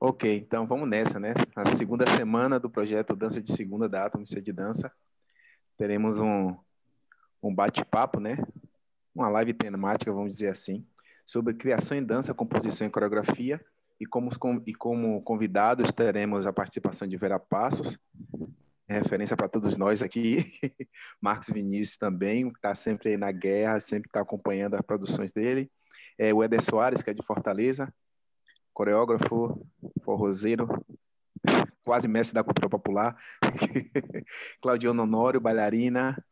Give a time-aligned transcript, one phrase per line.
[0.00, 1.34] Ok, então vamos nessa, né?
[1.56, 4.92] Na segunda semana do projeto Dança de Segunda da Atom de Dança,
[5.76, 6.56] teremos um,
[7.42, 8.38] um bate-papo, né?
[9.12, 10.86] Uma live temática, vamos dizer assim,
[11.26, 13.60] sobre criação em dança, composição e coreografia.
[13.98, 14.30] E como,
[14.64, 17.98] e como convidados teremos a participação de Vera Passos,
[18.88, 20.52] referência para todos nós aqui.
[21.20, 25.68] Marcos Vinícius também, está sempre aí na guerra, sempre está acompanhando as produções dele.
[26.16, 27.92] É, o Eder Soares, que é de Fortaleza,
[28.78, 29.60] coreógrafo,
[30.04, 30.68] forrozeiro,
[31.84, 33.16] quase mestre da cultura popular.
[34.62, 36.24] Claudiana Honório, bailarina,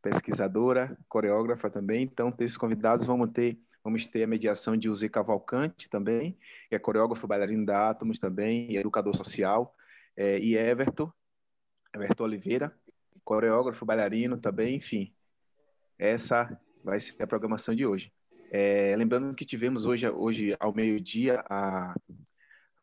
[0.00, 2.02] pesquisadora, coreógrafa também.
[2.02, 6.38] Então, esses convidados vamos ter Vamos ter a mediação de Uzi Cavalcante também,
[6.70, 9.76] que é coreógrafo bailarino da Átomos também, e educador social,
[10.16, 11.12] é, e Everton,
[11.94, 12.74] Everton Oliveira,
[13.22, 15.12] coreógrafo, bailarino também, enfim.
[15.98, 18.10] Essa vai ser a programação de hoje.
[18.56, 21.94] É, lembrando que tivemos hoje, hoje ao meio-dia, a, a,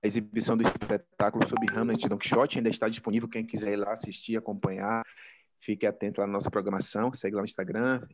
[0.03, 4.35] exibição do espetáculo sobre Hamlet Don Quixote, ainda está disponível, quem quiser ir lá assistir,
[4.35, 5.01] acompanhar,
[5.61, 8.05] fique atento na nossa programação, segue lá no Instagram.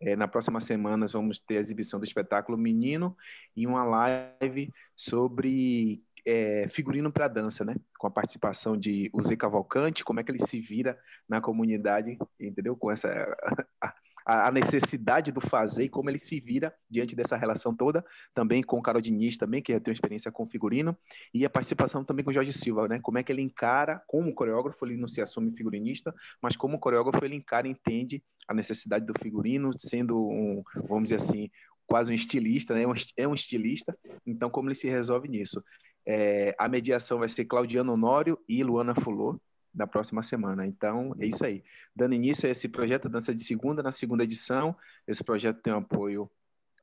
[0.00, 3.16] É, na próxima semana nós vamos ter a exibição do espetáculo Menino
[3.54, 7.76] e uma live sobre é, figurino para dança, né?
[7.96, 12.74] Com a participação de Zé Cavalcante, como é que ele se vira na comunidade, entendeu?
[12.74, 13.08] Com essa
[14.26, 18.04] a, necessidade do fazer e como ele se vira diante dessa relação toda,
[18.34, 20.96] também com o Carol Diniz, também, que já tem uma experiência com figurino,
[21.32, 22.98] e a participação também com o Jorge Silva, né?
[23.00, 27.24] Como é que ele encara, como coreógrafo, ele não se assume figurinista, mas como coreógrafo
[27.24, 31.48] ele encara e entende a necessidade do figurino, sendo um, vamos dizer assim,
[31.86, 32.82] quase um estilista, né?
[33.16, 35.62] É um estilista, então como ele se resolve nisso.
[36.04, 39.40] É, a mediação vai ser Claudiano Honório e Luana Fulô,
[39.76, 40.66] na próxima semana.
[40.66, 41.62] Então, é isso aí.
[41.94, 44.74] Dando início a esse projeto Dança de Segunda, na segunda edição.
[45.06, 46.30] Esse projeto tem o apoio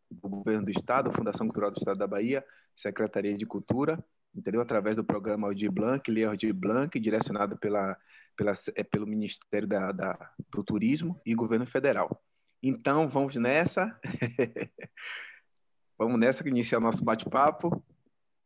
[0.10, 2.46] do Governo do Estado, Fundação Cultural do Estado da Bahia,
[2.76, 4.04] Secretaria de Cultura,
[4.34, 4.62] entendeu?
[4.62, 7.98] Através do programa Aldir Blanc, Lei Blanc, direcionado pela,
[8.38, 12.22] pela, é, pelo Ministério da, da, do Turismo e Governo Federal.
[12.62, 14.00] Então, vamos nessa.
[15.98, 17.84] vamos nessa, iniciar o nosso bate-papo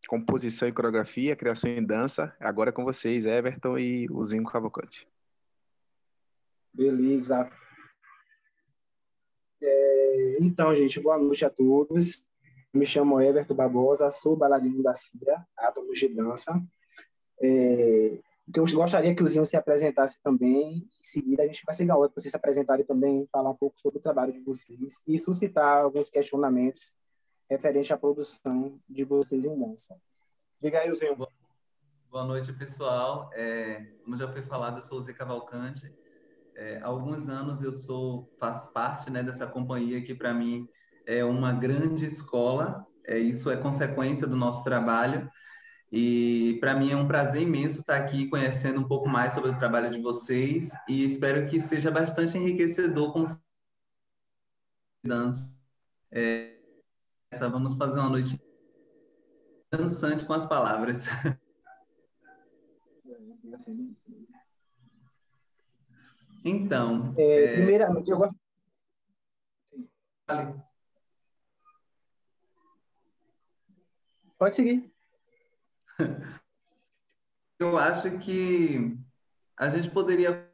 [0.08, 2.36] composição e coreografia, criação em dança.
[2.40, 5.08] Agora é com vocês, Everton e o Zinco Cavalcante.
[6.74, 7.50] Beleza.
[9.62, 12.26] É, então, gente, boa noite a todos.
[12.74, 16.62] Me chamo Everton Barbosa, sou bailarino da CIDA, Átomos de Dança.
[17.42, 18.20] É,
[18.56, 20.78] eu gostaria que o Zinho se apresentasse também.
[20.78, 23.56] Em seguida, a gente vai seguir a outra para vocês se apresentarem também, falar um
[23.56, 26.94] pouco sobre o trabalho de vocês e suscitar alguns questionamentos
[27.50, 29.96] referente à produção de vocês em dança.
[30.62, 31.16] Diga aí, Zinho.
[32.10, 33.30] Boa noite, pessoal.
[33.34, 35.94] É, como já foi falado, eu sou o Zé Cavalcante.
[36.56, 40.68] É, há alguns anos eu sou faço parte né, dessa companhia que, para mim,
[41.06, 42.86] é uma grande escola.
[43.06, 45.30] É, isso é consequência do nosso trabalho.
[45.92, 49.56] E para mim é um prazer imenso estar aqui conhecendo um pouco mais sobre o
[49.56, 53.24] trabalho de vocês e espero que seja bastante enriquecedor com
[55.06, 55.58] dança.
[56.12, 56.57] É,
[57.34, 58.42] Vamos fazer uma noite
[59.72, 61.08] dançante com as palavras.
[66.46, 67.14] Então.
[67.18, 67.54] É, é...
[67.56, 68.40] Primeiramente, eu gosto.
[70.28, 70.62] Vale.
[74.38, 74.94] Pode seguir.
[77.60, 78.96] Eu acho que
[79.58, 80.47] a gente poderia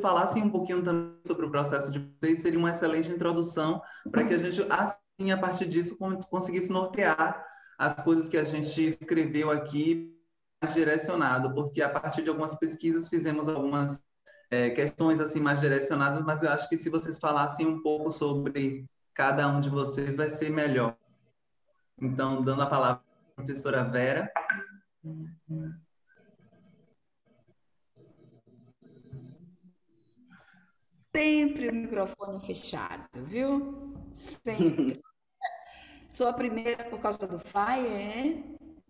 [0.00, 3.80] falassem um pouquinho também sobre o processo de vocês, seria uma excelente introdução
[4.10, 5.96] para que a gente, assim, a partir disso,
[6.28, 7.44] conseguisse nortear
[7.78, 10.14] as coisas que a gente escreveu aqui
[10.62, 14.02] mais direcionado, porque a partir de algumas pesquisas fizemos algumas
[14.50, 18.86] é, questões assim mais direcionadas, mas eu acho que se vocês falassem um pouco sobre
[19.14, 20.96] cada um de vocês vai ser melhor.
[22.00, 23.02] Então, dando a palavra
[23.32, 24.30] à professora Vera.
[31.16, 33.94] Sempre o microfone fechado, viu?
[34.12, 35.00] Sempre.
[36.12, 38.44] Sou a primeira por causa do Fire, né?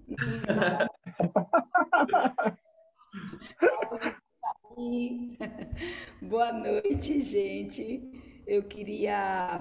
[6.20, 8.42] Boa noite, gente.
[8.44, 9.60] Eu queria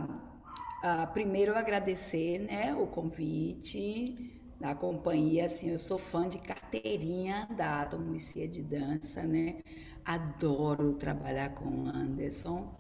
[0.83, 5.45] uh, primeiro agradecer né, o convite da companhia.
[5.45, 9.61] Assim, eu sou fã de carteirinha da Atomicia de Dança, né?
[10.06, 12.75] Adoro trabalhar com Anderson.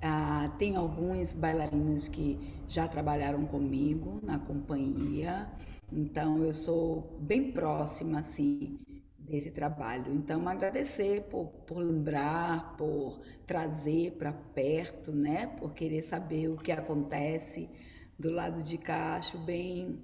[0.00, 2.38] Ah, tem alguns bailarinos que
[2.68, 5.50] já trabalharam comigo na companhia,
[5.92, 8.78] então eu sou bem próxima assim
[9.18, 10.14] desse trabalho.
[10.14, 15.46] Então agradecer por, por lembrar, por trazer para perto, né?
[15.46, 17.68] Por querer saber o que acontece
[18.16, 20.00] do lado de cá, acho bem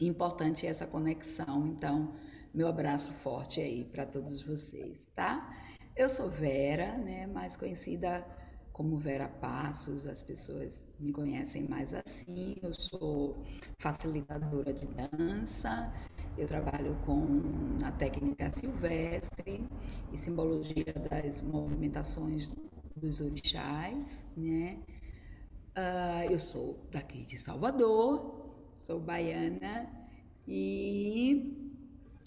[0.00, 1.66] importante essa conexão.
[1.66, 2.14] Então,
[2.54, 5.48] meu abraço forte aí para todos vocês, tá?
[6.00, 8.26] Eu sou Vera, né, mais conhecida
[8.72, 12.56] como Vera Passos, as pessoas me conhecem mais assim.
[12.62, 13.44] Eu sou
[13.78, 15.92] facilitadora de dança,
[16.38, 17.42] eu trabalho com
[17.84, 19.68] a técnica silvestre
[20.10, 22.50] e simbologia das movimentações
[22.96, 24.78] dos orixás, né?
[25.76, 29.86] Uh, eu sou daqui de Salvador, sou baiana
[30.48, 31.78] e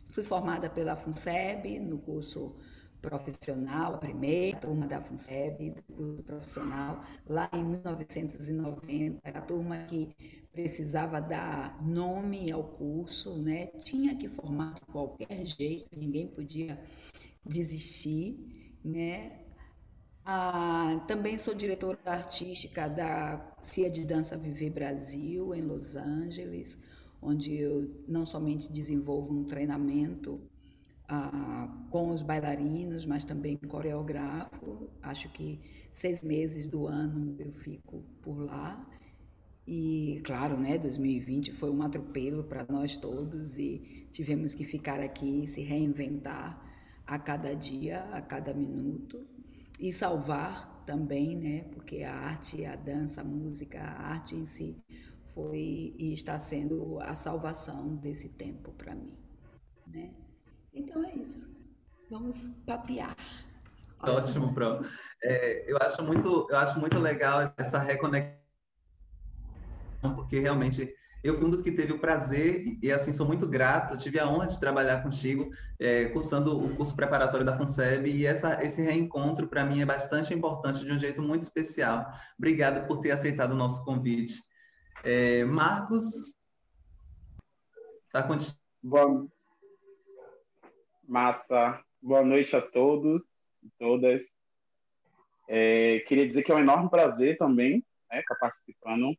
[0.09, 2.55] fui formada pela FUNSEB no curso
[3.03, 9.77] profissional, a primeira turma da FUNSEB, do curso profissional, lá em 1990, era a turma
[9.89, 10.15] que
[10.53, 13.67] precisava dar nome ao curso, né?
[13.83, 16.79] Tinha que formar de qualquer jeito, ninguém podia
[17.45, 19.39] desistir, né?
[20.25, 26.77] Ah, também sou diretora artística da CIA de Dança Viver Brasil, em Los Angeles,
[27.21, 30.39] onde eu não somente desenvolvo um treinamento
[31.13, 34.89] ah, com os bailarinos, mas também coreógrafo.
[35.01, 35.59] Acho que
[35.91, 38.85] seis meses do ano eu fico por lá.
[39.67, 45.47] E, claro, né, 2020 foi um atropelo para nós todos e tivemos que ficar aqui,
[45.47, 46.61] se reinventar
[47.07, 49.25] a cada dia, a cada minuto
[49.79, 54.75] e salvar também, né, porque a arte, a dança, a música, a arte em si
[55.33, 59.13] foi e está sendo a salvação desse tempo para mim,
[59.87, 60.11] né?
[60.73, 61.51] Então é isso.
[62.09, 63.15] Vamos papear.
[63.99, 64.85] Ótimo, Pro.
[65.21, 68.37] É, eu acho muito, eu acho muito legal essa reconexão,
[70.15, 70.93] porque realmente
[71.23, 74.27] eu fui um dos que teve o prazer e, assim, sou muito grato, tive a
[74.27, 75.49] honra de trabalhar contigo,
[75.79, 80.33] é, cursando o curso preparatório da FUNSEB, e essa, esse reencontro, para mim, é bastante
[80.33, 82.11] importante, de um jeito muito especial.
[82.37, 84.43] Obrigado por ter aceitado o nosso convite.
[85.01, 86.03] É, Marcos,
[88.07, 88.57] está contigo.
[88.83, 89.29] Bom,
[91.13, 91.79] massa.
[92.01, 93.21] Boa noite a todos
[93.61, 94.23] e todas.
[95.47, 99.15] É, queria dizer que é um enorme prazer também né, estar participando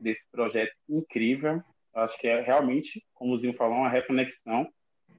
[0.00, 1.62] desse projeto incrível.
[1.94, 4.62] Eu acho que é realmente, como o Zinho falou, uma reconexão.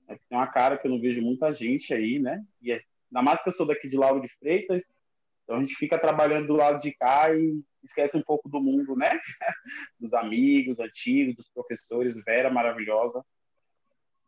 [0.07, 0.17] Né?
[0.27, 2.43] Tem uma cara que eu não vejo muita gente aí, né?
[2.59, 2.81] E é,
[3.11, 4.83] ainda mais que eu sou daqui de Lauro de Freitas,
[5.43, 8.95] então a gente fica trabalhando do lado de cá e esquece um pouco do mundo,
[8.95, 9.11] né?
[9.99, 13.23] dos amigos antigos, dos professores, Vera maravilhosa.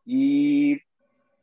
[0.06, 0.80] E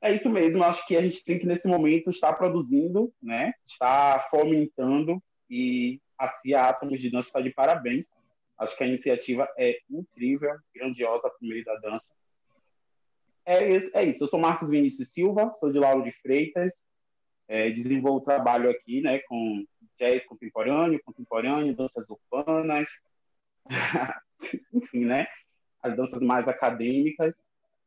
[0.04, 3.52] é isso mesmo, acho que a gente tem que nesse momento estar produzindo, né?
[3.64, 8.12] Estar fomentando e a CIA Átomos de Dança está de parabéns
[8.58, 12.12] Acho que a iniciativa é incrível, grandiosa, a primeira da dança.
[13.44, 14.24] É é isso.
[14.24, 16.72] Eu sou Marcos Vinícius Silva, sou de Lauro de Freitas,
[17.48, 19.64] é, desenvolvo trabalho aqui né, com
[19.98, 22.88] jazz contemporâneo, contemporâneo, danças urbanas,
[24.72, 25.26] enfim, né,
[25.82, 27.34] as danças mais acadêmicas,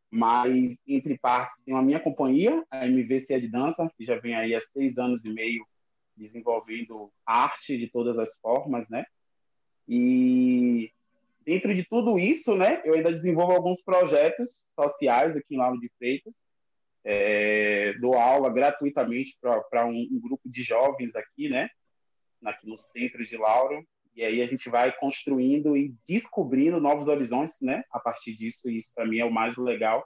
[0.09, 4.55] mas entre partes tenho a minha companhia, a MVC de Dança, que já vem aí
[4.55, 5.65] há seis anos e meio
[6.15, 9.05] desenvolvendo arte de todas as formas, né,
[9.87, 10.91] e
[11.45, 15.89] dentro de tudo isso, né, eu ainda desenvolvo alguns projetos sociais aqui em Lauro de
[15.97, 16.35] Freitas.
[17.09, 21.69] É, dou aula gratuitamente para um, um, grupo de jovens aqui, né,
[22.43, 23.81] aqui no centro de Lauro.
[24.17, 28.67] E aí a gente vai construindo e descobrindo novos horizontes, né, a partir disso.
[28.67, 30.03] E isso para mim é o mais legal.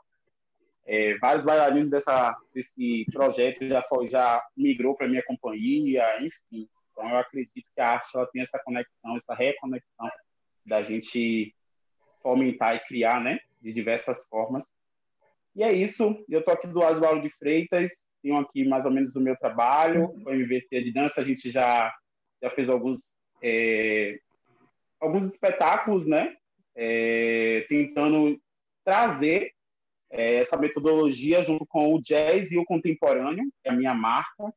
[0.86, 6.68] É, vários bailarinos dessa, desse projeto já, já migrou para minha companhia, enfim.
[6.92, 10.10] Então, eu acredito que a arte ela tem essa conexão, essa reconexão
[10.66, 11.56] da gente
[12.22, 14.74] fomentar e criar, né, de diversas formas.
[15.56, 16.22] E é isso.
[16.28, 17.92] Eu estou aqui do lado do de Freitas,
[18.22, 21.90] tenho aqui mais ou menos do meu trabalho, a MVC de dança, a gente já,
[22.44, 24.20] já fez alguns, é,
[25.00, 26.36] alguns espetáculos, né,
[26.76, 28.40] é, tentando
[28.84, 29.54] trazer
[30.10, 34.54] é, essa metodologia junto com o jazz e o contemporâneo, que é a minha marca.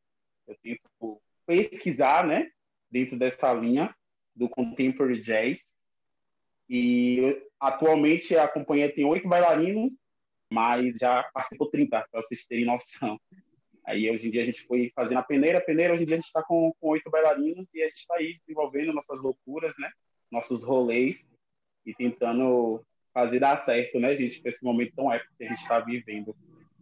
[0.47, 2.51] Eu tento pesquisar, né,
[2.91, 3.95] dentro dessa linha
[4.35, 5.75] do contemporary jazz.
[6.69, 9.91] E atualmente a companhia tem oito bailarinos,
[10.53, 13.19] mas já participou 30, para vocês terem noção.
[13.87, 16.17] Aí hoje em dia a gente foi fazendo a peneira, a peneira, hoje em dia
[16.17, 19.75] a gente está com, com oito bailarinos e a gente está aí desenvolvendo nossas loucuras,
[19.79, 19.91] né?
[20.31, 21.29] Nossos rolês
[21.85, 25.59] e tentando fazer dar certo, né, gente, para esse momento tão épico que a gente
[25.59, 26.35] está vivendo.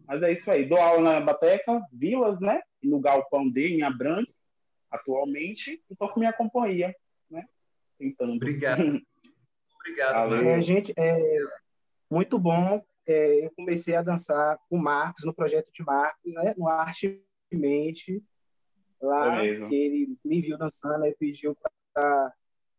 [0.07, 0.65] Mas é isso aí.
[0.65, 2.61] Dou aula na Bateca, Vilas, né?
[2.81, 4.41] E no Galpão D, em Abrantes
[4.93, 6.95] atualmente e estou com minha companhia,
[7.29, 7.45] né?
[7.97, 8.33] Tentando.
[8.33, 8.81] Obrigado.
[9.79, 10.35] Obrigado.
[10.35, 11.17] É, gente, é
[12.09, 12.83] muito bom.
[13.05, 16.53] É, eu comecei a dançar com Marcos no projeto de Marcos, né?
[16.57, 18.23] No Arte Mente,
[19.01, 21.55] lá é que ele me viu dançando e pediu
[21.93, 22.33] para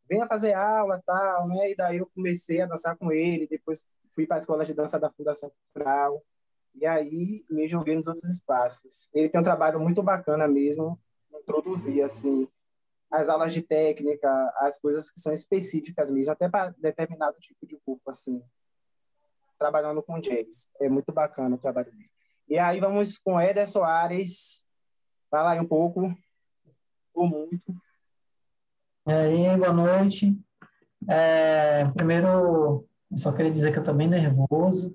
[0.08, 1.70] venha fazer aula tal, né?
[1.70, 4.98] E daí eu comecei a dançar com ele, depois fui para a escola de dança
[4.98, 6.22] da Fundação Cultural,
[6.74, 9.08] e aí me joguei nos outros espaços.
[9.12, 10.98] Ele tem um trabalho muito bacana mesmo,
[11.32, 12.48] introduzir assim
[13.10, 17.76] as aulas de técnica, as coisas que são específicas mesmo, até para determinado tipo de
[17.84, 18.42] corpo, assim,
[19.64, 20.68] trabalhando com jazz.
[20.78, 22.10] É muito bacana o trabalho dele.
[22.46, 24.62] E aí vamos com Éder Soares,
[25.30, 26.14] fala aí um pouco,
[27.14, 27.74] ou muito.
[29.06, 30.38] E aí, boa noite.
[31.08, 34.94] É, primeiro, eu só queria dizer que eu estou bem nervoso,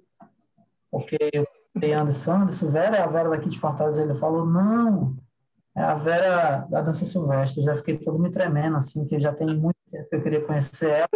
[0.92, 5.18] porque eu falei Anderson, Anderson, Vera, a Vera daqui de Fortaleza, ele falou, não,
[5.76, 7.64] é a Vera da dança silvestre.
[7.64, 10.90] Já fiquei todo me tremendo, assim, que já tem muito tempo que eu queria conhecer
[10.92, 11.10] ela.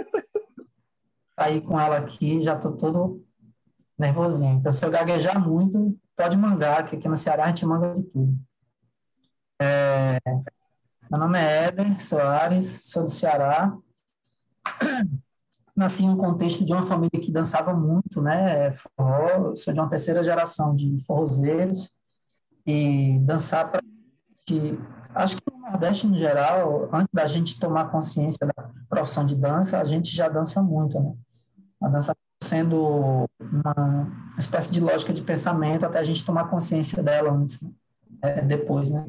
[1.38, 3.24] Aí com ela aqui, já tô todo
[4.04, 4.58] nervosinho.
[4.58, 8.04] Então, se eu gaguejar muito, pode mangar, que aqui no Ceará a gente manga de
[8.04, 8.38] tudo.
[9.62, 10.20] É,
[11.10, 13.76] meu nome é Éder Soares, sou do Ceará.
[15.76, 18.72] Nasci um contexto de uma família que dançava muito, né?
[18.72, 21.92] Forró, sou de uma terceira geração de forrozeiros.
[22.66, 23.82] E dançar para
[25.16, 29.80] acho que no Nordeste, no geral, antes da gente tomar consciência da profissão de dança,
[29.80, 31.14] a gente já dança muito, né?
[31.82, 34.08] A dança sendo uma
[34.38, 37.72] espécie de lógica de pensamento até a gente tomar consciência dela antes, né?
[38.22, 39.08] é, depois, né?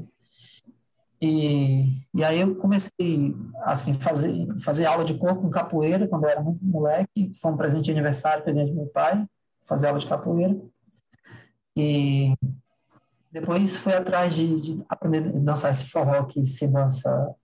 [1.21, 6.31] E, e aí eu comecei, assim, fazer fazer aula de corpo com capoeira quando eu
[6.31, 9.25] era muito moleque, foi um presente de aniversário que eu meu pai,
[9.63, 10.57] fazer aula de capoeira.
[11.77, 12.35] E
[13.33, 17.35] depois fui atrás de, de, aprender a dançar esse forró que se dança,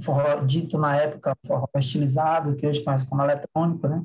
[0.00, 4.04] forró dito na época, forró estilizado, que hoje conhece como eletrônico, né?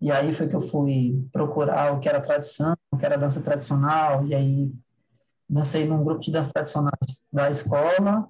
[0.00, 3.40] E aí foi que eu fui procurar o que era tradição, o que era dança
[3.40, 4.72] tradicional, e aí
[5.48, 8.28] dancei num grupo de dança tradicionais da escola,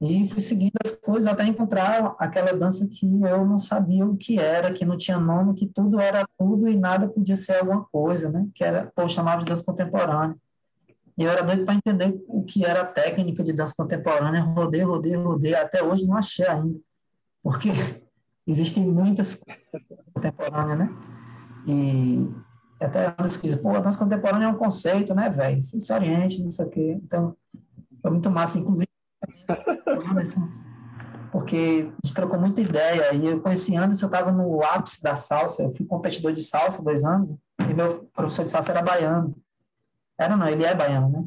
[0.00, 4.38] e fui seguindo as coisas até encontrar aquela dança que eu não sabia o que
[4.38, 8.30] era, que não tinha nome, que tudo era tudo e nada podia ser alguma coisa,
[8.30, 8.48] né?
[8.54, 10.34] Que era, pô, chamava de dança contemporânea.
[11.18, 14.40] E eu era doido para entender o que era a técnica de dança contemporânea.
[14.40, 15.54] Rodei, rodei, rodei.
[15.54, 16.80] Até hoje não achei ainda.
[17.42, 17.68] Porque
[18.50, 19.42] existem muitas
[20.12, 20.96] contemporâneas, né?
[21.66, 22.28] E
[22.80, 25.62] até antes que pô, a dança contemporânea é um conceito, né, velho?
[25.62, 27.00] Você se oriente, não sei o quê.
[27.02, 27.36] Então,
[28.00, 28.58] foi muito massa.
[28.58, 28.88] Inclusive,
[30.10, 30.48] Anderson,
[31.30, 33.14] porque trocou muita ideia.
[33.14, 35.62] E eu conheci Anderson, eu estava no ápice da salsa.
[35.62, 37.36] Eu fui competidor de salsa dois anos.
[37.68, 39.36] E meu professor de salsa era baiano.
[40.18, 41.24] Era não, ele é baiano, né?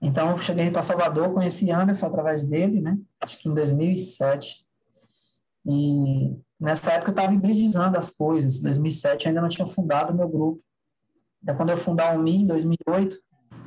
[0.00, 2.96] Então, eu cheguei para Salvador, conheci Anderson através dele, né?
[3.20, 4.64] Acho que em 2007.
[5.66, 8.58] E nessa época eu estava hibridizando as coisas.
[8.58, 10.62] Em 2007 eu ainda não tinha fundado o meu grupo.
[11.42, 13.16] Então, quando eu fundar o MI, em 2008,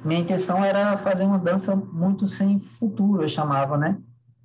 [0.04, 3.98] minha intenção era fazer uma dança muito sem futuro, eu chamava, né?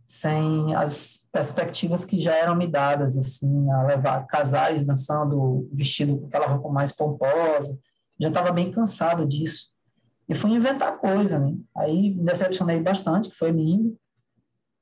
[0.04, 6.26] Sem as perspectivas que já eram me dadas, assim, a levar casais dançando vestido com
[6.26, 7.76] aquela roupa mais pomposa.
[8.20, 9.70] Já estava bem cansado disso.
[10.28, 11.54] E fui inventar coisa, né?
[11.76, 13.96] Aí me decepcionei bastante, que foi lindo.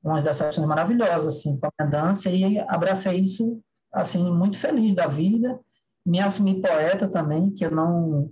[0.05, 2.29] Umas decepções maravilhosas, assim, com a minha dança.
[2.29, 3.59] E abracei isso,
[3.91, 5.59] assim, muito feliz da vida.
[6.05, 8.31] Me assumi poeta também, que eu não...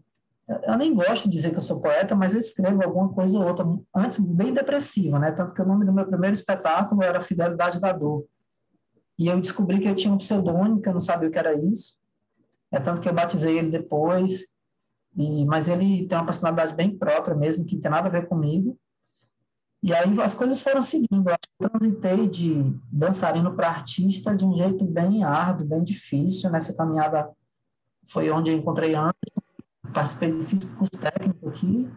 [0.67, 3.47] Eu nem gosto de dizer que eu sou poeta, mas eu escrevo alguma coisa ou
[3.47, 3.65] outra,
[3.95, 5.31] antes bem depressiva, né?
[5.31, 8.25] Tanto que o nome do meu primeiro espetáculo era Fidelidade da Dor.
[9.17, 11.53] E eu descobri que eu tinha um pseudônimo, que eu não sabia o que era
[11.53, 11.95] isso.
[12.71, 14.47] É tanto que eu batizei ele depois.
[15.15, 18.27] E, mas ele tem uma personalidade bem própria mesmo, que não tem nada a ver
[18.27, 18.77] comigo.
[19.83, 21.29] E aí as coisas foram seguindo.
[21.29, 26.49] Eu transitei de dançarino para artista de um jeito bem árduo, bem difícil.
[26.49, 27.29] Nessa caminhada
[28.05, 29.13] foi onde eu encontrei Anderson,
[29.93, 31.91] participei de curso técnico aqui.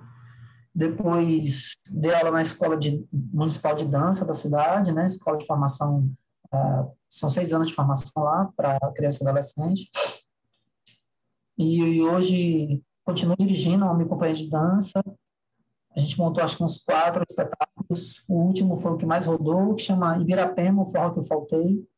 [0.75, 5.07] Depois dei aula na escola de, municipal de dança da cidade, né?
[5.07, 6.11] Escola de formação,
[6.53, 9.89] uh, são seis anos de formação lá para criança e adolescente.
[11.57, 15.01] E, e hoje continuo dirigindo uma minha companhia de dança.
[15.97, 18.23] A gente montou acho que uns quatro espetáculos.
[18.29, 21.89] O último foi o que mais rodou, que chama Ibirapema, o forró que eu faltei,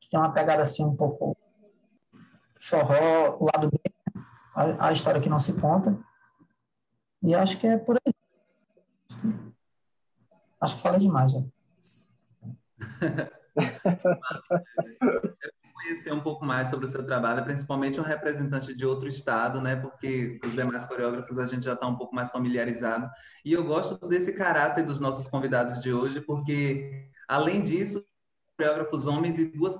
[0.00, 1.36] que tem uma pegada assim um pouco
[2.56, 3.80] forró, o lado B,
[4.54, 5.98] a, a história que não se conta.
[7.20, 8.14] E acho que é por aí.
[10.60, 11.42] Acho que falei demais, já.
[15.82, 19.76] conhecer um pouco mais sobre o seu trabalho, principalmente um representante de outro estado, né?
[19.76, 23.10] Porque os demais coreógrafos a gente já está um pouco mais familiarizado.
[23.44, 28.06] E eu gosto desse caráter dos nossos convidados de hoje, porque além disso,
[28.56, 29.78] coreógrafos homens e duas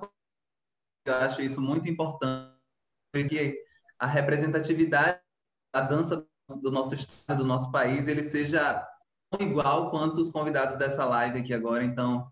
[1.05, 2.53] eu acho isso muito importante,
[3.29, 3.61] que
[3.99, 5.19] a representatividade
[5.73, 6.25] da dança
[6.61, 8.87] do nosso estado, do nosso país, ele seja
[9.29, 11.83] tão igual quanto os convidados dessa live aqui agora.
[11.83, 12.31] Então,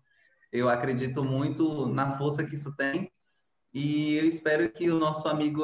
[0.50, 3.12] eu acredito muito na força que isso tem
[3.72, 5.62] e eu espero que o nosso amigo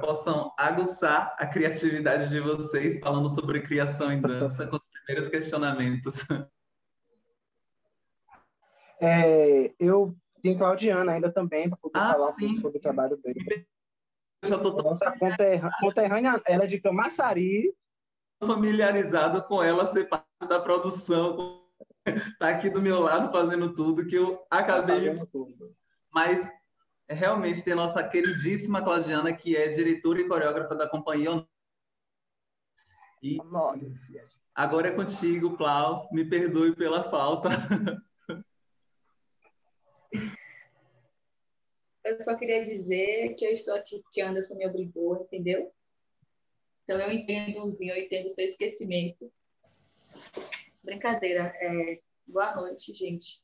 [0.00, 6.24] possam aguçar a criatividade de vocês falando sobre criação em dança com os primeiros questionamentos.
[9.00, 12.58] É, eu tenho Claudiana ainda também para poder Ah, falar sim.
[12.60, 13.66] sobre o trabalho dele.
[14.42, 17.74] Eu já estou Nossa conterrânea, conterrânea, ela é de Camaçari,
[18.42, 21.62] familiarizado com ela ser parte da produção,
[22.38, 25.74] tá aqui do meu lado fazendo tudo que eu acabei tudo.
[26.12, 26.50] mas
[27.08, 31.46] é, realmente tem nossa queridíssima Claudiana, que é diretora e coreógrafa da companhia.
[33.22, 33.38] E
[34.54, 36.08] agora é contigo, Plau.
[36.12, 37.48] Me perdoe pela falta.
[42.04, 45.72] Eu só queria dizer que eu estou aqui porque Anderson me obrigou, entendeu?
[46.82, 49.32] Então eu entendo, Zinho, eu entendo o seu esquecimento.
[50.82, 51.50] Brincadeira.
[51.56, 52.00] É...
[52.26, 53.42] Boa noite, gente.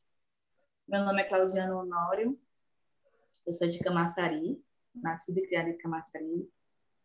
[0.87, 2.39] Meu nome é Claudiano Honório.
[3.47, 4.63] Eu sou de Camaçari,
[4.95, 6.51] nascida e criada em Camaçari,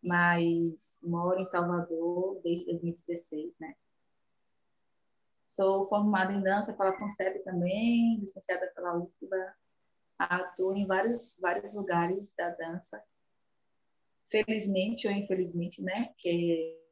[0.04, 3.76] mas moro em Salvador desde 2016, né?
[5.46, 9.56] Sou formada em dança pela Concep também, licenciada pela UFBA,
[10.20, 13.02] atuo em vários, vários lugares da dança.
[14.28, 16.14] Felizmente ou infelizmente, né?
[16.18, 16.85] Que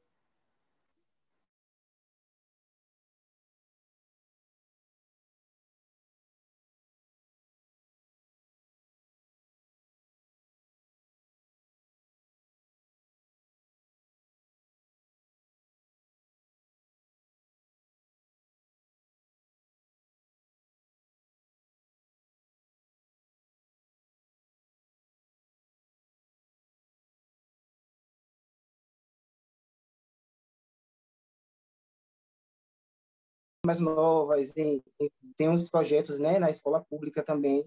[33.65, 37.63] mais novas, em, em- tem uns projetos né, na escola pública também,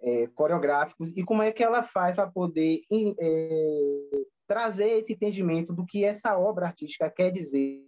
[0.00, 4.10] é, coreográficos, e como é que ela faz para poder em- é,
[4.46, 7.84] trazer esse entendimento do que essa obra artística quer dizer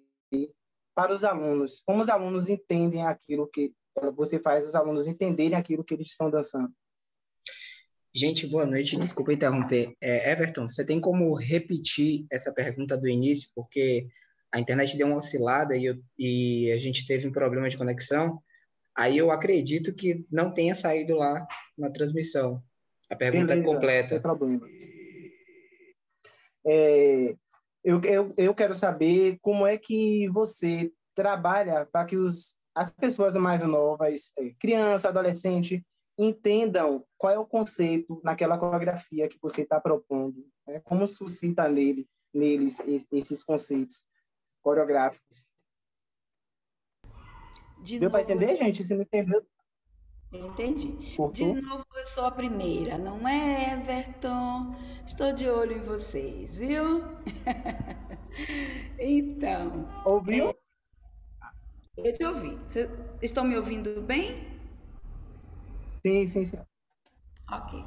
[0.95, 3.73] para os alunos, como os alunos entendem aquilo que
[4.15, 6.73] você faz os alunos entenderem aquilo que eles estão dançando.
[8.15, 8.97] Gente, boa noite.
[8.97, 9.95] Desculpa interromper.
[10.01, 13.51] É, Everton, você tem como repetir essa pergunta do início?
[13.55, 14.09] Porque
[14.53, 18.43] a internet deu uma oscilada e, eu- e a gente teve um problema de conexão.
[18.97, 22.63] Aí eu acredito que não tenha saído lá na transmissão.
[23.11, 24.21] A pergunta Beleza, Sem completa.
[24.21, 24.69] problema.
[26.67, 27.35] É,
[27.85, 33.35] eu, eu, eu quero saber como é que você trabalha para que os, as pessoas
[33.37, 35.85] mais novas, é, criança, adolescente,
[36.19, 40.81] entendam qual é o conceito naquela coreografia que você está propondo, né?
[40.85, 44.03] como suscita nele, neles es- esses conceitos
[44.69, 45.49] coreográficos.
[47.83, 48.85] De Deu para entender, gente?
[48.85, 49.47] Se não entendeu,
[50.31, 51.17] Entendi.
[51.33, 54.77] De novo, eu sou a primeira, não é, Everton?
[55.07, 57.03] Estou de olho em vocês, viu?
[59.01, 60.55] Então, Ouviu?
[61.97, 62.57] eu te ouvi.
[62.57, 62.89] Vocês
[63.23, 64.47] estão me ouvindo bem?
[66.07, 66.59] Sim, sim, sim.
[67.51, 67.85] Ok.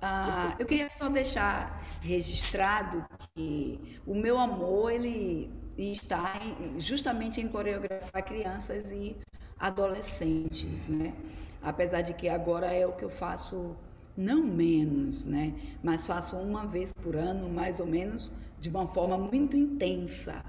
[0.00, 7.48] Ah, eu queria só deixar registrado que o meu amor ele está em- justamente em
[7.48, 9.16] coreografar crianças e
[9.58, 11.14] adolescentes, né?
[11.62, 13.76] Apesar de que agora é o que eu faço
[14.16, 15.54] não menos, né?
[15.82, 20.44] Mas faço uma vez por ano, mais ou menos, de uma forma muito intensa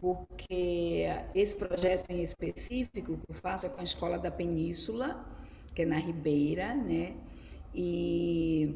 [0.00, 5.24] porque esse projeto em específico que eu faço é com a Escola da Península,
[5.74, 7.14] que é na Ribeira, né?
[7.74, 8.74] E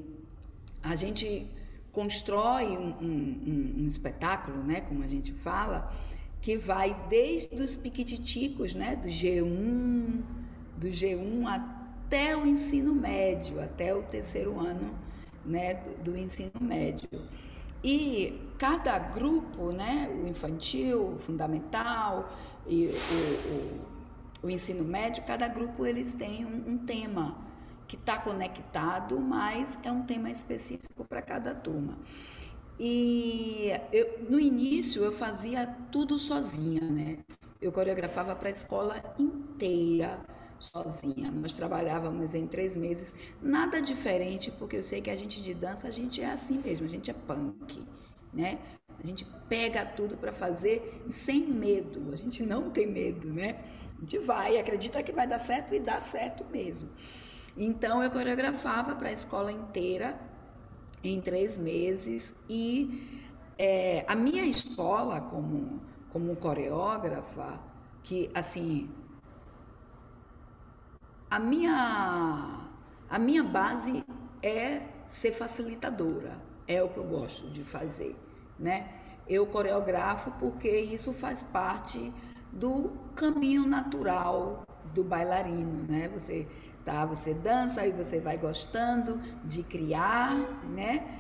[0.83, 1.47] a gente
[1.93, 4.81] constrói um, um- um- espetáculo, né?
[4.83, 5.93] Como a gente fala,
[6.41, 8.97] que vai desde os piquititicos, né?
[8.97, 10.23] Do G1,
[10.77, 14.95] do G1 até o ensino médio, até o terceiro ano,
[15.45, 15.75] né?
[15.75, 17.09] Do, do ensino médio.
[17.85, 22.33] E cada grupo, né, o infantil, o fundamental
[22.67, 27.37] e o, o, o ensino médio, cada grupo eles têm um, um tema
[27.93, 31.99] que está conectado, mas é um tema específico para cada turma.
[32.81, 37.19] E eu, no início eu fazia tudo sozinha, né?
[37.61, 40.19] Eu coreografava para a escola inteira
[40.59, 41.31] sozinha.
[41.31, 45.87] Nós trabalhávamos em três meses, nada diferente, porque eu sei que a gente de dança,
[45.87, 47.87] a gente é assim mesmo, a gente é punk,
[48.33, 48.59] né?
[48.99, 53.63] A gente pega tudo para fazer sem medo, a gente não tem medo, né?
[53.99, 56.89] A gente vai, acredita que vai dar certo e dá certo mesmo.
[57.57, 60.19] Então eu coreografava para a escola inteira
[61.05, 63.23] em três meses e
[63.59, 65.81] é, a minha escola como
[66.13, 67.59] como coreógrafa
[68.03, 68.91] que assim
[71.33, 72.69] a minha,
[73.09, 74.05] a minha base
[74.43, 76.37] é ser facilitadora,
[76.69, 78.15] é o que eu gosto de fazer,
[78.59, 78.91] né?
[79.27, 82.13] Eu coreografo porque isso faz parte
[82.53, 84.63] do caminho natural
[84.93, 86.07] do bailarino, né?
[86.09, 86.47] Você
[86.85, 90.37] tá, você dança e você vai gostando de criar,
[90.75, 91.19] né?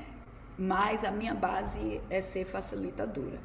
[0.58, 3.40] Mas a minha base é ser facilitadora.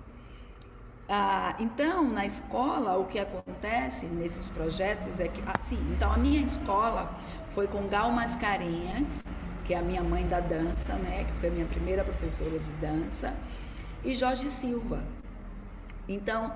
[1.09, 6.43] Ah, então, na escola, o que acontece nesses projetos é que, assim, então a minha
[6.43, 7.17] escola
[7.51, 9.23] foi com Gal Mascarenhas,
[9.63, 12.71] que é a minha mãe da dança, né, que foi a minha primeira professora de
[12.73, 13.33] dança,
[14.03, 15.01] e Jorge Silva.
[16.09, 16.53] Então,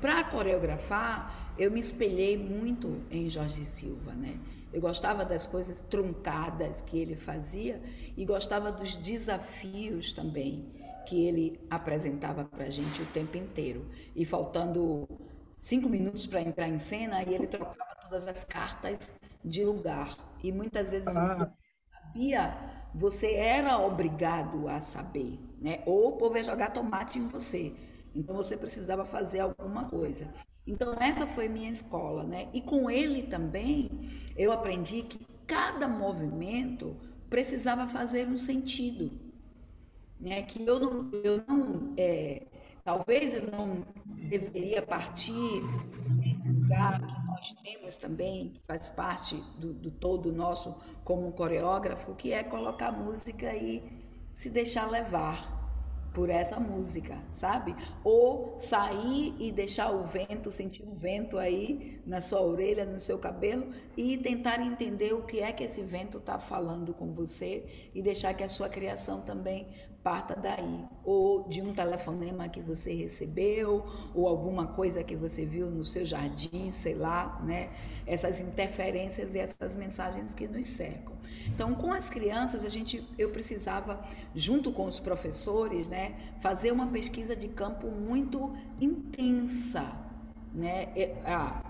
[0.00, 4.36] para coreografar, eu me espelhei muito em Jorge Silva, né?
[4.72, 7.80] Eu gostava das coisas truncadas que ele fazia
[8.16, 10.72] e gostava dos desafios também
[11.06, 13.86] que ele apresentava para a gente o tempo inteiro.
[14.14, 15.08] E faltando
[15.60, 19.12] cinco minutos para entrar em cena, e ele trocava todas as cartas
[19.44, 20.16] de lugar.
[20.42, 21.36] E muitas vezes ah.
[21.36, 21.52] você
[21.90, 22.56] sabia,
[22.94, 25.82] você era obrigado a saber, né?
[25.86, 27.74] Ou o povo ia jogar tomate em você.
[28.14, 30.32] Então você precisava fazer alguma coisa.
[30.66, 32.48] Então essa foi minha escola, né?
[32.52, 33.90] E com ele também
[34.36, 36.96] eu aprendi que cada movimento
[37.28, 39.10] precisava fazer um sentido
[40.22, 40.42] né?
[40.42, 42.46] Que eu não, eu não é,
[42.84, 45.60] talvez eu não deveria partir
[46.46, 52.32] lugar que nós temos também, que faz parte do, do todo nosso como coreógrafo, que
[52.32, 53.82] é colocar música e
[54.32, 55.61] se deixar levar
[56.14, 57.74] por essa música, sabe?
[58.04, 63.18] Ou sair e deixar o vento, sentir o vento aí na sua orelha, no seu
[63.18, 68.02] cabelo e tentar entender o que é que esse vento está falando com você e
[68.02, 69.68] deixar que a sua criação também
[70.02, 75.70] parta daí, ou de um telefonema que você recebeu, ou alguma coisa que você viu
[75.70, 77.70] no seu jardim, sei lá, né?
[78.04, 81.11] Essas interferências e essas mensagens que nos cercam.
[81.48, 84.02] Então, com as crianças, a gente, eu precisava,
[84.34, 89.92] junto com os professores, né, fazer uma pesquisa de campo muito intensa,
[90.54, 90.88] né?
[91.24, 91.62] Ah,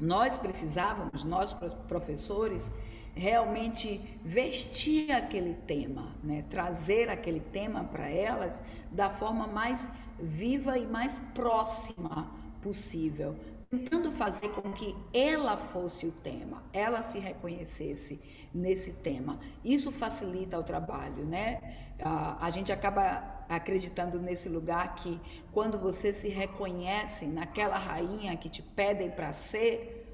[0.00, 1.54] nós precisávamos, nós
[1.88, 2.70] professores,
[3.16, 6.44] realmente vestir aquele tema, né?
[6.50, 8.60] trazer aquele tema para elas
[8.92, 12.30] da forma mais viva e mais próxima
[12.60, 13.34] possível,
[13.70, 18.20] tentando fazer com que ela fosse o tema, ela se reconhecesse
[18.54, 19.38] nesse tema.
[19.64, 21.60] Isso facilita o trabalho, né?
[21.98, 25.20] A, gente acaba acreditando nesse lugar que
[25.52, 30.04] quando você se reconhece naquela rainha que te pedem para ser,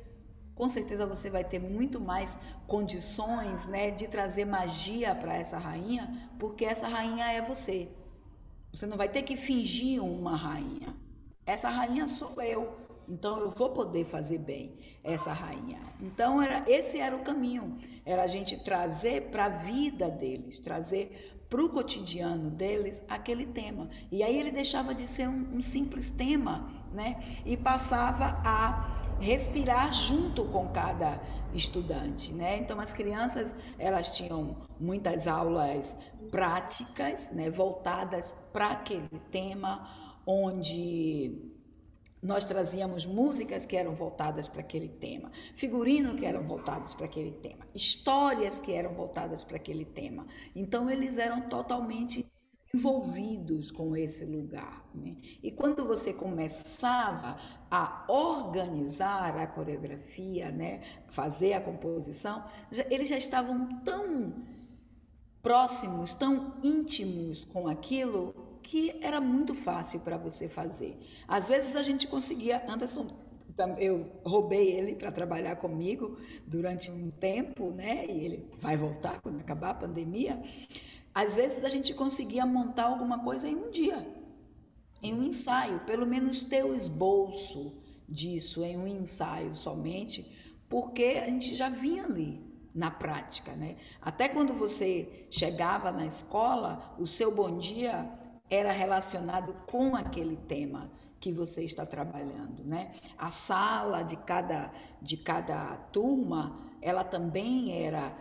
[0.55, 6.31] com certeza você vai ter muito mais condições né, de trazer magia para essa rainha,
[6.39, 7.89] porque essa rainha é você.
[8.73, 10.95] Você não vai ter que fingir uma rainha.
[11.45, 12.79] Essa rainha sou eu.
[13.09, 15.81] Então eu vou poder fazer bem essa rainha.
[16.01, 17.77] Então era, esse era o caminho.
[18.05, 23.91] Era a gente trazer para a vida deles, trazer para o cotidiano deles aquele tema.
[24.11, 27.21] E aí ele deixava de ser um, um simples tema, né?
[27.45, 31.21] E passava a respirar junto com cada
[31.55, 32.57] estudante, né?
[32.57, 35.97] Então as crianças elas tinham muitas aulas
[36.31, 39.87] práticas, né, voltadas para aquele tema,
[40.27, 41.52] onde
[42.23, 47.33] nós trazíamos músicas que eram voltadas para aquele tema, figurino que eram voltados para aquele
[47.33, 50.27] tema, histórias que eram voltadas para aquele tema.
[50.55, 52.25] Então eles eram totalmente
[52.75, 54.89] envolvidos com esse lugar.
[54.95, 55.17] Né?
[55.43, 57.37] E quando você começava
[57.71, 60.81] a organizar a coreografia, né,
[61.11, 64.33] fazer a composição, já, eles já estavam tão
[65.43, 70.99] próximos, tão íntimos com aquilo que era muito fácil para você fazer.
[71.27, 73.09] Às vezes a gente conseguia, Anderson,
[73.79, 78.07] eu roubei ele para trabalhar comigo durante um tempo, né?
[78.07, 80.43] E ele vai voltar quando acabar a pandemia.
[81.15, 84.07] Às vezes a gente conseguia montar alguma coisa em um dia,
[85.03, 90.31] em um ensaio, pelo menos ter o esboço disso em um ensaio somente,
[90.69, 92.41] porque a gente já vinha ali
[92.75, 93.77] na prática, né?
[94.01, 98.11] Até quando você chegava na escola, o seu bom dia
[98.55, 102.93] era relacionado com aquele tema que você está trabalhando, né?
[103.17, 108.15] A sala de cada de cada turma, ela também era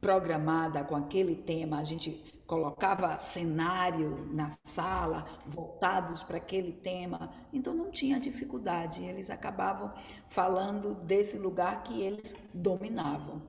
[0.00, 7.74] programada com aquele tema, a gente colocava cenário na sala voltados para aquele tema, então
[7.74, 9.92] não tinha dificuldade, eles acabavam
[10.26, 13.42] falando desse lugar que eles dominavam,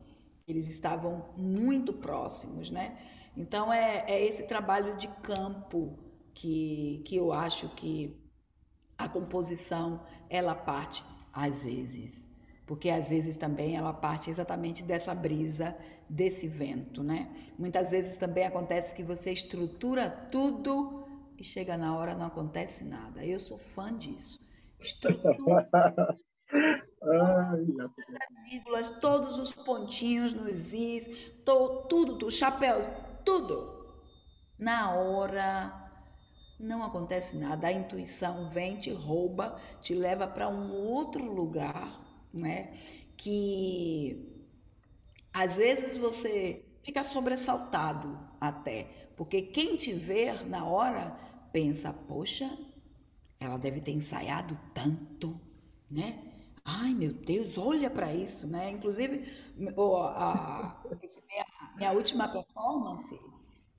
[0.47, 2.97] eles estavam muito próximos, né?
[3.37, 5.97] Então é, é esse trabalho de campo
[6.33, 8.19] que, que eu acho que
[8.97, 12.27] a composição ela parte às vezes
[12.67, 15.75] porque às vezes também ela parte exatamente dessa brisa,
[16.07, 17.29] desse vento, né?
[17.57, 23.25] Muitas vezes também acontece que você estrutura tudo e chega na hora não acontece nada.
[23.25, 24.37] Eu sou fã disso.
[24.81, 25.69] Estrutura
[26.99, 31.07] todas as vírgulas, todos os pontinhos nos is,
[31.45, 32.89] to, tudo, tudo, chapéus,
[33.27, 33.75] tudo.
[34.57, 35.91] Na hora
[36.59, 42.01] não acontece nada, a intuição vem, te rouba, te leva para um outro lugar,
[42.33, 42.73] né?
[43.17, 44.43] Que
[45.33, 48.85] às vezes você fica sobressaltado até,
[49.15, 51.11] porque quem te ver na hora
[51.51, 52.57] pensa, poxa,
[53.39, 55.39] ela deve ter ensaiado tanto,
[55.91, 56.19] né?
[56.65, 58.71] Ai, meu Deus, olha para isso, né?
[58.71, 59.25] Inclusive,
[59.77, 60.83] a,
[61.29, 61.46] minha,
[61.77, 63.19] minha última performance,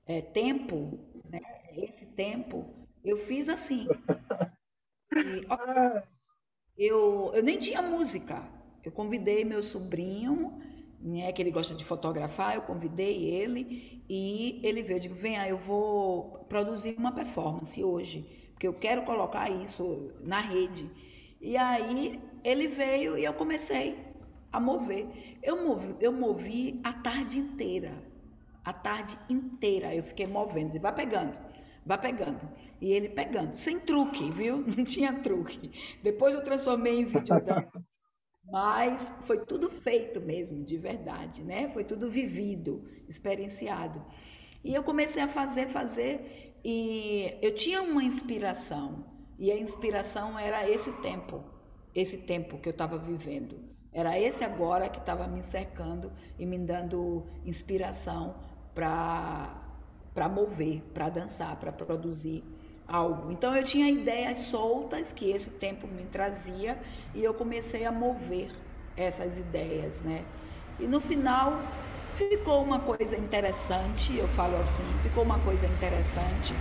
[0.07, 0.97] é, tempo,
[1.29, 1.41] né?
[1.75, 2.65] esse tempo,
[3.03, 3.87] eu fiz assim.
[5.11, 6.01] E, ó,
[6.77, 8.41] eu, eu nem tinha música.
[8.83, 10.59] Eu convidei meu sobrinho,
[11.01, 14.97] né, que ele gosta de fotografar, eu convidei ele e ele veio.
[14.97, 20.39] Eu digo, venha, eu vou produzir uma performance hoje, porque eu quero colocar isso na
[20.39, 20.89] rede.
[21.41, 24.08] E aí ele veio e eu comecei
[24.51, 25.37] a mover.
[25.41, 28.09] Eu movi, eu movi a tarde inteira
[28.69, 30.71] a tarde inteira eu fiquei movendo.
[30.71, 31.39] Ele vai pegando,
[31.85, 32.47] vai pegando.
[32.79, 34.59] E ele pegando, sem truque, viu?
[34.65, 35.71] Não tinha truque.
[36.03, 37.35] Depois eu transformei em vídeo
[38.51, 41.69] Mas foi tudo feito mesmo, de verdade, né?
[41.69, 44.03] Foi tudo vivido, experienciado.
[44.63, 49.05] E eu comecei a fazer, fazer, e eu tinha uma inspiração.
[49.37, 51.43] E a inspiração era esse tempo,
[51.93, 53.69] esse tempo que eu estava vivendo.
[53.91, 58.35] Era esse agora que estava me cercando e me dando inspiração
[58.75, 62.43] para mover, para dançar, para produzir
[62.87, 63.31] algo.
[63.31, 66.77] Então eu tinha ideias soltas que esse tempo me trazia
[67.13, 68.51] e eu comecei a mover
[68.95, 70.23] essas ideias, né?
[70.79, 71.59] E no final
[72.13, 76.53] ficou uma coisa interessante, eu falo assim, ficou uma coisa interessante,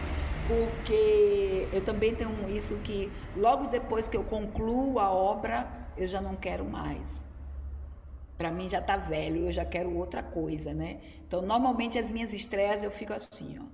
[0.46, 5.66] porque eu também tenho isso que logo depois que eu concluo a obra,
[5.98, 7.26] eu já não quero mais.
[8.36, 11.00] Para mim já está velho, eu já quero outra coisa, né?
[11.26, 13.64] Então, normalmente as minhas estreias eu fico assim, ó.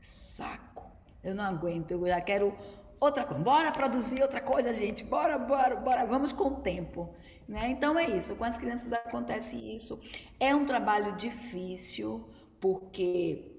[0.00, 0.90] Saco.
[1.22, 2.56] Eu não aguento, eu já quero
[2.98, 3.42] outra coisa.
[3.42, 5.04] Bora produzir outra coisa, gente.
[5.04, 6.06] Bora, bora, bora.
[6.06, 7.14] Vamos com o tempo.
[7.48, 7.68] Né?
[7.68, 8.36] Então é isso.
[8.36, 9.98] Com as crianças acontece isso.
[10.38, 12.28] É um trabalho difícil,
[12.60, 13.49] porque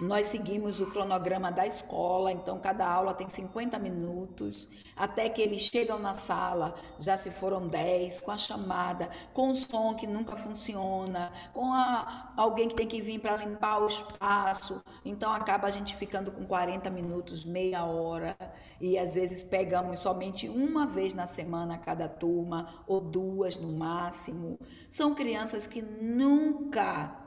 [0.00, 5.60] nós seguimos o cronograma da escola, então cada aula tem 50 minutos, até que eles
[5.60, 10.36] chegam na sala, já se foram 10, com a chamada, com o som que nunca
[10.36, 15.70] funciona, com a, alguém que tem que vir para limpar o espaço, então acaba a
[15.70, 18.34] gente ficando com 40 minutos, meia hora,
[18.80, 24.58] e às vezes pegamos somente uma vez na semana cada turma, ou duas no máximo.
[24.88, 27.19] São crianças que nunca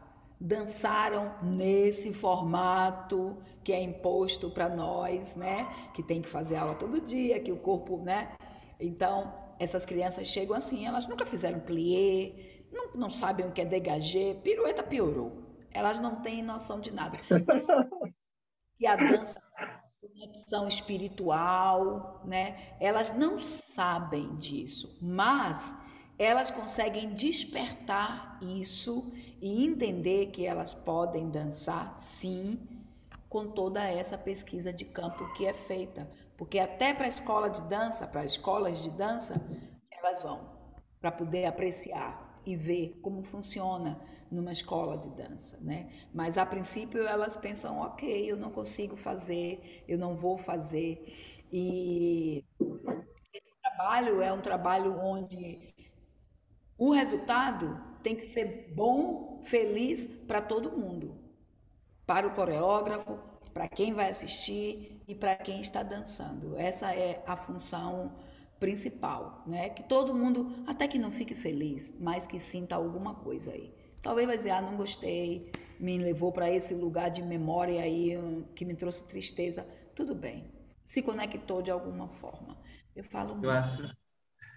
[0.44, 5.66] dançaram nesse formato que é imposto para nós, né?
[5.94, 8.36] Que tem que fazer aula todo dia, que o corpo, né?
[8.78, 13.66] Então, essas crianças chegam assim, elas nunca fizeram plié, não, não sabem o que é
[13.66, 15.32] dégagé, pirueta piorou.
[15.72, 17.18] Elas não têm noção de nada.
[18.80, 19.42] E a dança
[20.02, 22.76] conexão espiritual, né?
[22.82, 25.74] Elas não sabem disso, mas
[26.18, 29.12] elas conseguem despertar isso
[29.44, 32.58] e entender que elas podem dançar sim,
[33.28, 36.10] com toda essa pesquisa de campo que é feita.
[36.38, 39.36] Porque até para a escola de dança, para as escolas de dança,
[39.92, 40.50] elas vão
[41.02, 44.00] para poder apreciar e ver como funciona
[44.32, 45.90] numa escola de dança, né?
[46.14, 51.06] Mas a princípio elas pensam, ok, eu não consigo fazer, eu não vou fazer.
[51.52, 52.46] E
[53.34, 55.74] esse trabalho é um trabalho onde
[56.78, 61.16] o resultado tem que ser bom, feliz para todo mundo.
[62.06, 63.18] Para o coreógrafo,
[63.54, 66.58] para quem vai assistir e para quem está dançando.
[66.58, 68.16] Essa é a função
[68.60, 69.70] principal, né?
[69.70, 73.74] Que todo mundo, até que não fique feliz, mas que sinta alguma coisa aí.
[74.02, 78.18] Talvez vai dizer, ah, não gostei, me levou para esse lugar de memória aí
[78.56, 79.66] que me trouxe tristeza.
[79.96, 80.52] Tudo bem.
[80.84, 82.56] Se conectou de alguma forma.
[82.96, 83.40] Eu falo.
[83.44, 83.82] Eu acho.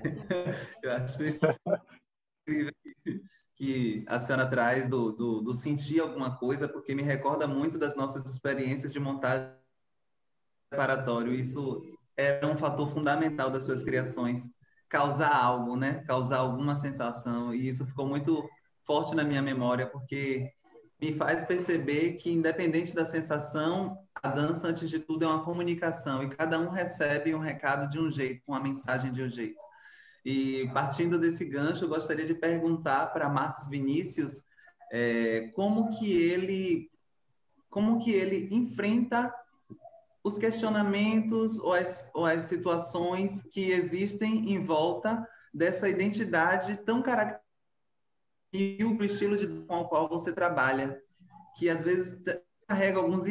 [0.83, 1.41] Eu acho isso
[2.47, 2.73] incrível
[3.57, 7.97] que a senhora traz do, do, do, sentir alguma coisa, porque me recorda muito das
[7.97, 9.51] nossas experiências de montagem
[10.69, 11.33] preparatório.
[11.33, 11.83] Isso
[12.15, 14.51] era um fator fundamental das suas criações,
[14.89, 16.05] causar algo, né?
[16.07, 17.55] Causar alguma sensação.
[17.55, 18.47] E isso ficou muito
[18.85, 20.53] forte na minha memória, porque
[21.01, 26.23] me faz perceber que, independente da sensação, a dança, antes de tudo, é uma comunicação
[26.23, 29.66] e cada um recebe um recado de um jeito, uma mensagem de um jeito.
[30.29, 34.43] E partindo desse gancho, eu gostaria de perguntar para Marcos Vinícius
[34.91, 36.91] é, como que ele
[37.71, 39.33] como que ele enfrenta
[40.25, 47.47] os questionamentos ou as, ou as situações que existem em volta dessa identidade tão característica
[48.53, 51.01] e o estilo de com o qual você trabalha,
[51.57, 52.21] que às vezes
[52.67, 53.27] carrega alguns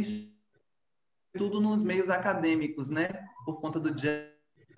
[1.37, 3.09] tudo nos meios acadêmicos, né?
[3.43, 3.93] Por conta do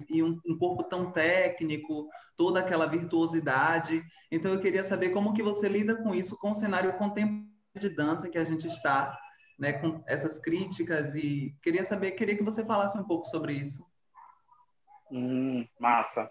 [0.09, 4.03] e um, um, corpo tão técnico, toda aquela virtuosidade.
[4.31, 7.89] Então eu queria saber como que você lida com isso, com o cenário contemporâneo de
[7.89, 9.17] dança que a gente está,
[9.57, 9.73] né?
[9.73, 13.85] Com essas críticas e queria saber, queria que você falasse um pouco sobre isso.
[15.11, 16.29] Hum, massa.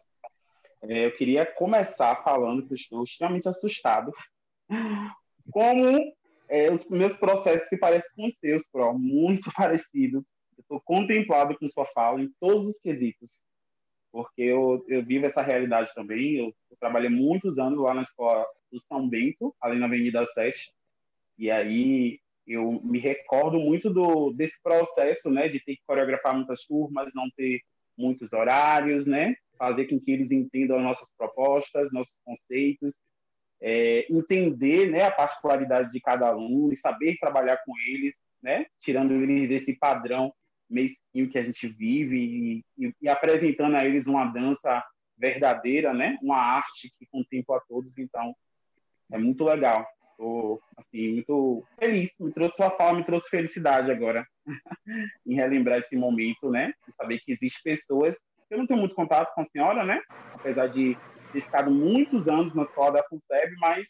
[0.83, 4.13] É, eu queria começar falando que estou extremamente assustado.
[5.51, 6.17] Como
[6.49, 10.25] é, os meus processos se parecem com os seus, Pro, muito parecidos.
[10.57, 13.43] Eu estou contemplado com sua fala em todos os quesitos,
[14.17, 16.37] porque eu, eu vivo essa realidade também.
[16.37, 20.73] Eu, eu trabalhei muitos anos lá na escola do São Bento, ali na Avenida 7,
[21.39, 26.65] e aí eu me recordo muito do, desse processo, né, de ter que coreografar muitas
[26.65, 27.61] turmas, não ter
[27.95, 32.95] muitos horários, né, fazer com que eles entendam as nossas propostas, nossos conceitos,
[33.61, 39.13] é, entender né, a particularidade de cada aluno e saber trabalhar com eles, né, tirando
[39.13, 40.33] eles desse padrão
[40.69, 44.85] mesquinho que a gente vive e, e, apresentando a eles uma dança
[45.17, 47.97] verdadeira, né, uma arte que contempla a todos.
[47.99, 48.35] Então,
[49.11, 49.87] é muito legal.
[50.11, 52.15] Estou assim, muito feliz.
[52.19, 54.27] Me trouxe uma fala, me trouxe felicidade agora
[55.27, 58.17] em relembrar esse momento, né, saber que existem pessoas
[58.51, 60.01] eu não tenho muito contato com a senhora, né?
[60.35, 60.97] Apesar de
[61.33, 63.89] ter ficado muitos anos na escola da FUNSEB, mas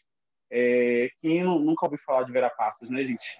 [0.51, 3.39] é, quem nunca ouviu falar de Vera Passos, né, gente?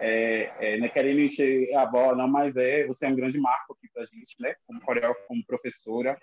[0.00, 3.38] É, é, não é querendo encher a bola, não, mas é, você é um grande
[3.38, 4.54] marco aqui pra gente, né?
[4.66, 6.18] Como coreógrafa, como professora.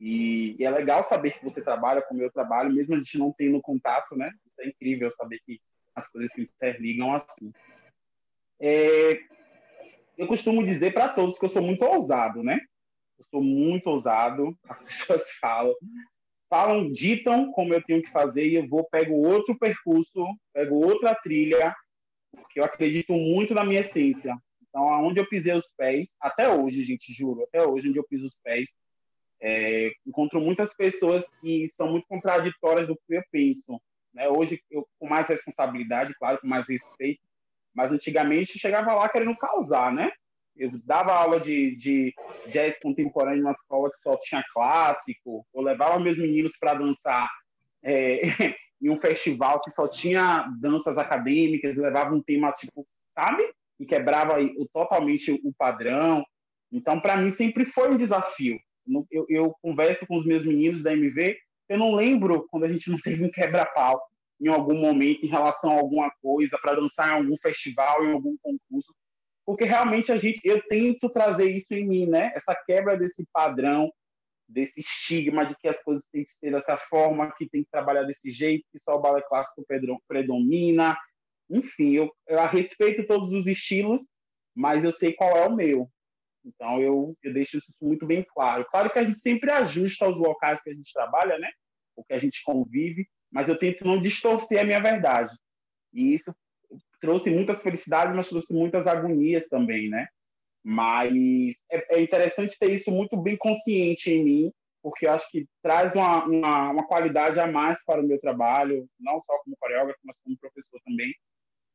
[0.00, 3.32] E, e, é legal saber que você trabalha como eu trabalho, mesmo a gente não
[3.32, 4.32] tendo contato, né?
[4.46, 5.60] Isso é incrível saber que
[5.94, 7.52] as coisas se interligam assim.
[8.60, 9.20] É,
[10.18, 12.60] eu costumo dizer para todos que eu sou muito ousado, né?
[13.22, 15.74] eu sou muito ousado, as pessoas falam,
[16.50, 21.14] falam, ditam como eu tenho que fazer e eu vou, pego outro percurso, pego outra
[21.14, 21.74] trilha,
[22.32, 24.36] porque eu acredito muito na minha essência.
[24.68, 28.24] Então, aonde eu pisei os pés, até hoje, gente, juro, até hoje, onde eu piso
[28.24, 28.68] os pés,
[29.40, 33.80] é, encontro muitas pessoas que são muito contraditórias do que eu penso.
[34.14, 34.28] Né?
[34.28, 37.20] Hoje, eu com mais responsabilidade, claro, com mais respeito,
[37.74, 40.10] mas antigamente chegava lá querendo causar, né?
[40.56, 42.14] Eu dava aula de, de
[42.46, 45.46] jazz contemporâneo numa escola que só tinha clássico.
[45.54, 47.28] Eu levava meus meninos para dançar
[47.82, 48.20] é,
[48.82, 51.76] em um festival que só tinha danças acadêmicas.
[51.76, 53.42] Levava um tema tipo, sabe?
[53.78, 54.36] E quebrava
[54.72, 56.24] totalmente o padrão.
[56.70, 58.58] Então, para mim, sempre foi um desafio.
[59.10, 61.36] Eu, eu, converso com os meus meninos da MV,
[61.68, 64.02] eu não lembro quando a gente não teve um quebra-pau
[64.40, 68.36] em algum momento em relação a alguma coisa, para dançar em algum festival, em algum
[68.42, 68.92] concurso
[69.44, 72.32] porque realmente a gente, eu tento trazer isso em mim, né?
[72.34, 73.90] Essa quebra desse padrão,
[74.48, 78.02] desse estigma de que as coisas têm que ser dessa forma, que tem que trabalhar
[78.02, 79.64] desse jeito, que só o balé clássico
[80.06, 80.96] predomina.
[81.48, 84.00] Enfim, eu, eu respeito todos os estilos,
[84.54, 85.90] mas eu sei qual é o meu.
[86.44, 88.66] Então eu, eu deixo isso muito bem claro.
[88.70, 91.50] Claro que a gente sempre ajusta aos locais que a gente trabalha, né?
[91.96, 95.30] O que a gente convive, mas eu tento não distorcer a minha verdade.
[95.92, 96.34] E isso
[97.00, 100.06] trouxe muitas felicidades, mas trouxe muitas agonias também, né?
[100.64, 104.52] Mas é, é interessante ter isso muito bem consciente em mim,
[104.82, 108.88] porque eu acho que traz uma, uma, uma, qualidade a mais para o meu trabalho,
[108.98, 111.12] não só como coreógrafo, mas como professor também.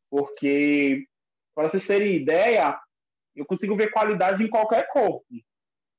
[0.10, 1.06] Porque,
[1.54, 2.80] para vocês terem ideia,
[3.36, 5.26] eu consigo ver qualidade em qualquer corpo.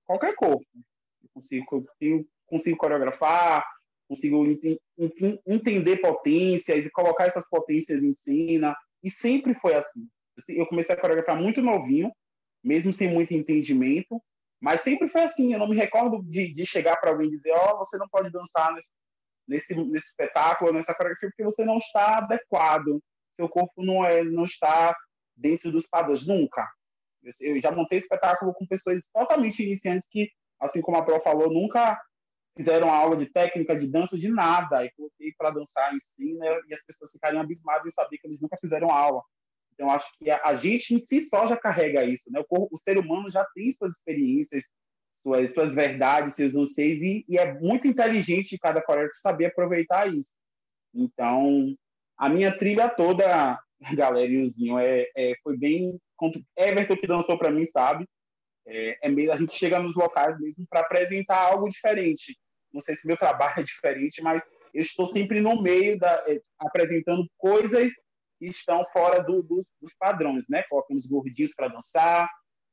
[0.04, 0.66] Qualquer corpo.
[1.22, 3.64] Eu consigo, eu consigo coreografar,
[4.08, 4.80] consigo ent
[5.46, 10.08] entender potências e colocar essas potências em cena, e sempre foi assim.
[10.48, 12.10] Eu comecei a coreografar muito novinho,
[12.68, 14.22] mesmo sem muito entendimento,
[14.60, 15.54] mas sempre foi assim.
[15.54, 18.06] Eu não me recordo de, de chegar para alguém e dizer: Ó, oh, você não
[18.08, 18.88] pode dançar nesse,
[19.48, 23.02] nesse, nesse espetáculo, nessa coreografia, porque você não está adequado.
[23.36, 24.94] Seu corpo não, é, não está
[25.34, 26.26] dentro dos padrões.
[26.26, 26.68] Nunca.
[27.22, 30.28] Eu, eu já montei espetáculo com pessoas totalmente iniciantes que,
[30.60, 31.98] assim como a Pro falou, nunca
[32.54, 36.74] fizeram aula de técnica de dança de nada e coloquei para dançar em né, e
[36.74, 39.22] as pessoas ficarem abismadas em saber que eles nunca fizeram aula.
[39.78, 42.40] Então acho que a, gente em si só já carrega isso, né?
[42.40, 44.64] O, corpo, o ser humano já tem suas experiências,
[45.22, 50.12] suas suas verdades, seus anseios e, e é muito inteligente de cada coreógrafo saber aproveitar
[50.12, 50.32] isso.
[50.92, 51.74] Então
[52.16, 53.58] a minha trilha toda,
[53.94, 54.32] galera,
[54.82, 55.98] é, é, foi bem
[56.56, 58.04] Everton que dançou para mim sabe
[58.66, 62.36] é, é meio a gente chega nos locais mesmo para apresentar algo diferente
[62.72, 64.42] não sei se meu trabalho é diferente, mas
[64.74, 67.90] eu estou sempre no meio da é, apresentando coisas
[68.40, 69.66] estão fora do, dos,
[69.98, 70.62] padrões, né?
[70.64, 72.28] Colocando os gordinhos para dançar,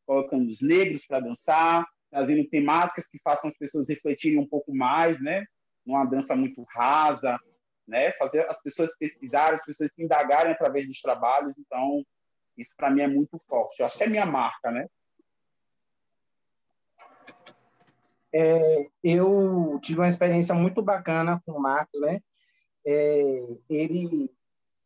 [0.06, 5.22] colocando os negros para dançar, trazendo temáticas que façam as pessoas refletirem um pouco mais,
[5.22, 5.46] né?
[5.86, 7.40] Uma dança muito rasa,
[7.88, 8.12] né?
[8.14, 11.56] Fazer as pessoas pesquisarem, as pessoas se indagarem através dos trabalhos.
[11.58, 12.04] Então,
[12.58, 13.80] isso para mim é muito forte.
[13.80, 14.88] Eu acho que é minha marca, né?
[18.38, 22.20] É, eu tive uma experiência muito bacana com o Marcos, né?
[22.86, 24.30] É, ele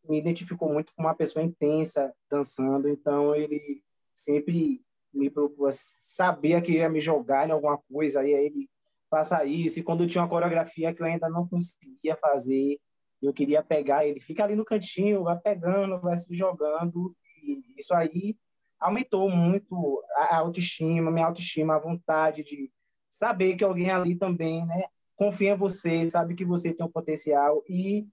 [0.08, 3.82] me identificou muito como uma pessoa intensa dançando, então ele
[4.14, 4.82] sempre
[5.12, 8.68] me procura, sabia que ia me jogar em alguma coisa, aí ele
[9.10, 12.78] faça isso, e quando tinha uma coreografia que eu ainda não conseguia fazer,
[13.20, 17.92] eu queria pegar ele, fica ali no cantinho, vai pegando, vai se jogando, e isso
[17.92, 18.36] aí
[18.78, 22.70] aumentou muito a autoestima, minha autoestima, a vontade de
[23.10, 24.84] saber que alguém ali também, né,
[25.16, 28.06] confia em você, sabe que você tem um potencial e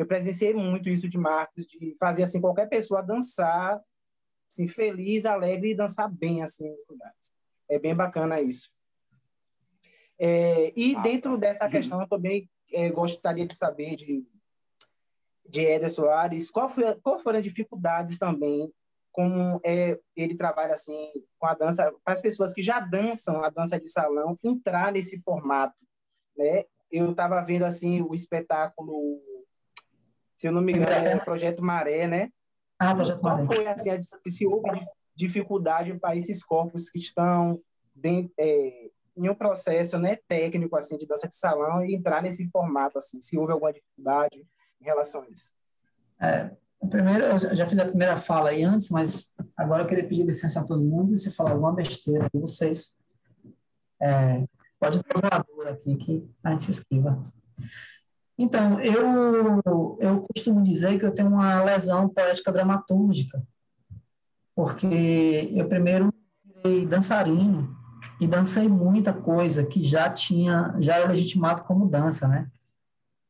[0.00, 3.78] eu presenciei muito isso de Marcos, de fazer assim qualquer pessoa dançar
[4.50, 7.32] assim, feliz, alegre e dançar bem assim nos lugares.
[7.68, 8.70] É bem bacana isso.
[10.18, 14.26] É, e ah, dentro dessa questão, eu também é, gostaria de saber de,
[15.46, 18.72] de Éder Soares, qual, foi, qual foram as dificuldades também,
[19.12, 23.50] como é, ele trabalha assim com a dança, para as pessoas que já dançam a
[23.50, 25.76] dança de salão, entrar nesse formato,
[26.36, 26.64] né?
[26.90, 29.20] Eu estava vendo assim o espetáculo,
[30.40, 32.30] se eu não me engano, é o Projeto Maré, né?
[32.78, 34.80] Ah, Projeto Qual foi assim, a, se houve
[35.14, 37.60] dificuldade para esses corpos que estão
[37.94, 42.48] dentro, é, em um processo né, técnico assim de dança de salão e entrar nesse
[42.48, 44.46] formato assim, se houve alguma dificuldade
[44.80, 45.52] em relação a isso?
[46.18, 46.50] É,
[46.88, 50.60] primeiro, eu já fiz a primeira fala aí antes, mas agora eu queria pedir licença
[50.60, 52.96] a todo mundo e se falar alguma besteira de vocês,
[54.00, 54.42] é,
[54.78, 57.22] pode ter voador aqui que a gente se esquiva.
[58.42, 63.46] Então, eu, eu costumo dizer que eu tenho uma lesão poética dramatúrgica,
[64.56, 66.10] porque eu primeiro
[66.42, 67.76] virei dançarino
[68.18, 72.48] e dancei muita coisa que já tinha, já era legitimado como dança, né?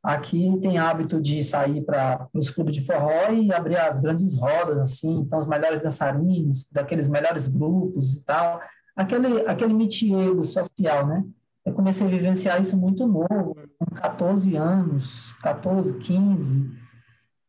[0.01, 4.77] Aqui tem hábito de sair para os clubes de forró e abrir as grandes rodas,
[4.77, 8.61] assim, então os melhores dançarinos, daqueles melhores grupos e tal,
[8.95, 11.25] aquele, aquele métier social, né?
[11.65, 16.71] Eu comecei a vivenciar isso muito novo, com 14 anos, 14, 15,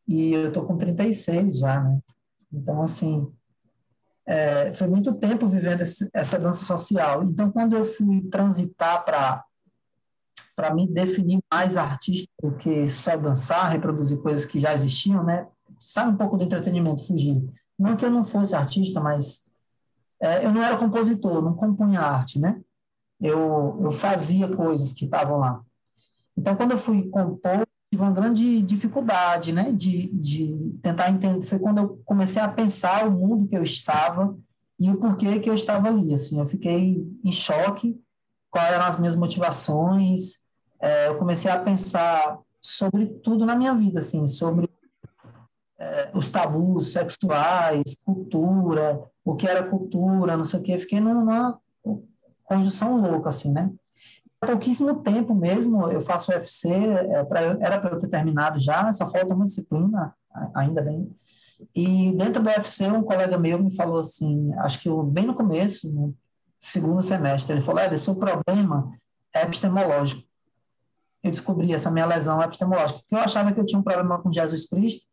[0.06, 1.98] e eu tô com 36 já, né?
[2.52, 3.32] Então, assim,
[4.26, 7.24] é, foi muito tempo vivendo esse, essa dança social.
[7.24, 9.44] Então, quando eu fui transitar para
[10.54, 15.48] para me definir mais artista do que só dançar, reproduzir coisas que já existiam, né?
[15.80, 17.42] Sabe um pouco do entretenimento, fugir.
[17.78, 19.50] Não que eu não fosse artista, mas
[20.20, 22.60] é, eu não era compositor, não compunha arte, né?
[23.22, 25.62] Eu, eu fazia coisas que estavam lá.
[26.36, 31.44] Então, quando eu fui compor, tive uma grande dificuldade, né, de, de tentar entender.
[31.46, 34.36] Foi quando eu comecei a pensar o mundo que eu estava
[34.78, 36.12] e o porquê que eu estava ali.
[36.12, 38.00] Assim, eu fiquei em choque.
[38.50, 40.42] Quais eram as minhas motivações?
[40.80, 44.68] É, eu comecei a pensar sobre tudo na minha vida, assim, sobre
[45.78, 50.78] é, os tabus sexuais, cultura, o que era cultura, não sei o quê.
[50.78, 51.58] Fiquei numa
[52.44, 53.70] conjunção louca, assim, né?
[54.40, 59.06] Pouquíssimo tempo mesmo, eu faço UFC, é, pra, era para eu ter terminado já, só
[59.06, 60.14] falta uma disciplina,
[60.54, 61.08] ainda bem.
[61.74, 65.34] E dentro do UFC, um colega meu me falou assim, acho que eu, bem no
[65.34, 66.14] começo, no
[66.58, 68.92] segundo semestre, ele falou, Ed, seu problema
[69.32, 70.22] é epistemológico.
[71.22, 74.32] Eu descobri essa minha lesão epistemológica, porque eu achava que eu tinha um problema com
[74.32, 75.06] Jesus Cristo,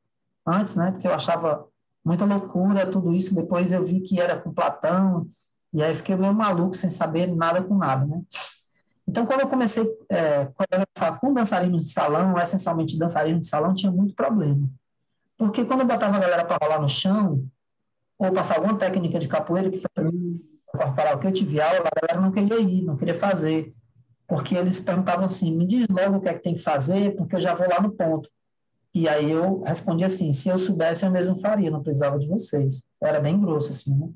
[0.46, 1.68] antes, né, porque eu achava
[2.04, 5.28] muita loucura tudo isso, depois eu vi que era com Platão,
[5.74, 8.22] e aí fiquei meio maluco, sem saber nada com nada, né?
[9.08, 13.74] Então, quando eu comecei é, a coreografar com dançarinos de salão, essencialmente dançarinos de salão,
[13.74, 14.70] tinha muito problema.
[15.38, 17.44] Porque quando eu botava a galera para rolar no chão,
[18.20, 21.80] ou passar alguma técnica de capoeira, que foi para mim corporal que eu tive aula,
[21.80, 23.74] a galera não queria ir, não queria fazer.
[24.28, 27.36] Porque eles perguntavam assim, me diz logo o que é que tem que fazer, porque
[27.36, 28.30] eu já vou lá no ponto.
[28.94, 32.84] E aí eu respondi assim, se eu soubesse, eu mesmo faria, não precisava de vocês.
[33.02, 34.08] Eu era bem grosso, assim, né?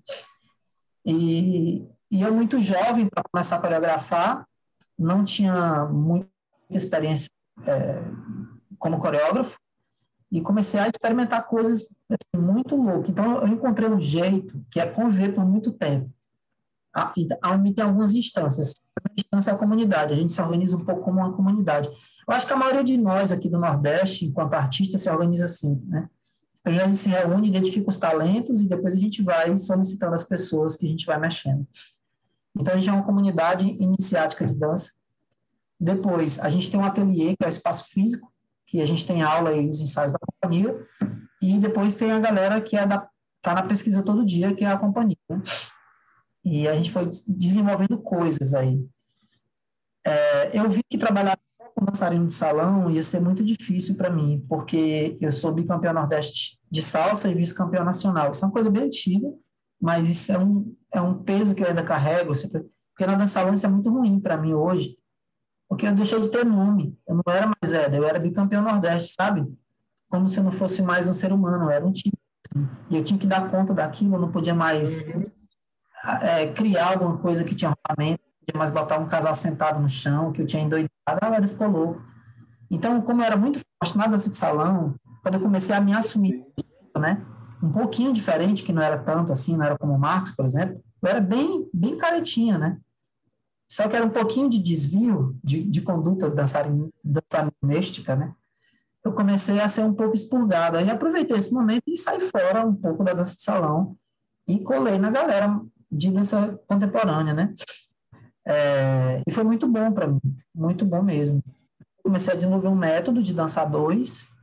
[1.05, 4.47] E, e eu, muito jovem, para começar a coreografar,
[4.97, 6.29] não tinha muita
[6.71, 7.29] experiência
[7.65, 8.01] é,
[8.77, 9.57] como coreógrafo,
[10.33, 13.09] e comecei a experimentar coisas assim, muito loucas.
[13.11, 16.09] Então, eu encontrei um jeito que é conviver por muito tempo.
[17.15, 18.73] Em algumas instâncias.
[19.03, 21.87] A instância é a comunidade, a gente se organiza um pouco como uma comunidade.
[22.27, 25.79] Eu acho que a maioria de nós aqui do Nordeste, enquanto artista, se organiza assim,
[25.85, 26.09] né?
[26.65, 30.75] A gente se reúne, identifica os talentos e depois a gente vai solicitando as pessoas
[30.75, 31.67] que a gente vai mexendo.
[32.55, 34.91] Então a gente é uma comunidade iniciática de dança.
[35.79, 38.31] Depois, a gente tem um ateliê, que é o espaço físico,
[38.65, 40.79] que a gente tem aula e os ensaios da companhia.
[41.41, 44.77] E depois tem a galera que é tá na pesquisa todo dia, que é a
[44.77, 45.17] companhia.
[45.29, 45.41] Né?
[46.45, 48.87] E a gente foi desenvolvendo coisas aí.
[50.05, 54.09] É, eu vi que trabalhar só com dançarino de salão ia ser muito difícil para
[54.09, 58.31] mim, porque eu sou bicampeão nordeste de salsa e vice-campeão nacional.
[58.31, 59.27] Isso é uma coisa bem antiga,
[59.81, 63.53] mas isso é um, é um peso que eu ainda carrego, porque na dança salão
[63.53, 64.97] isso é muito ruim para mim hoje,
[65.67, 66.97] porque eu deixei de ter nome.
[67.07, 69.45] Eu não era mais Éder, eu era bicampeão nordeste, sabe?
[70.09, 72.13] Como se eu não fosse mais um ser humano, eu era um time.
[72.55, 75.05] Assim, e eu tinha que dar conta daquilo, eu não podia mais
[76.21, 80.31] é, criar alguma coisa que tinha rolamento, podia mais botar um casal sentado no chão,
[80.31, 82.01] que eu tinha endoidado, a galera ficou louco.
[82.69, 85.93] Então, como eu era muito forte na dança de salão, quando eu comecei a me
[85.93, 86.43] assumir,
[86.97, 87.25] né,
[87.61, 90.83] um pouquinho diferente, que não era tanto assim, não era como o Marcos, por exemplo,
[91.01, 92.77] eu era bem, bem caretinha, né?
[93.69, 98.33] Só que era um pouquinho de desvio de, de conduta dançarinística, né?
[99.03, 100.77] Eu comecei a ser um pouco expurgado.
[100.77, 103.97] Aí aproveitei esse momento e saí fora um pouco da dança de salão
[104.47, 105.59] e colei na galera
[105.91, 107.53] de dança contemporânea, né?
[108.45, 110.19] É, e foi muito bom para mim,
[110.53, 111.43] muito bom mesmo.
[112.03, 114.33] Comecei a desenvolver um método de dança dois,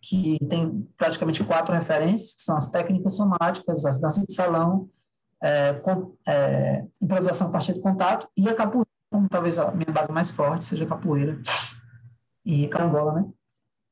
[0.00, 4.88] que tem praticamente quatro referências, que são as técnicas somáticas, as danças de salão,
[5.40, 9.92] é, com, é, improvisação a partir de contato e a capoeira, como talvez a minha
[9.92, 11.40] base mais forte seja a capoeira
[12.44, 13.28] e carangola, né?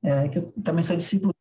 [0.02, 1.32] É, que eu também sou discípulo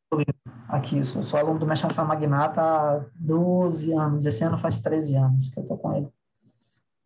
[0.67, 5.15] aqui, sou, sou aluno do mestre Rafael Magnata há 12 anos, esse ano faz 13
[5.17, 6.07] anos que eu estou com ele.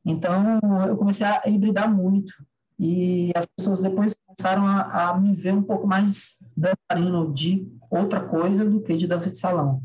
[0.09, 2.33] Então, eu comecei a hibridar muito,
[2.79, 8.21] e as pessoas depois começaram a, a me ver um pouco mais dançarino de outra
[8.21, 9.83] coisa do que de dança de salão.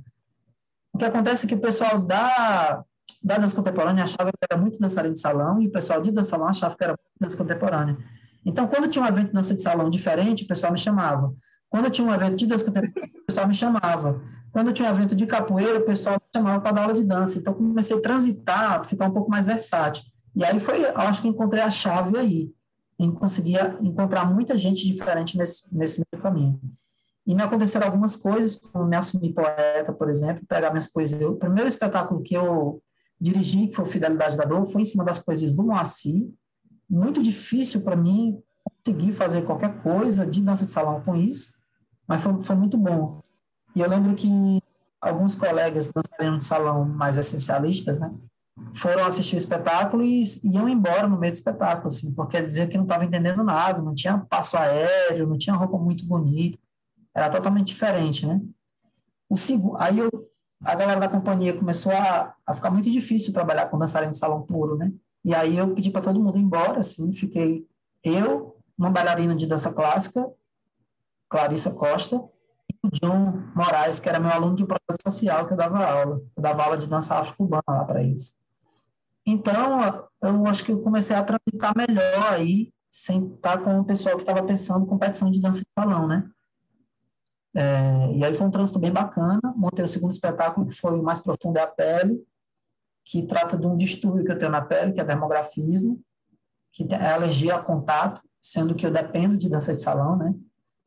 [0.92, 2.84] O que acontece é que o pessoal da,
[3.22, 6.30] da dança contemporânea achava que era muito dançarino de salão e o pessoal de dança
[6.30, 7.98] salão achava que era muito dança contemporânea.
[8.46, 11.34] Então, quando tinha um evento de dança de salão diferente, o pessoal me chamava.
[11.68, 14.22] Quando tinha um evento de dança contemporânea, o pessoal me chamava.
[14.52, 17.38] Quando tinha um evento de capoeira, o pessoal me chamava para dar aula de dança.
[17.38, 20.13] Então, comecei a transitar, ficar um pouco mais versátil.
[20.34, 22.52] E aí foi, acho que encontrei a chave aí,
[22.98, 26.60] em conseguir encontrar muita gente diferente nesse, nesse caminho.
[27.26, 31.22] E me aconteceram algumas coisas, como me assumir poeta, por exemplo, pegar minhas poesias.
[31.22, 32.82] O primeiro espetáculo que eu
[33.18, 36.28] dirigi, que foi Fidelidade da Dor, foi em cima das poesias do Moacir.
[36.88, 38.42] Muito difícil para mim
[38.84, 41.52] conseguir fazer qualquer coisa de dança de salão com isso,
[42.06, 43.22] mas foi, foi muito bom.
[43.74, 44.28] E eu lembro que
[45.00, 48.12] alguns colegas dançarinos de salão mais essencialistas, né,
[48.72, 52.76] foram assistir o espetáculo e iam embora no meio do espetáculo, assim, porque dizer que
[52.76, 56.58] não estava entendendo nada, não tinha passo aéreo, não tinha roupa muito bonita,
[57.14, 58.40] era totalmente diferente, né?
[59.28, 60.10] O segundo, aí eu,
[60.64, 64.42] a galera da companhia começou a, a ficar muito difícil trabalhar com dançarino de salão
[64.42, 64.92] puro, né?
[65.24, 67.66] E aí eu pedi para todo mundo ir embora, assim, fiquei
[68.02, 70.28] eu, uma bailarina de dança clássica,
[71.28, 72.22] Clarissa Costa,
[72.68, 76.20] e o John Moraes, que era meu aluno de projeto social, que eu dava aula.
[76.36, 78.34] Eu dava aula de dança afro-cubana lá para eles.
[79.26, 84.16] Então, eu acho que eu comecei a transitar melhor aí, sem estar com o pessoal
[84.16, 86.28] que estava pensando competição de dança de salão, né?
[87.56, 89.40] É, e aí foi um trânsito bem bacana.
[89.56, 92.20] Montei o segundo espetáculo, que foi Mais Profundo é a Pele,
[93.04, 96.00] que trata de um distúrbio que eu tenho na pele, que é dermografismo,
[96.72, 100.34] que é alergia a contato, sendo que eu dependo de dança de salão, né,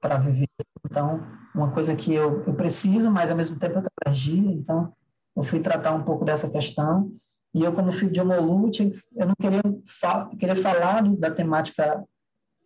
[0.01, 0.47] para viver.
[0.85, 1.21] Então,
[1.53, 4.93] uma coisa que eu, eu preciso, mas ao mesmo tempo eu tenho alergia, então
[5.35, 7.11] eu fui tratar um pouco dessa questão.
[7.57, 8.69] E eu, como filho de Omolu,
[9.15, 12.05] eu não queria, fa queria falar da temática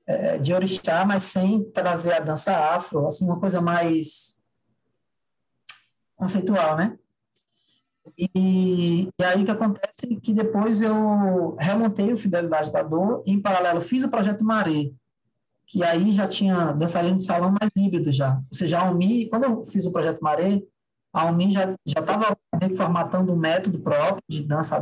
[0.06, 4.42] é, de orixá, mas sem trazer a dança afro, assim, uma coisa mais
[6.18, 6.98] conceitual, né?
[8.18, 13.24] E, e aí o que acontece é que depois eu remontei o Fidelidade da Dor
[13.26, 14.92] e, em paralelo, fiz o Projeto Maré,
[15.68, 18.36] que aí já tinha dançarino de salão mais híbrido já.
[18.36, 20.62] Ou seja, a UMI, quando eu fiz o Projeto Maré,
[21.14, 22.38] a UMI já estava
[22.76, 24.82] formatando um método próprio de dança a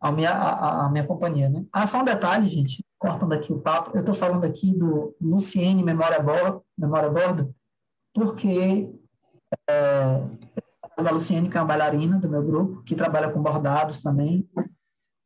[0.00, 1.64] a minha, a, a, minha companhia, né?
[1.72, 5.82] Ah, só um detalhe, gente, cortando aqui o papo, eu estou falando aqui do Luciene
[5.82, 7.54] Memória Bordo, Memória Bordo
[8.12, 8.90] porque
[9.70, 10.22] é,
[11.02, 14.48] da Luciene, que é uma bailarina do meu grupo, que trabalha com bordados também,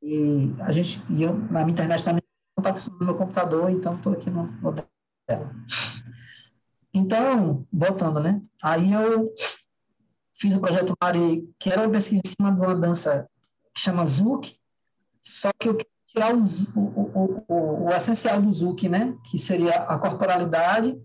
[0.03, 2.23] e a gente, e eu, na minha internet também
[2.57, 4.49] não está funcionando meu computador, então estou aqui no,
[5.29, 5.51] dela.
[6.95, 8.41] Então, voltando, né?
[8.63, 9.33] Aí eu
[10.39, 13.29] fiz o projeto Mari, que era uma pesquisa em cima de uma dança
[13.75, 14.57] que chama Zouk,
[15.23, 16.41] só que eu queria tirar o,
[16.75, 19.17] o, o, o, essencial do Zouk, né?
[19.25, 20.97] Que seria a corporalidade,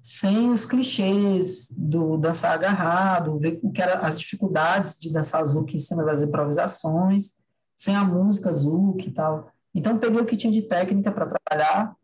[0.00, 5.74] sem os clichês do dançar agarrado, ver o que eram as dificuldades de dançar Zouk
[5.74, 7.32] em cima das improvisações,
[7.76, 9.50] sem a música Zouk e tal.
[9.74, 11.96] Então, peguei o que tinha de técnica para trabalhar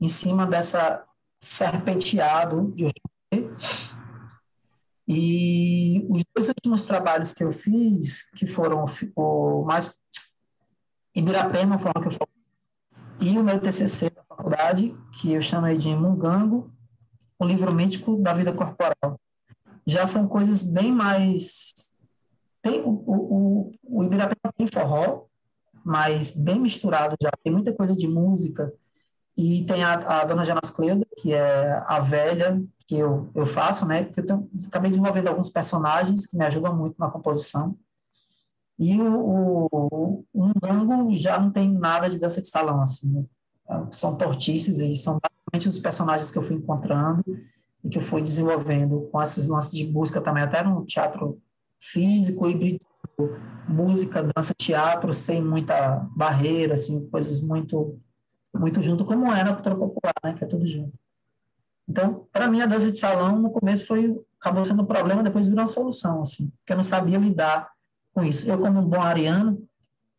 [0.00, 1.04] em cima dessa
[1.38, 2.86] serpenteado de
[5.12, 8.84] e os dois últimos trabalhos que eu fiz, que foram
[9.16, 9.92] o mais
[11.12, 12.34] Ibirapema, o que eu falei,
[13.20, 16.72] e o meu TCC da faculdade, que eu chamei de Mungango,
[17.40, 19.20] o livro mítico da vida corporal.
[19.84, 21.72] Já são coisas bem mais...
[22.62, 25.24] Tem, o, o, o Ibirapema tem forró,
[25.84, 27.30] mas bem misturado já.
[27.42, 28.72] Tem muita coisa de música.
[29.36, 33.86] E tem a, a dona Janas Cleuda, que é a velha que eu, eu faço,
[33.86, 34.04] né?
[34.04, 37.76] Porque eu tenho, acabei desenvolvendo alguns personagens que me ajudam muito na composição.
[38.78, 43.12] E o, o, o já não tem nada de dança de salão, assim.
[43.12, 43.24] Né?
[43.90, 47.22] São tortices e são basicamente os personagens que eu fui encontrando
[47.84, 51.40] e que eu fui desenvolvendo com esses lances de busca também, até no teatro
[51.78, 52.78] físico, híbrido,
[53.68, 57.98] música, dança, teatro, sem muita barreira, assim, coisas muito
[58.54, 60.92] muito junto, como é na cultura popular, né, que é tudo junto.
[61.88, 65.46] Então, para mim, a dança de salão, no começo, foi acabou sendo um problema, depois
[65.46, 67.70] virou uma solução, assim, porque eu não sabia lidar
[68.14, 68.48] com isso.
[68.48, 69.62] Eu, como um bom ariano,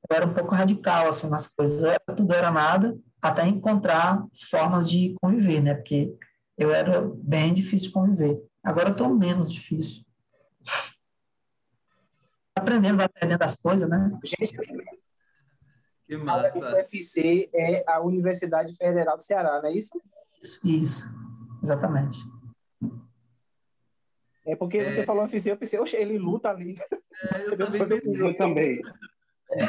[0.09, 1.81] eu era um pouco radical, assim, nas coisas.
[1.81, 6.13] Era, tudo era nada, até encontrar formas de conviver, né, porque
[6.57, 8.39] eu era bem difícil conviver.
[8.63, 10.03] Agora eu estou menos difícil.
[12.55, 14.11] Aprendendo, vai aprendendo as coisas, né?
[14.23, 14.55] Gente,
[16.17, 16.59] que massa.
[16.59, 20.01] A UFC é a Universidade Federal do Ceará, não é isso?
[20.41, 21.09] Isso, isso.
[21.63, 22.19] exatamente.
[24.45, 24.91] É porque é...
[24.91, 26.77] você falou UFC, eu pensei, oxe, ele luta ali.
[27.33, 28.81] É, eu, também, eu também.
[29.51, 29.63] É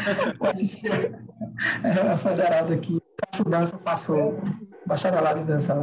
[2.13, 3.01] a federal daqui.
[3.25, 4.15] Faço dança, faço
[4.85, 5.75] bacharelado em dança.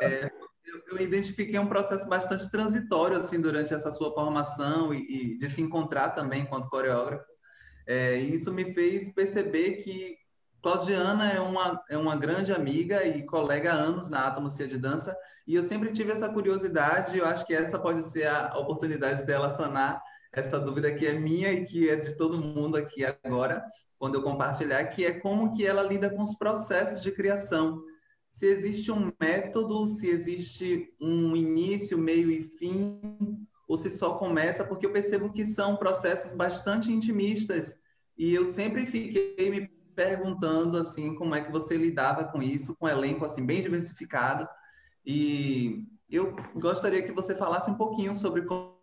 [0.00, 0.30] É,
[0.64, 5.48] eu, eu, identifiquei um processo bastante transitório assim durante essa sua formação e, e de
[5.50, 7.24] se encontrar também enquanto coreógrafo.
[7.88, 10.14] É, isso me fez perceber que
[10.62, 15.16] Claudiana é uma, é uma grande amiga e colega há anos na Atomocia de Dança,
[15.46, 19.48] e eu sempre tive essa curiosidade, eu acho que essa pode ser a oportunidade dela
[19.48, 23.64] sanar essa dúvida que é minha e que é de todo mundo aqui agora,
[23.98, 27.82] quando eu compartilhar, que é como que ela lida com os processos de criação.
[28.30, 34.64] Se existe um método, se existe um início, meio e fim, ou se só começa,
[34.64, 37.78] porque eu percebo que são processos bastante intimistas
[38.16, 42.86] e eu sempre fiquei me perguntando assim como é que você lidava com isso, com
[42.86, 44.48] um elenco assim bem diversificado
[45.04, 48.78] e eu gostaria que você falasse um pouquinho sobre como,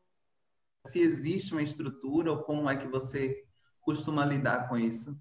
[0.85, 3.43] se existe uma estrutura ou como é que você
[3.81, 5.19] costuma lidar com isso.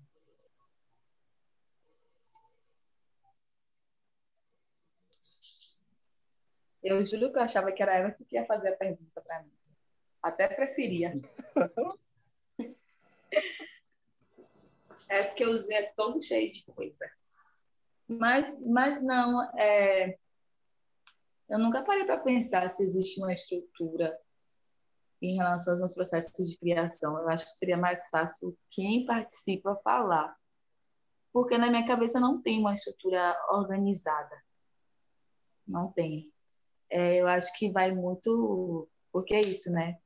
[6.84, 9.50] Eu juro que eu achava que era ela que ia fazer a pergunta para mim.
[10.22, 11.14] Até preferia.
[15.08, 17.10] é porque o Zé é todo cheio de coisa.
[18.06, 20.18] Mas, mas não, é...
[21.48, 24.14] eu nunca parei para pensar se existe uma estrutura
[25.22, 27.18] em relação aos processos de criação.
[27.18, 30.36] Eu acho que seria mais fácil quem participa falar.
[31.32, 34.36] Porque na minha cabeça não tem uma estrutura organizada.
[35.66, 36.33] Não tem
[36.94, 39.98] é, eu acho que vai muito, porque é isso, né?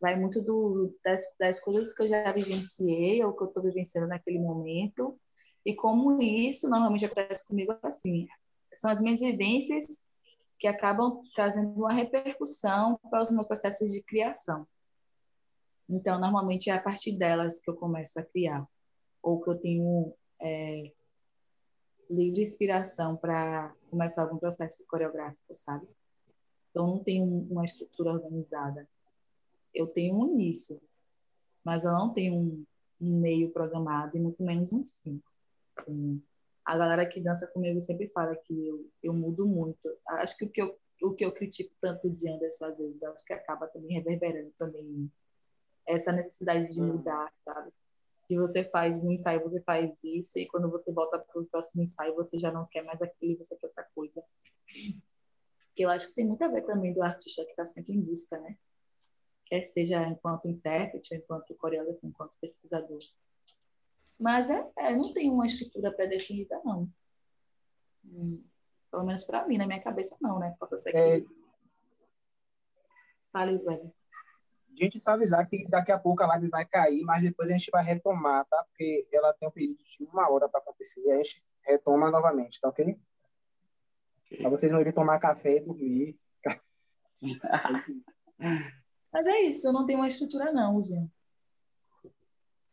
[0.00, 4.08] Vai muito do, das, das coisas que eu já vivenciei ou que eu estou vivenciando
[4.08, 5.20] naquele momento
[5.62, 8.26] e como isso normalmente acontece comigo assim.
[8.72, 10.02] São as minhas vivências
[10.58, 14.66] que acabam trazendo uma repercussão para os meus processos de criação.
[15.86, 18.62] Então, normalmente é a partir delas que eu começo a criar,
[19.22, 20.92] ou que eu tenho é,
[22.08, 25.86] livre inspiração para começar algum processo coreográfico, sabe?
[26.72, 28.88] Então, não tenho uma estrutura organizada.
[29.74, 30.80] Eu tenho um início,
[31.62, 32.64] mas eu não tenho um,
[33.00, 35.22] um meio programado e muito menos um fim.
[35.76, 36.20] Assim,
[36.64, 39.94] a galera que dança comigo sempre fala que eu, eu mudo muito.
[40.08, 43.24] Acho que o que eu, o que eu critico tanto de Anderson, às vezes, acho
[43.24, 45.12] que acaba também reverberando também
[45.86, 46.94] essa necessidade de hum.
[46.94, 47.70] mudar, sabe?
[48.26, 51.82] Que você faz no ensaio, você faz isso, e quando você volta para o próximo
[51.82, 54.22] ensaio, você já não quer mais aquilo, você quer outra coisa
[55.74, 58.00] que eu acho que tem muito a ver também do artista que está sempre em
[58.00, 58.56] busca, né?
[59.46, 62.98] Quer seja enquanto intérprete, enquanto coreógrafo, enquanto pesquisador.
[64.18, 66.88] Mas é, é não tem uma estrutura pré-definida, não.
[68.04, 68.42] Hum,
[68.90, 70.54] pelo menos para mim, na minha cabeça, não, né?
[70.58, 70.98] Posso ser que.
[70.98, 71.24] É...
[73.32, 73.92] Fale, velho.
[74.74, 77.70] Gente, só avisar que daqui a pouco a live vai cair, mas depois a gente
[77.70, 78.64] vai retomar, tá?
[78.64, 82.60] Porque ela tem um período de uma hora para acontecer e a gente retoma novamente,
[82.60, 82.98] tá ok?
[84.38, 86.18] Para vocês não irem tomar café e dormir.
[89.12, 91.10] Mas é isso, eu não tenho uma estrutura não, Zinho.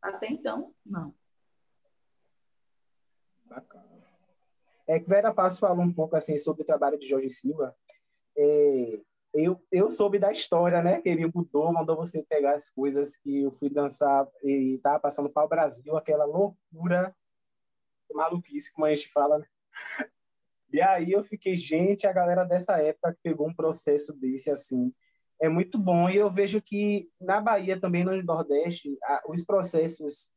[0.01, 1.14] Até então, não.
[3.45, 3.89] Bacana.
[4.88, 7.76] É que Vera Passo falou um pouco assim sobre o trabalho de Jorge Silva.
[8.36, 8.99] É,
[9.34, 11.01] eu, eu soube da história, né?
[11.01, 15.30] Que ele mudou, mandou você pegar as coisas que eu fui dançar e estava passando
[15.30, 17.16] para o Brasil, aquela loucura,
[18.12, 19.45] maluquice, como a gente fala, né?
[20.72, 24.93] E aí eu fiquei, gente, a galera dessa época pegou um processo desse assim,
[25.41, 26.09] é muito bom.
[26.09, 28.97] E eu vejo que na Bahia também, no Nordeste,
[29.28, 30.28] os processos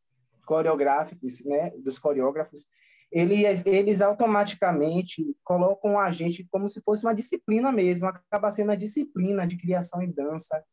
[0.46, 2.66] coreográficos, né, dos coreógrafos,
[3.10, 8.76] eles, eles automaticamente colocam a gente como se fosse uma disciplina mesmo, acaba sendo uma
[8.76, 10.64] disciplina de criação e dança.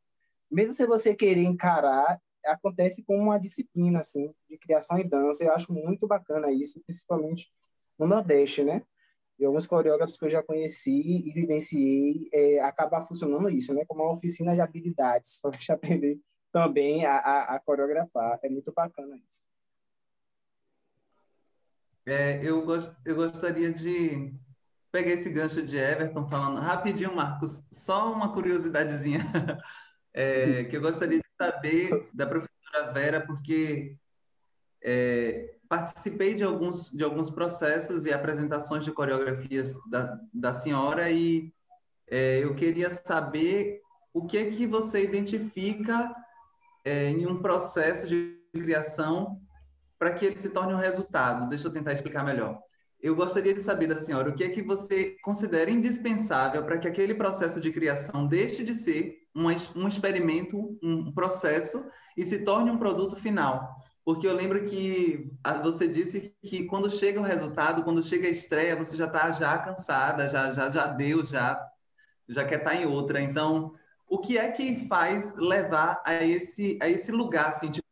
[0.50, 5.44] Mesmo se você querer encarar, acontece como uma disciplina assim, de criação e dança.
[5.44, 7.52] Eu acho muito bacana isso, principalmente
[7.98, 8.84] no Nordeste, né?
[9.40, 13.86] E alguns coreógrafos que eu já conheci e vivenciei, é, acaba funcionando isso, né?
[13.88, 16.20] Como uma oficina de habilidades, para a gente aprender
[16.52, 18.40] também a, a, a coreografar.
[18.44, 19.44] É muito bacana isso.
[22.06, 24.34] É, eu, gost, eu gostaria de
[24.92, 29.20] pegar esse gancho de Everton falando rapidinho, Marcos, só uma curiosidadezinha
[30.14, 33.96] é, que eu gostaria de saber da professora Vera, porque
[34.82, 41.54] é, participei de alguns, de alguns processos e apresentações de coreografias da, da senhora e
[42.10, 43.80] é, eu queria saber
[44.12, 46.12] o que é que você identifica
[46.84, 49.40] é, em um processo de criação
[50.00, 51.48] para que ele se torne um resultado.
[51.48, 52.60] Deixa eu tentar explicar melhor.
[53.00, 56.88] Eu gostaria de saber da senhora o que é que você considera indispensável para que
[56.88, 59.46] aquele processo de criação deixe de ser um,
[59.76, 63.78] um experimento, um processo e se torne um produto final.
[64.10, 65.32] Porque eu lembro que
[65.62, 69.56] você disse que quando chega o resultado, quando chega a estreia, você já está já
[69.60, 71.64] cansada, já, já, já deu, já,
[72.28, 73.22] já quer estar tá em outra.
[73.22, 73.72] Então,
[74.08, 77.86] o que é que faz levar a esse, a esse lugar, assim, tipo,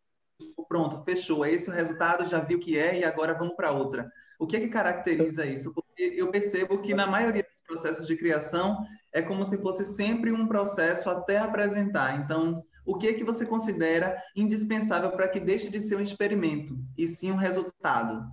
[0.68, 3.72] pronto, fechou, é esse o resultado, já vi o que é e agora vamos para
[3.72, 4.12] outra.
[4.40, 5.72] O que é que caracteriza isso?
[5.72, 10.32] Porque eu percebo que na maioria dos processos de criação é como se fosse sempre
[10.32, 12.20] um processo até apresentar.
[12.20, 16.80] Então, o que é que você considera indispensável para que deixe de ser um experimento
[16.98, 18.26] e sim um resultado?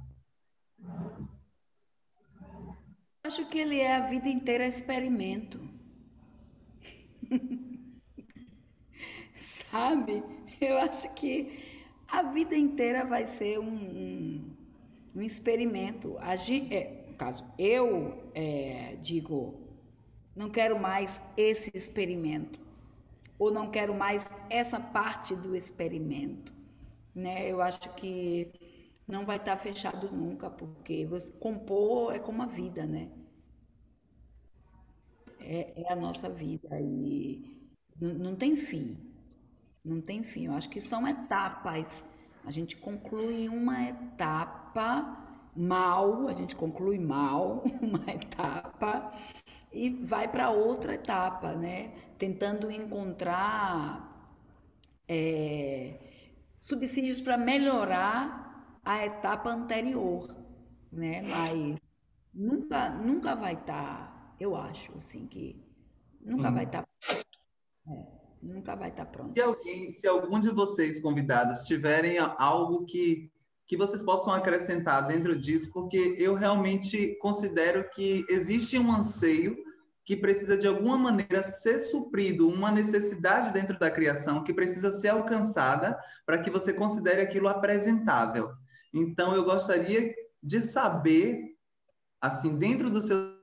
[3.24, 5.60] Acho que ele é a vida inteira experimento.
[9.34, 10.22] Sabe?
[10.60, 11.58] Eu acho que
[12.06, 14.56] a vida inteira vai ser um, um,
[15.16, 16.16] um experimento.
[16.20, 19.60] A gente, é, no caso, eu é, digo,
[20.36, 22.60] não quero mais esse experimento,
[23.38, 26.52] ou não quero mais essa parte do experimento.
[27.14, 27.50] Né?
[27.50, 28.52] Eu acho que
[29.06, 33.10] não vai estar fechado nunca, porque você, compor é como a vida, né?
[35.40, 37.70] É, é a nossa vida e
[38.00, 38.96] não, não tem fim.
[39.84, 40.46] Não tem fim.
[40.46, 42.06] Eu acho que são etapas.
[42.44, 45.24] A gente conclui uma etapa
[45.54, 49.12] mal, a gente conclui mal uma etapa
[49.74, 51.92] e vai para outra etapa, né?
[52.16, 54.32] Tentando encontrar
[55.08, 55.98] é,
[56.60, 60.34] subsídios para melhorar a etapa anterior,
[60.92, 61.22] né?
[61.22, 61.76] Mas
[62.32, 65.60] nunca, nunca vai estar, tá, eu acho, assim que
[66.20, 66.54] nunca hum.
[66.54, 66.82] vai estar.
[66.82, 67.14] Tá,
[67.88, 68.14] é.
[68.40, 69.32] Nunca vai estar pronto.
[69.32, 73.32] Se alguém, se algum de vocês convidados tiverem algo que
[73.66, 79.56] que vocês possam acrescentar dentro disso, porque eu realmente considero que existe um anseio
[80.04, 85.08] que precisa de alguma maneira ser suprido, uma necessidade dentro da criação que precisa ser
[85.08, 88.52] alcançada para que você considere aquilo apresentável.
[88.92, 91.56] Então eu gostaria de saber
[92.20, 93.34] assim dentro do seu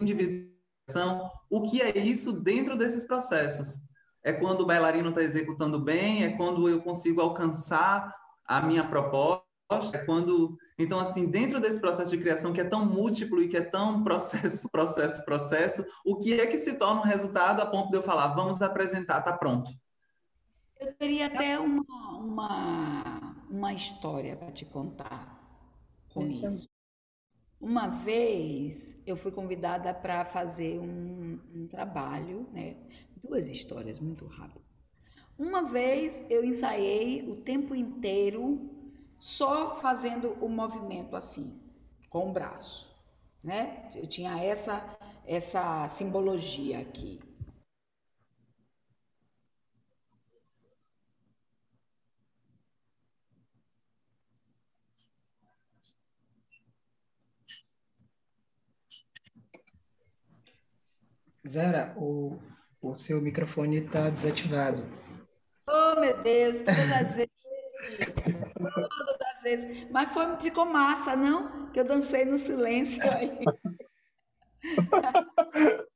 [0.00, 3.78] individuação o que é isso dentro desses processos
[4.22, 8.14] é quando o bailarino está executando bem, é quando eu consigo alcançar
[8.44, 10.58] a minha proposta, é quando.
[10.78, 14.02] Então, assim, dentro desse processo de criação que é tão múltiplo e que é tão
[14.04, 18.02] processo, processo, processo, o que é que se torna um resultado a ponto de eu
[18.02, 19.70] falar, vamos apresentar, está pronto?
[20.80, 25.36] Eu teria até uma, uma, uma história para te contar
[26.14, 26.68] com isso.
[27.60, 32.76] Uma vez eu fui convidada para fazer um, um trabalho, né?
[33.22, 34.62] duas histórias muito rápidas.
[35.36, 38.77] Uma vez eu ensaiei o tempo inteiro
[39.18, 41.60] só fazendo o movimento assim,
[42.08, 42.94] com o braço,
[43.42, 43.90] né?
[43.94, 44.96] Eu tinha essa
[45.26, 47.20] essa simbologia aqui.
[61.44, 62.38] Vera, o,
[62.80, 64.84] o seu microfone está desativado.
[65.66, 67.28] Oh, meu Deus, todas as vezes.
[68.58, 69.86] Todas as vezes.
[69.90, 71.70] Mas foi, ficou massa, não?
[71.70, 73.38] Que eu dancei no silêncio aí.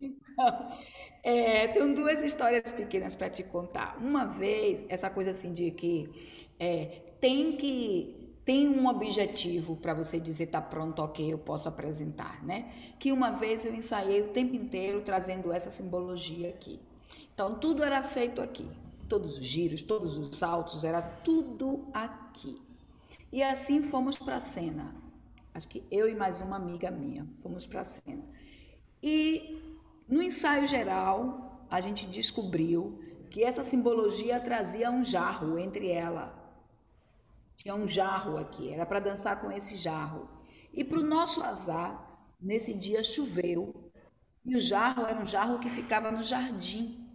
[0.00, 0.78] então,
[1.22, 3.96] é, tenho duas histórias pequenas para te contar.
[4.00, 6.08] Uma vez, essa coisa assim de que
[6.58, 12.44] é, tem que tem um objetivo para você dizer tá pronto, ok, eu posso apresentar,
[12.44, 12.72] né?
[12.96, 16.78] Que uma vez eu ensaiei o tempo inteiro trazendo essa simbologia aqui.
[17.34, 18.70] Então tudo era feito aqui,
[19.06, 22.60] todos os giros, todos os saltos, era tudo aqui.
[23.32, 24.94] E assim fomos para a cena.
[25.54, 28.24] Acho que eu e mais uma amiga minha fomos para a cena.
[29.02, 29.62] E
[30.08, 33.00] no ensaio geral, a gente descobriu
[33.30, 36.46] que essa simbologia trazia um jarro entre ela
[37.56, 40.28] tinha um jarro aqui, era para dançar com esse jarro.
[40.72, 43.90] E para o nosso azar, nesse dia choveu
[44.44, 47.05] e o jarro era um jarro que ficava no jardim.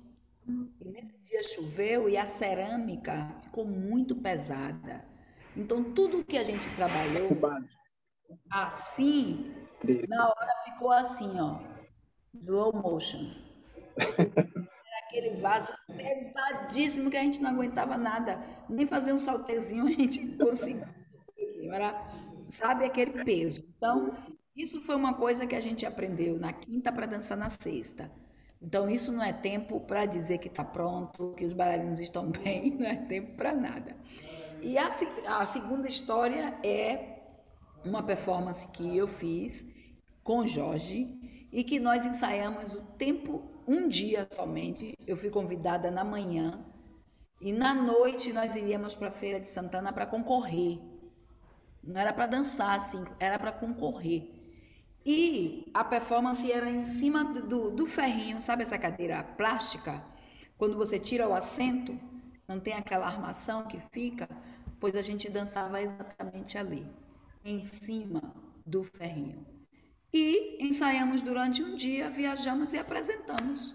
[1.41, 5.03] Dia choveu e a cerâmica ficou muito pesada.
[5.57, 7.29] Então tudo que a gente trabalhou
[8.49, 9.51] assim,
[10.07, 11.59] na hora ficou assim, ó,
[12.33, 13.33] slow motion.
[15.07, 18.39] aquele vaso pesadíssimo que a gente não aguentava nada.
[18.69, 20.87] Nem fazer um saltezinho a gente conseguia.
[21.71, 22.07] Era,
[22.47, 23.65] sabe, aquele peso.
[23.77, 24.15] Então,
[24.55, 28.11] isso foi uma coisa que a gente aprendeu na quinta para dançar na sexta.
[28.61, 32.71] Então, isso não é tempo para dizer que está pronto, que os bailarinos estão bem,
[32.71, 33.95] não é tempo para nada.
[34.61, 34.87] E a,
[35.39, 37.19] a segunda história é
[37.83, 39.65] uma performance que eu fiz
[40.23, 46.03] com Jorge e que nós ensaiamos o tempo um dia somente, eu fui convidada na
[46.03, 46.63] manhã
[47.39, 50.79] e na noite nós iríamos para a Feira de Santana para concorrer.
[51.83, 54.40] Não era para dançar, assim, era para concorrer.
[55.05, 60.03] E a performance era em cima do, do ferrinho, sabe essa cadeira plástica?
[60.57, 61.99] Quando você tira o assento,
[62.47, 64.29] não tem aquela armação que fica,
[64.79, 66.87] pois a gente dançava exatamente ali,
[67.43, 68.21] em cima
[68.65, 69.43] do ferrinho.
[70.13, 73.73] E ensaiamos durante um dia, viajamos e apresentamos.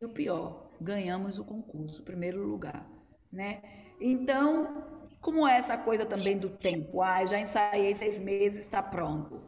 [0.00, 2.84] E o pior, ganhamos o concurso, primeiro lugar,
[3.32, 3.62] né?
[4.00, 4.84] Então,
[5.20, 7.00] como é essa coisa também do tempo?
[7.00, 9.40] Ah, já ensaiei seis meses, está pronto,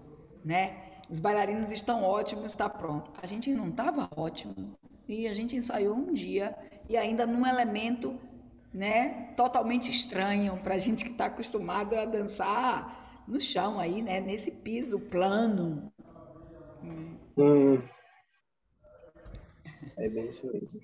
[0.46, 0.76] né?
[1.10, 3.10] Os bailarinos estão ótimos, está pronto.
[3.20, 4.78] A gente não estava ótimo
[5.08, 6.56] e a gente ensaiou um dia
[6.88, 8.18] e ainda num elemento,
[8.72, 14.20] né, totalmente estranho para a gente que está acostumado a dançar no chão aí, né?
[14.20, 15.92] Nesse piso plano.
[17.36, 17.82] Hum.
[19.96, 20.80] É bem isso mesmo.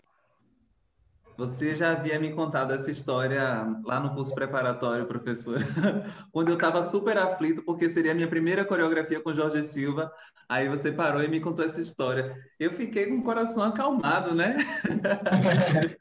[1.37, 5.59] Você já havia me contado essa história lá no curso preparatório, professor,
[6.31, 10.13] quando eu estava super aflito, porque seria a minha primeira coreografia com Jorge Silva.
[10.49, 12.37] Aí você parou e me contou essa história.
[12.61, 14.57] Eu fiquei com o coração acalmado, né?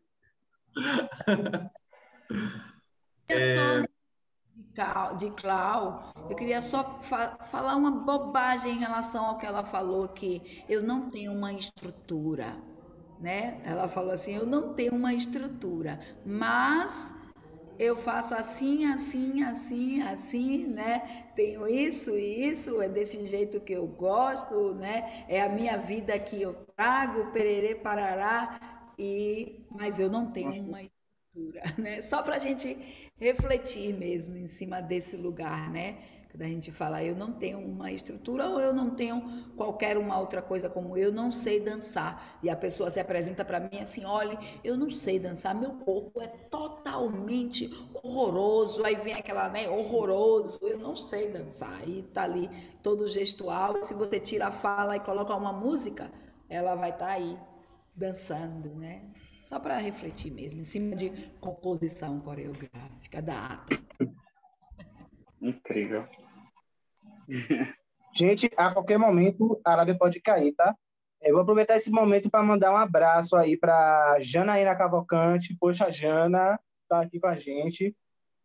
[3.30, 3.82] é...
[5.18, 10.10] de Clau, eu queria só fa falar uma bobagem em relação ao que ela falou,
[10.10, 12.58] que eu não tenho uma estrutura,
[13.22, 13.62] né?
[13.64, 17.14] Ela falou assim, eu não tenho uma estrutura, mas
[17.80, 21.26] eu faço assim, assim, assim, assim, né?
[21.36, 25.26] Tenho isso e isso, é desse jeito que eu gosto, né?
[25.28, 29.66] É a minha vida que eu trago, pererê, parará, e...
[29.72, 30.92] mas eu não tenho uma estrutura
[31.78, 32.02] né?
[32.02, 32.78] Só para a gente
[33.18, 35.98] refletir mesmo em cima desse lugar, né?
[36.32, 40.18] Quando a gente fala, eu não tenho uma estrutura ou eu não tenho qualquer uma
[40.18, 42.40] outra coisa como eu não sei dançar.
[42.42, 46.22] E a pessoa se apresenta para mim assim, olha, eu não sei dançar, meu corpo
[46.22, 47.70] é totalmente
[48.02, 48.86] horroroso.
[48.86, 51.86] Aí vem aquela, né, horroroso, eu não sei dançar.
[51.86, 52.50] E tá ali
[52.82, 53.84] todo gestual.
[53.84, 56.10] Se você tira a fala e coloca uma música,
[56.48, 57.38] ela vai estar tá aí
[57.94, 59.04] dançando, né?
[59.44, 61.10] Só para refletir mesmo, em cima de
[61.42, 63.84] composição coreográfica da arte.
[65.42, 66.08] Incrível.
[68.14, 70.76] Gente, a qualquer momento a live pode cair, tá?
[71.22, 75.56] Eu vou aproveitar esse momento para mandar um abraço aí para Janaína Cavalcante.
[75.60, 76.60] Poxa, Jana
[76.90, 77.96] tá aqui com a gente.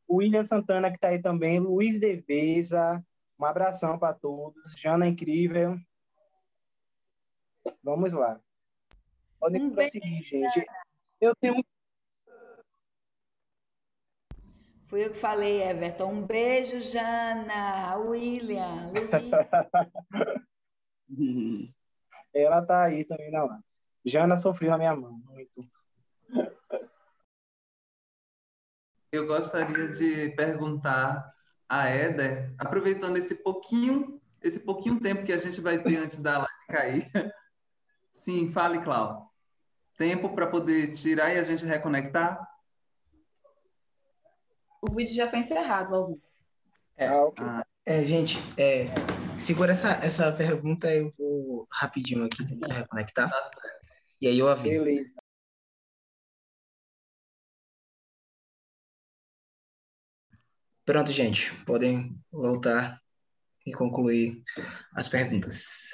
[0.08, 1.58] William Santana, que está aí também.
[1.58, 3.02] Luiz Deveza.
[3.38, 4.72] Um abração para todos.
[4.76, 5.76] Jana, incrível.
[7.82, 8.40] Vamos lá.
[9.40, 10.64] Podem um prosseguir, gente.
[11.20, 11.56] Eu tenho
[14.86, 16.12] Fui eu que falei, Everton.
[16.12, 19.30] Um beijo, Jana, William, Luiz.
[22.32, 23.60] Ela tá aí também na lá.
[24.04, 25.68] Jana sofreu na minha mão, muito.
[29.10, 31.32] Eu gostaria de perguntar
[31.68, 36.38] a Éder, aproveitando esse pouquinho, esse pouquinho tempo que a gente vai ter antes da
[36.38, 37.04] live cair.
[38.12, 39.26] Sim, fale, Cláudio
[39.96, 42.38] tempo para poder tirar e a gente reconectar?
[44.88, 46.20] O vídeo já foi encerrado, Alvin.
[46.96, 47.44] É, Ah, ok.
[47.84, 48.86] é, gente, é,
[49.38, 53.30] segura essa, essa pergunta, eu vou rapidinho aqui tentar reconectar.
[53.30, 53.76] Tá certo.
[54.20, 54.84] E aí eu aviso.
[54.84, 55.12] Beleza.
[60.84, 63.00] Pronto, gente, podem voltar
[63.66, 64.42] e concluir
[64.94, 65.90] as perguntas.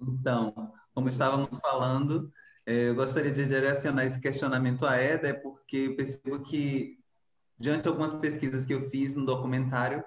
[0.00, 2.32] Então, como estávamos falando,
[2.66, 6.98] eh, eu gostaria de direcionar esse questionamento à Eda, porque eu percebo que,
[7.62, 10.02] diante de algumas pesquisas que eu fiz no documentário,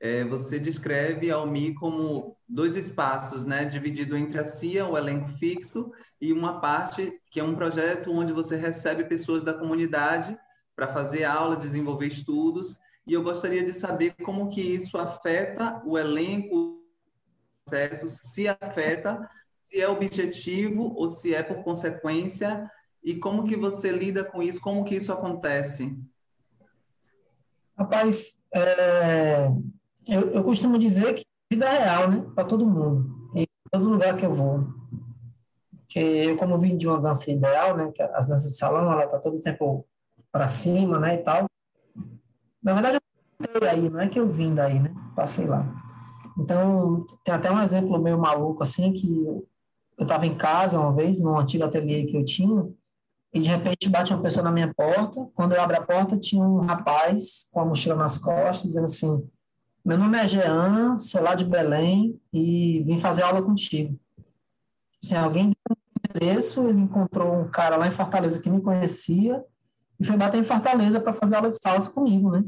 [0.00, 5.28] eh, você descreve a Almi como dois espaços, né, dividido entre a CIA, o elenco
[5.30, 5.90] fixo,
[6.20, 10.38] e uma parte que é um projeto onde você recebe pessoas da comunidade
[10.76, 15.98] para fazer aula, desenvolver estudos, e eu gostaria de saber como que isso afeta o
[15.98, 16.80] elenco,
[17.64, 19.28] processos, se afeta,
[19.60, 22.70] se é objetivo ou se é por consequência,
[23.02, 25.98] e como que você lida com isso, como que isso acontece?
[27.82, 29.48] Rapaz, é,
[30.06, 32.24] eu, eu costumo dizer que vida é real, né?
[32.32, 33.28] Para todo mundo.
[33.34, 34.68] Em todo lugar que eu vou.
[35.78, 37.90] Porque eu, como vim de uma dança ideal, né?
[37.92, 39.84] Que as danças de salão, ela tá todo tempo
[40.30, 41.16] para cima, né?
[41.16, 41.46] E tal.
[42.62, 44.94] Na verdade, eu passei aí, não é que eu vim daí, né?
[45.16, 45.66] Passei lá.
[46.38, 49.44] Então, tem até um exemplo meio maluco, assim, que eu
[49.98, 52.64] estava em casa uma vez, num antigo ateliê que eu tinha,
[53.32, 55.26] e de repente bate uma pessoa na minha porta.
[55.34, 59.26] Quando eu abro a porta, tinha um rapaz com a mochila nas costas, dizendo assim:
[59.84, 63.98] Meu nome é Jean, sou lá de Belém e vim fazer aula contigo.
[65.02, 69.42] Assim, alguém deu um endereço, ele encontrou um cara lá em Fortaleza que me conhecia
[69.98, 72.44] e foi bater em Fortaleza para fazer aula de salsa comigo, né?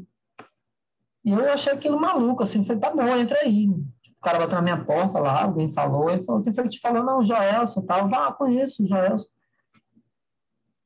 [1.24, 3.68] E eu achei aquilo maluco, assim, falei, tá bom, entra aí.
[3.68, 6.80] O cara bateu na minha porta lá, alguém falou, ele falou, quem foi que te
[6.80, 7.02] falou?
[7.02, 8.08] Não, o Joelson, tal.
[8.08, 9.28] Vá, conheço o Joelson.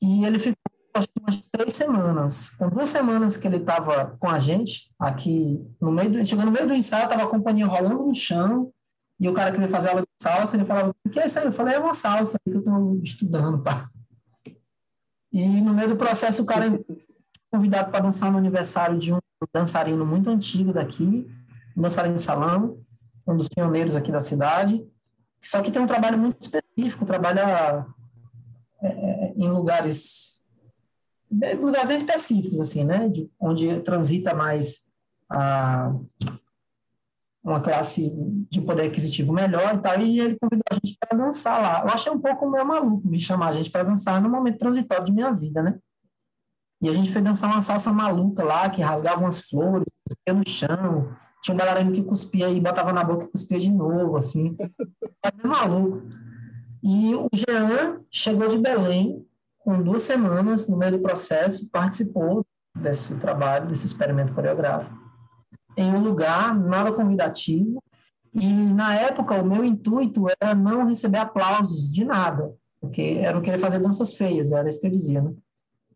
[0.01, 0.57] E ele ficou,
[0.95, 2.51] acho que umas três semanas.
[2.51, 6.53] Com duas semanas que ele estava com a gente, aqui no meio do, chegando no
[6.53, 8.73] meio do ensaio, estava a companhia rolando no chão,
[9.21, 11.39] e o cara que veio fazer aula de salsa, ele falava, o que é isso
[11.39, 11.47] aí?
[11.47, 13.89] Eu falei, é uma salsa que eu estou estudando, pá.
[15.33, 16.67] E no meio do processo, o cara
[17.51, 19.19] convidado para dançar no aniversário de um
[19.53, 21.29] dançarino muito antigo daqui,
[21.77, 22.79] um dançarino de salão,
[23.27, 24.85] um dos pioneiros aqui da cidade,
[25.41, 27.87] só que tem um trabalho muito específico, trabalha
[28.83, 30.39] é, em lugares
[31.31, 34.89] em lugares bem específicos, assim, né, de, onde transita mais
[35.31, 35.95] a,
[37.45, 38.11] uma classe
[38.51, 41.81] de poder aquisitivo melhor e tal, e ele convidou a gente para dançar lá.
[41.83, 45.05] Eu achei um pouco meio maluco me chamar a gente para dançar no momento transitório
[45.05, 45.79] de minha vida, né?
[46.81, 50.49] E a gente foi dançar uma salsa maluca lá, que rasgava umas flores, cuspia no
[50.49, 51.13] chão.
[51.43, 54.57] Tinha um bailarino que cuspia e botava na boca e cuspia de novo, assim.
[55.25, 56.03] Era maluco.
[56.83, 59.27] E o Jean chegou de Belém
[59.59, 64.97] com duas semanas no meio do processo, participou desse trabalho, desse experimento coreográfico,
[65.77, 67.83] em um lugar nada convidativo.
[68.33, 73.43] E, na época, o meu intuito era não receber aplausos de nada, porque era não
[73.43, 75.33] querer fazer danças feias, era isso que eu dizia, né?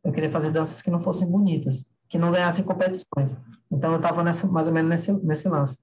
[0.03, 3.37] Eu queria fazer danças que não fossem bonitas, que não ganhassem competições.
[3.71, 5.79] Então eu estava mais ou menos nesse, nesse lance.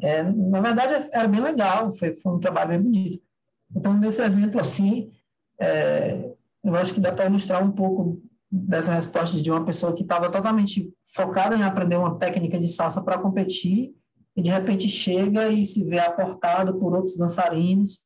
[0.00, 3.29] É, na verdade, era bem legal, foi, foi um trabalho bem bonito.
[3.74, 5.10] Então, nesse exemplo assim,
[5.58, 6.32] é,
[6.64, 10.30] eu acho que dá para ilustrar um pouco dessa resposta de uma pessoa que estava
[10.30, 13.94] totalmente focada em aprender uma técnica de salsa para competir
[14.36, 18.02] e de repente chega e se vê aportado por outros dançarinos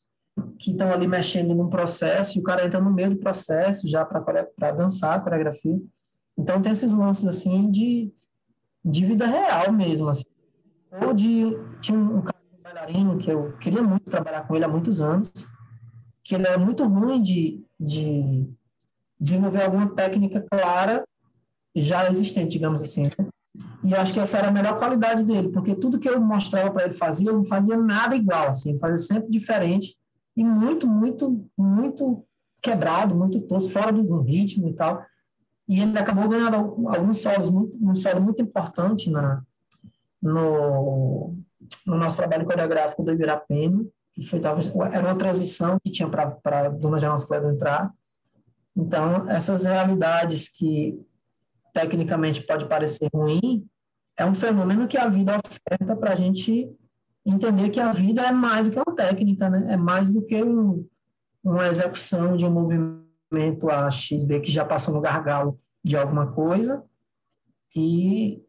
[0.58, 4.04] que estão ali mexendo num processo e o cara entra no meio do processo já
[4.04, 5.80] para dançar a coreografia.
[6.36, 8.12] Então tem esses lances assim de,
[8.84, 10.08] de vida real mesmo.
[10.08, 10.24] Assim.
[11.06, 11.56] Ou de.
[11.80, 12.22] Tinha um, um
[12.62, 15.30] bailarino que eu queria muito trabalhar com ele há muitos anos,
[16.24, 18.48] que ele era muito ruim de, de
[19.20, 21.04] desenvolver alguma técnica clara
[21.76, 23.04] já existente, digamos assim.
[23.04, 23.10] Né?
[23.84, 26.70] E eu acho que essa era a melhor qualidade dele, porque tudo que eu mostrava
[26.70, 29.96] para ele fazer, eu não fazia nada igual, assim, ele fazia sempre diferente
[30.36, 32.24] e muito, muito, muito
[32.62, 35.04] quebrado, muito tosco, fora do, do ritmo e tal.
[35.68, 36.56] E ele acabou ganhando
[36.88, 39.42] alguns solos, muito, um solo muito importante na,
[40.20, 41.34] no,
[41.86, 43.84] no nosso trabalho coreográfico do Ibirapema,
[44.14, 44.40] que foi,
[44.92, 47.92] era uma transição que tinha para a Dona Jonas Cledo entrar.
[48.76, 50.98] Então, essas realidades que
[51.72, 53.66] tecnicamente pode parecer ruim,
[54.16, 56.70] é um fenômeno que a vida oferta para a gente
[57.26, 59.74] entender que a vida é mais do que uma técnica, né?
[59.74, 60.86] É mais do que um,
[61.42, 66.30] uma execução de um movimento A, X, B, que já passou no gargalo de alguma
[66.32, 66.84] coisa
[67.74, 68.40] e,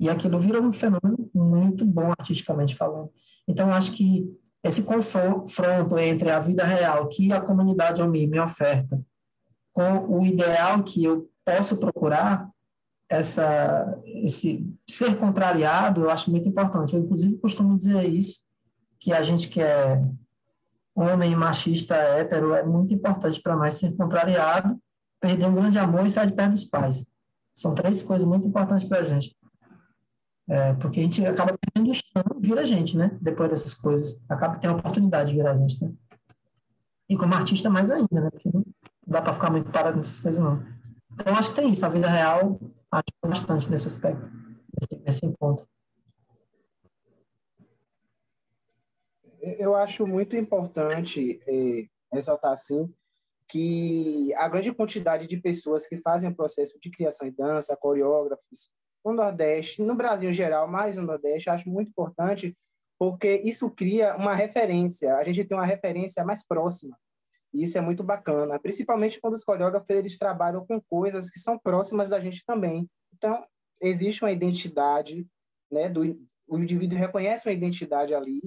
[0.00, 3.10] e aquilo vira um fenômeno muito bom artisticamente falando.
[3.46, 4.26] Então, acho que
[4.64, 8.98] esse confronto entre a vida real que a comunidade OMI me oferta
[9.74, 12.48] com o ideal que eu posso procurar
[13.08, 16.94] essa, esse ser contrariado, eu acho muito importante.
[16.94, 18.38] Eu, inclusive, costumo dizer isso,
[18.98, 20.02] que a gente que é
[20.94, 24.78] homem machista hétero, é muito importante para nós ser contrariado,
[25.20, 27.04] perder um grande amor e sair de perto dos pais.
[27.52, 29.36] São três coisas muito importantes para a gente.
[30.48, 33.16] É, porque a gente acaba perdendo o chão, vira a gente, né?
[33.20, 34.20] Depois dessas coisas.
[34.28, 35.92] Acaba tendo a oportunidade de virar a gente, né?
[37.08, 38.30] E como artista, mais ainda, né?
[38.30, 38.64] Porque não
[39.06, 40.62] dá para ficar muito parado nessas coisas, não.
[41.12, 41.84] Então, acho que tem isso.
[41.86, 44.24] A vida real acho bastante nesse aspecto,
[44.72, 45.66] nesse, nesse encontro.
[49.40, 52.92] Eu acho muito importante é, ressaltar, assim,
[53.48, 58.70] que a grande quantidade de pessoas que fazem o processo de criação de dança, coreógrafos,
[59.04, 62.56] no Nordeste, no Brasil em geral, mais no Nordeste, acho muito importante,
[62.98, 66.96] porque isso cria uma referência, a gente tem uma referência mais próxima.
[67.52, 71.58] E isso é muito bacana, principalmente quando os coreógrafos eles trabalham com coisas que são
[71.58, 72.88] próximas da gente também.
[73.14, 73.44] Então,
[73.80, 75.26] existe uma identidade,
[75.70, 76.02] né, do
[76.46, 78.42] o indivíduo reconhece uma identidade ali,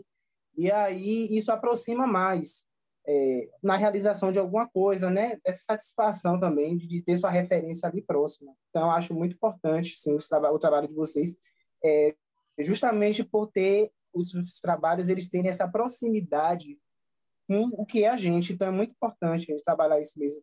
[0.56, 2.67] e aí isso aproxima mais
[3.08, 5.40] é, na realização de alguma coisa, né?
[5.46, 8.54] Essa satisfação também de, de ter sua referência ali próxima.
[8.70, 11.38] Então, acho muito importante, sim, o, traba o trabalho de vocês,
[11.84, 12.14] é,
[12.60, 16.78] justamente por ter os, os trabalhos, eles terem essa proximidade
[17.48, 18.52] com o que é a gente.
[18.52, 20.42] Então, é muito importante a gente trabalhar isso mesmo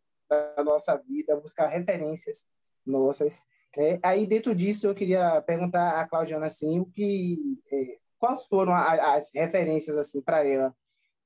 [0.56, 2.46] na nossa vida, buscar referências
[2.86, 3.42] nossas.
[3.76, 8.72] É, aí, dentro disso, eu queria perguntar à Claudiana, assim, o que, é, quais foram
[8.72, 10.74] a, as referências, assim, para ela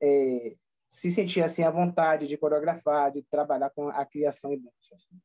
[0.02, 0.56] é,
[0.88, 5.20] se sentir, assim, à vontade de coreografar, de trabalhar com a criação e dança, assim,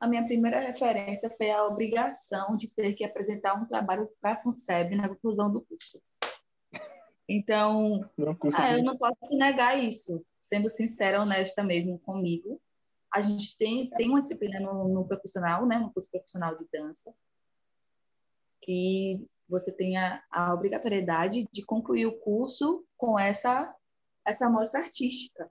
[0.00, 4.36] A minha primeira referência foi a obrigação de ter que apresentar um trabalho para a
[4.36, 6.00] FUNSEB na conclusão do curso.
[7.28, 8.08] Então,
[8.54, 12.60] ah, eu não posso negar isso, sendo sincera, honesta mesmo comigo.
[13.12, 17.14] A gente tem, tem uma disciplina no, no profissional, né, no curso profissional de dança,
[18.60, 23.74] que você tem a, a obrigatoriedade de concluir o curso com essa,
[24.24, 25.50] essa mostra artística.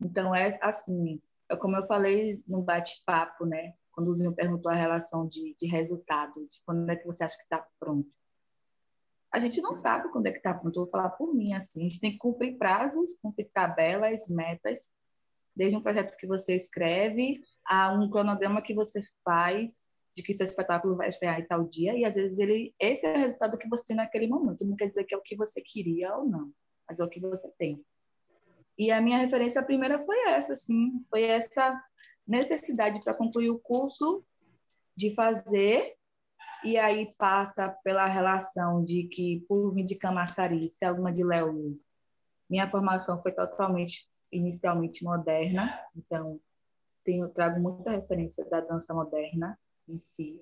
[0.00, 3.74] Então, é assim, é como eu falei no bate-papo, né?
[3.90, 7.36] Quando o Zinho perguntou a relação de, de resultado, de quando é que você acha
[7.36, 8.08] que está pronto
[9.32, 10.74] a gente não sabe quando é que está pronto.
[10.78, 11.80] Eu vou falar por mim, assim.
[11.80, 14.96] A gente tem que cumprir prazos, cumprir tabelas, metas,
[15.54, 20.46] desde um projeto que você escreve a um cronograma que você faz de que seu
[20.46, 23.68] espetáculo vai estrear em tal dia, e às vezes ele, esse é o resultado que
[23.68, 24.64] você tem naquele momento.
[24.64, 26.50] Não quer dizer que é o que você queria ou não,
[26.88, 27.84] mas é o que você tem.
[28.78, 31.78] E a minha referência primeira foi essa, assim, foi essa
[32.26, 34.24] necessidade para concluir o curso
[34.96, 35.94] de fazer
[36.64, 41.52] e aí passa pela relação de que, por vir de Camaçari, ser aluna de Léo
[41.52, 41.84] Luz,
[42.48, 46.40] minha formação foi totalmente, inicialmente moderna, então
[47.04, 49.58] tenho, trago muita referência da dança moderna
[49.88, 50.40] em si,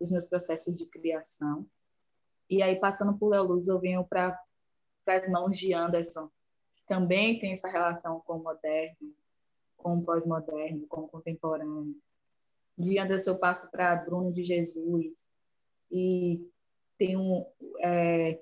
[0.00, 1.66] os meus processos de criação.
[2.48, 4.38] E aí, passando por Léo Luz, eu venho para
[5.06, 6.30] as mãos de Anderson,
[6.76, 9.14] que também tem essa relação com o moderno,
[9.76, 11.96] com o pós-moderno, com o contemporâneo.
[12.76, 15.32] De Anderson, eu passo para Bruno de Jesus,
[15.90, 16.50] e
[16.98, 17.46] tem um
[17.80, 18.40] é,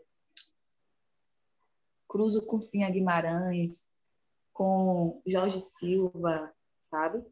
[2.09, 3.93] cruzo com Cinha Guimarães,
[4.53, 7.25] com Jorge Silva, sabe?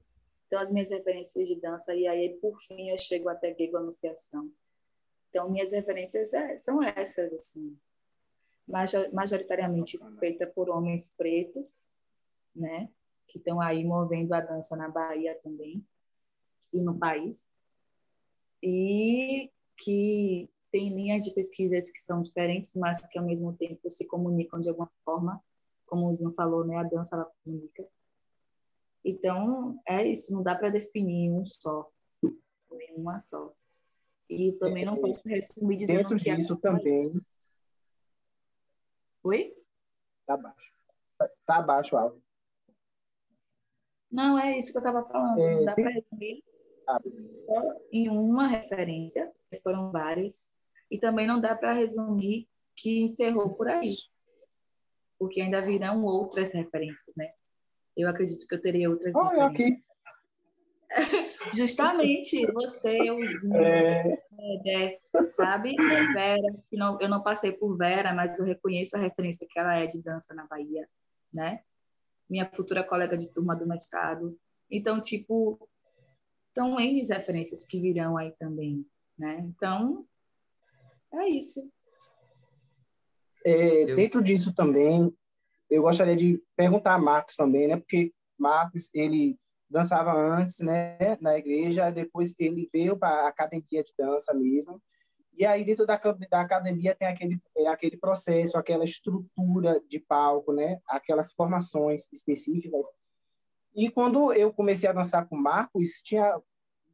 [0.50, 4.50] Então, as minhas referências de dança, e aí, por fim, eu chego até Gego Anunciação.
[5.28, 7.78] Então, minhas referências é, são essas, assim,
[9.12, 11.84] majoritariamente feita por homens pretos,
[12.52, 12.90] né,
[13.28, 15.86] que estão aí movendo a dança na Bahia também,
[16.72, 17.52] e no país.
[18.60, 24.04] E que tem linhas de pesquisas que são diferentes, mas que ao mesmo tempo se
[24.04, 25.40] comunicam de alguma forma,
[25.86, 26.76] como o Zinho falou, né?
[26.76, 27.88] A dança ela comunica.
[29.04, 31.90] Então, é isso, não dá para definir um só,
[32.96, 33.52] uma só.
[34.28, 37.12] E também não posso resumir dizendo Dentro que disso também.
[39.24, 39.54] Oi?
[40.26, 40.72] Tá baixo.
[41.44, 42.22] Tá abaixo o áudio.
[44.10, 45.38] Não, é isso que eu estava falando.
[45.38, 45.84] É, não dá tem...
[45.84, 46.44] para resumir
[46.88, 47.00] ah,
[47.46, 49.32] só em uma referência,
[49.62, 50.54] foram várias,
[50.90, 53.94] e também não dá para resumir que encerrou por aí,
[55.18, 57.32] porque ainda virão outras referências, né?
[57.96, 59.50] Eu acredito que eu teria outras referências.
[59.50, 59.82] aqui.
[61.54, 64.18] Justamente, você, Euzinho, é...
[64.66, 65.00] é...
[65.30, 65.74] sabe?
[66.12, 69.78] Vera, que não, eu não passei por Vera, mas eu reconheço a referência que ela
[69.78, 70.88] é de dança na Bahia,
[71.32, 71.60] né?
[72.28, 74.38] Minha futura colega de turma do mestrado.
[74.70, 75.68] Então, tipo,
[76.54, 78.86] são N referências que virão aí também,
[79.18, 79.38] né?
[79.40, 80.06] Então,
[81.12, 81.70] é isso.
[83.44, 85.16] É, dentro disso também,
[85.70, 87.76] eu gostaria de perguntar a Marcos também, né?
[87.76, 89.38] Porque Marcos, ele
[89.68, 94.82] dançava antes, né, na igreja, depois ele veio para a academia de dança mesmo,
[95.32, 100.52] e aí dentro da, da academia tem aquele, é, aquele processo, aquela estrutura de palco,
[100.52, 102.84] né, aquelas formações específicas,
[103.72, 106.36] e quando eu comecei a dançar com Marcos, tinha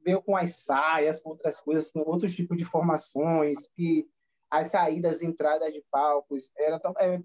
[0.04, 4.06] veio com as saias, com outras coisas, com outros tipos de formações, que
[4.48, 7.20] as saídas, entradas de palcos, era é,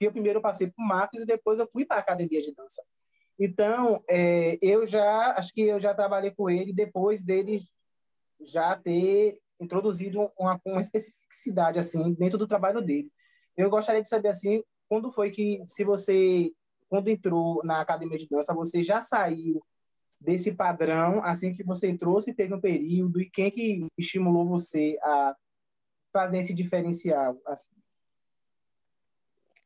[0.00, 2.82] que eu primeiro passei por Marcos e depois eu fui para a academia de dança.
[3.38, 7.62] Então, é, eu já, acho que eu já trabalhei com ele depois dele
[8.40, 13.12] já ter introduzido uma, uma especificidade, assim, dentro do trabalho dele.
[13.54, 16.50] Eu gostaria de saber, assim, quando foi que, se você,
[16.88, 19.62] quando entrou na academia de dança, você já saiu
[20.18, 25.36] desse padrão, assim que você trouxe, teve um período, e quem que estimulou você a
[26.10, 27.38] fazer esse diferencial?
[27.46, 27.79] Assim?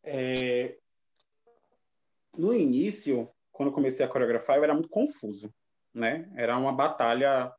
[0.05, 0.76] É,
[2.36, 5.52] no início, quando eu comecei a coreografar, eu era muito confuso,
[5.93, 6.31] né?
[6.36, 7.52] Era uma batalha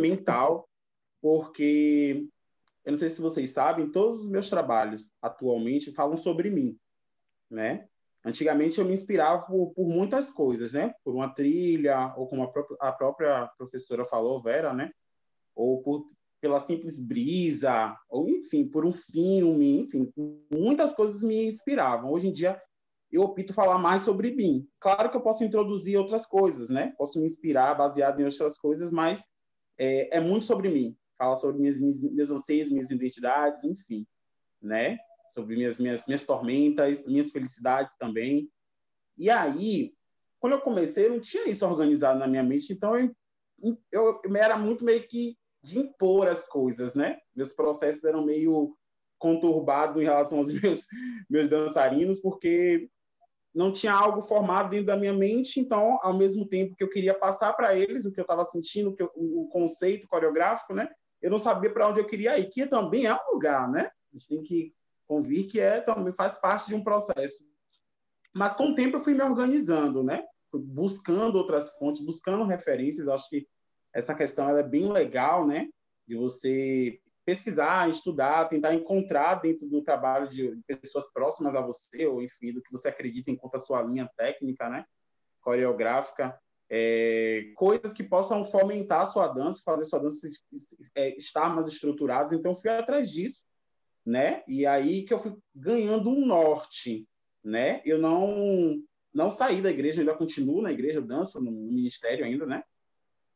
[0.00, 0.68] mental,
[1.20, 2.26] porque
[2.84, 6.78] eu não sei se vocês sabem, todos os meus trabalhos atualmente falam sobre mim,
[7.50, 7.88] né?
[8.24, 10.94] Antigamente eu me inspirava por, por muitas coisas, né?
[11.04, 14.90] Por uma trilha, ou como a, pró a própria professora falou, Vera, né?
[15.54, 16.08] Ou por,
[16.44, 20.12] pela simples brisa, ou enfim, por um filme, enfim,
[20.52, 22.12] muitas coisas me inspiravam.
[22.12, 22.60] Hoje em dia
[23.10, 24.68] eu opto falar mais sobre mim.
[24.78, 26.92] Claro que eu posso introduzir outras coisas, né?
[26.98, 29.24] Posso me inspirar baseado em outras coisas, mas
[29.78, 30.94] é, é muito sobre mim.
[31.16, 34.06] Fala sobre minhas, meus anseios, minhas identidades, enfim,
[34.60, 34.98] né?
[35.28, 38.50] Sobre minhas, minhas, minhas tormentas, minhas felicidades também.
[39.16, 39.94] E aí,
[40.38, 44.36] quando eu comecei, eu não tinha isso organizado na minha mente, então eu, eu, eu
[44.36, 47.16] era muito meio que de impor as coisas, né?
[47.34, 48.76] Meus processos eram meio
[49.18, 50.86] conturbados em relação aos meus,
[51.28, 52.88] meus dançarinos, porque
[53.54, 57.14] não tinha algo formado dentro da minha mente, então, ao mesmo tempo que eu queria
[57.14, 60.88] passar para eles o que eu estava sentindo, o, eu, o, conceito coreográfico, né?
[61.22, 63.90] Eu não sabia para onde eu queria ir, que também é um lugar, né?
[64.12, 64.74] A gente tem que
[65.06, 67.44] convir que é também faz parte de um processo.
[68.34, 70.22] Mas com o tempo eu fui me organizando, né?
[70.50, 73.08] Fui buscando outras fontes, buscando referências.
[73.08, 73.46] Acho que
[73.94, 75.68] essa questão é bem legal, né?
[76.06, 82.22] De você pesquisar, estudar, tentar encontrar dentro do trabalho de pessoas próximas a você, ou
[82.22, 84.84] enfim, do que você acredita enquanto a sua linha técnica, né,
[85.40, 86.38] coreográfica,
[86.68, 90.28] é, coisas que possam fomentar a sua dança, fazer sua dança
[90.94, 92.34] é, estar mais estruturada.
[92.34, 93.44] Então, eu fui atrás disso,
[94.04, 94.42] né?
[94.48, 97.06] E aí que eu fui ganhando um norte,
[97.42, 97.80] né?
[97.84, 102.64] Eu não não saí da igreja, ainda continuo na igreja, danço no ministério ainda, né?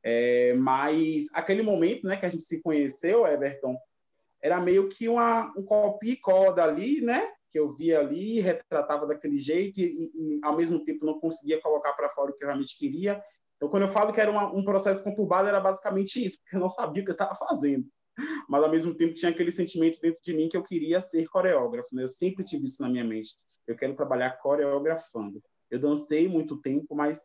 [0.02, 3.76] É, mas aquele momento né, que a gente se conheceu, Everton,
[4.42, 7.26] era meio que uma, um copia e coda ali, né?
[7.50, 11.92] Que eu via ali, retratava daquele jeito e, e ao mesmo tempo não conseguia colocar
[11.94, 13.20] para fora o que eu realmente queria.
[13.56, 16.60] Então, quando eu falo que era uma, um processo conturbado, era basicamente isso, porque eu
[16.60, 17.84] não sabia o que eu estava fazendo.
[18.48, 21.94] Mas, ao mesmo tempo, tinha aquele sentimento dentro de mim que eu queria ser coreógrafo.
[21.94, 22.04] Né?
[22.04, 23.36] Eu sempre tive isso na minha mente.
[23.66, 25.42] Eu quero trabalhar coreografando.
[25.70, 27.24] Eu dancei muito tempo, mas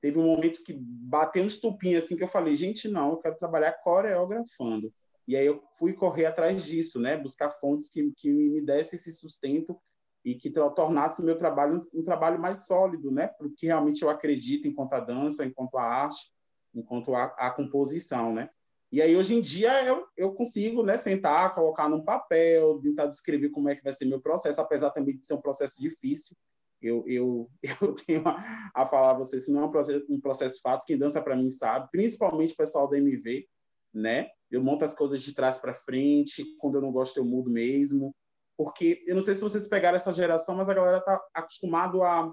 [0.00, 3.36] teve um momento que bateu um estupinho assim que eu falei, gente, não, eu quero
[3.36, 4.92] trabalhar coreografando.
[5.28, 7.16] E aí eu fui correr atrás disso, né?
[7.16, 9.78] Buscar fontes que, que me dessem esse sustento
[10.24, 13.28] e que tornasse o meu trabalho um, um trabalho mais sólido, né?
[13.28, 16.32] Porque realmente eu acredito enquanto a dança, enquanto a arte,
[16.74, 18.50] enquanto a, a composição, né?
[18.92, 23.50] E aí hoje em dia eu, eu consigo, né, sentar, colocar num papel, tentar descrever
[23.50, 26.36] como é que vai ser meu processo, apesar também de ser um processo difícil,
[26.82, 27.50] eu, eu,
[27.82, 30.98] eu tenho a, a falar a vocês não é um processo, um processo fácil, quem
[30.98, 33.46] dança para mim sabe, principalmente o pessoal da MV,
[33.92, 34.28] né?
[34.50, 38.14] Eu monto as coisas de trás para frente, quando eu não gosto eu mudo mesmo,
[38.56, 42.32] porque eu não sei se vocês pegaram essa geração, mas a galera tá acostumado a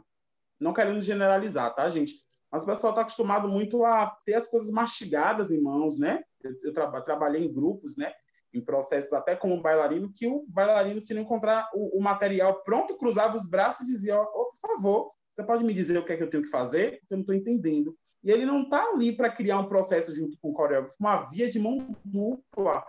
[0.60, 2.15] não querendo generalizar, tá, gente?
[2.52, 6.24] Mas o pessoal tá acostumado muito a ter as coisas mastigadas em mãos, né?
[6.44, 8.14] Eu, eu tra trabalhei em grupos, né?
[8.57, 13.38] Em processos até como bailarino, que o bailarino tinha encontrar o, o, material pronto, cruzava
[13.38, 16.23] os braços e dizia, oh, por favor, você pode me dizer o que é que
[16.23, 16.99] eu tenho que fazer?
[16.99, 17.95] Porque eu não estou entendendo.
[18.23, 21.49] E ele não está ali para criar um processo junto com o coreógrafo, uma via
[21.49, 22.84] de mão dupla,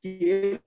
[0.00, 0.60] que ele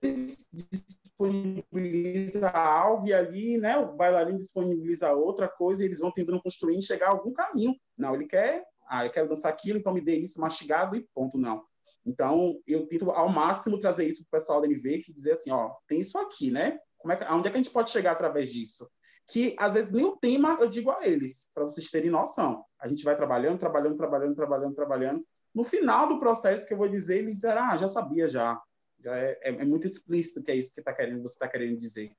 [0.52, 6.78] disponibiliza algo e ali, né, o bailarino disponibiliza outra coisa e eles vão tentando construir
[6.78, 7.74] e chegar a algum caminho.
[7.98, 11.36] Não, ele quer, ah, eu quero dançar aquilo, então me dê isso mastigado e ponto,
[11.36, 11.64] não.
[12.06, 15.50] Então, eu tento ao máximo trazer isso para o pessoal da MV, que dizer assim,
[15.50, 16.78] ó, tem isso aqui, né?
[16.98, 18.88] Como é que, aonde é que a gente pode chegar através disso?
[19.28, 22.64] Que, às vezes, nem o tema eu digo a eles, para vocês terem noção.
[22.78, 25.26] A gente vai trabalhando, trabalhando, trabalhando, trabalhando, trabalhando.
[25.52, 28.56] No final do processo que eu vou dizer, eles disseram, ah, já sabia, já.
[29.00, 31.76] já é, é, é muito explícito que é isso que tá querendo, você está querendo
[31.76, 32.12] dizer.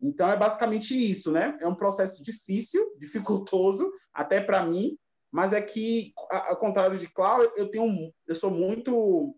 [0.00, 1.56] Então, é basicamente isso, né?
[1.60, 4.98] É um processo difícil, dificultoso, até para mim,
[5.30, 9.34] mas é que, ao contrário de Cláudio, eu tenho, eu sou muito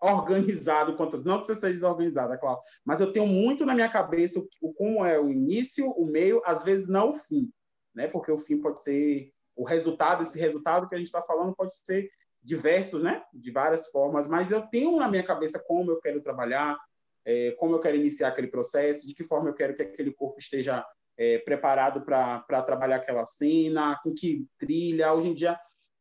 [0.00, 4.38] organizado quanto não que você seja desorganizada, Cláudio, mas eu tenho muito na minha cabeça
[4.38, 7.50] o, o, como é o início, o meio, às vezes não o fim,
[7.94, 8.06] né?
[8.06, 11.74] Porque o fim pode ser o resultado, esse resultado que a gente está falando pode
[11.74, 12.08] ser
[12.42, 13.22] diversos, né?
[13.34, 16.78] De várias formas, mas eu tenho na minha cabeça como eu quero trabalhar,
[17.24, 20.38] é, como eu quero iniciar aquele processo, de que forma eu quero que aquele corpo
[20.38, 20.84] esteja
[21.18, 25.12] é, preparado para trabalhar aquela cena, com que trilha.
[25.12, 25.58] Hoje em dia,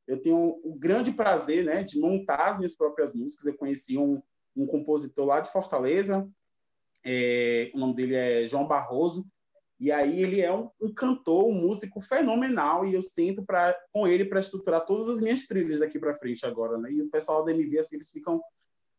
[0.07, 3.47] eu tenho o grande prazer né, de montar as minhas próprias músicas.
[3.47, 4.21] Eu conheci um,
[4.55, 6.29] um compositor lá de Fortaleza,
[7.03, 9.25] é, o nome dele é João Barroso,
[9.79, 14.07] e aí ele é um, um cantor, um músico fenomenal, e eu sinto pra, com
[14.07, 16.77] ele para estruturar todas as minhas trilhas daqui para frente agora.
[16.77, 16.91] Né?
[16.91, 18.41] E o pessoal da MV, assim, eles ficam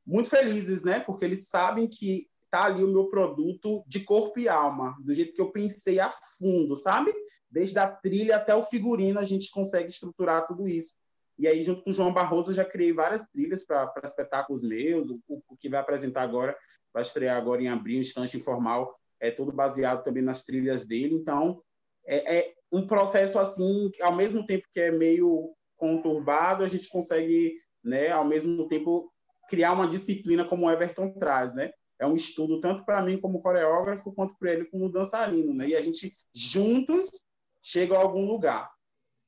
[0.06, 1.00] muito felizes, né?
[1.00, 5.34] porque eles sabem que tá ali o meu produto de corpo e alma, do jeito
[5.34, 7.12] que eu pensei a fundo, sabe?
[7.50, 10.96] Desde a trilha até o figurino, a gente consegue estruturar tudo isso.
[11.38, 15.08] E aí, junto com o João Barroso, eu já criei várias trilhas para espetáculos meus,
[15.08, 16.56] o, o, que vai apresentar agora,
[16.92, 21.14] vai estrear agora em abril, Instante Informal, é todo baseado também nas trilhas dele.
[21.14, 21.62] Então,
[22.06, 27.54] é, é um processo assim, ao mesmo tempo que é meio conturbado, a gente consegue,
[27.84, 29.12] né, ao mesmo tempo,
[29.48, 31.70] criar uma disciplina como o Everton traz, né?
[31.98, 35.68] É um estudo tanto para mim como coreógrafo quanto para ele como dançarino, né?
[35.68, 37.10] E a gente juntos
[37.60, 38.70] chega a algum lugar,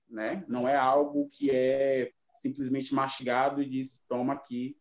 [0.09, 0.45] né?
[0.49, 4.77] Não é algo que é simplesmente mastigado e diz toma aqui,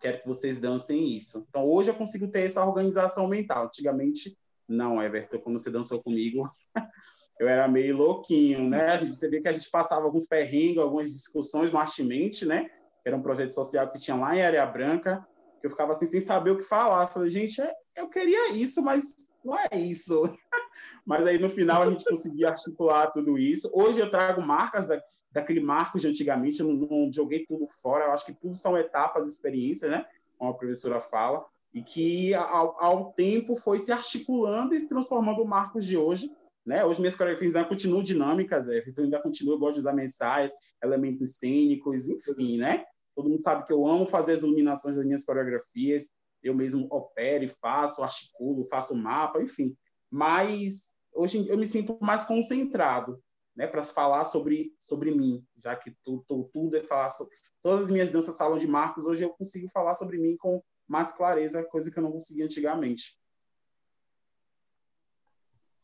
[0.00, 1.46] quero que vocês dancem isso.
[1.48, 3.66] Então hoje eu consigo ter essa organização mental.
[3.66, 4.36] Antigamente
[4.66, 6.42] não, Everton, quando você dançou comigo,
[7.38, 8.98] eu era meio louquinho, né?
[8.98, 12.68] Você vê que a gente passava alguns perrengues, algumas discussões no Artimente, né?
[13.04, 15.26] Era um projeto social que tinha lá em Área Branca,
[15.62, 17.06] eu ficava assim sem saber o que falar.
[17.06, 19.14] Falei, gente, é, eu queria isso, mas
[19.44, 20.22] não é isso.
[21.04, 23.70] mas aí no final a gente conseguia articular tudo isso.
[23.72, 25.02] Hoje eu trago marcas da,
[25.32, 28.06] daquele marco de antigamente, eu não, não, joguei tudo fora.
[28.06, 30.06] Eu acho que tudo são etapas, experiências, né?
[30.36, 31.44] Como a professora fala,
[31.74, 36.30] e que ao, ao tempo foi se articulando e transformando marcos de hoje.
[36.64, 36.84] Né?
[36.84, 40.52] Hoje minhas coreografias ainda continuam dinâmicas, é, então ainda continuo, eu gosto de usar mensais,
[40.82, 42.84] elementos cênicos, enfim, né?
[43.18, 46.08] Todo mundo sabe que eu amo fazer as iluminações das minhas coreografias.
[46.40, 49.76] Eu mesmo opero e faço, articulo, faço mapa, enfim.
[50.08, 53.20] Mas hoje eu me sinto mais concentrado,
[53.56, 57.86] né, para falar sobre sobre mim, já que tu, tu, tudo é falar sobre todas
[57.86, 61.64] as minhas danças salão de Marcos, hoje eu consigo falar sobre mim com mais clareza,
[61.64, 63.18] coisa que eu não conseguia antigamente.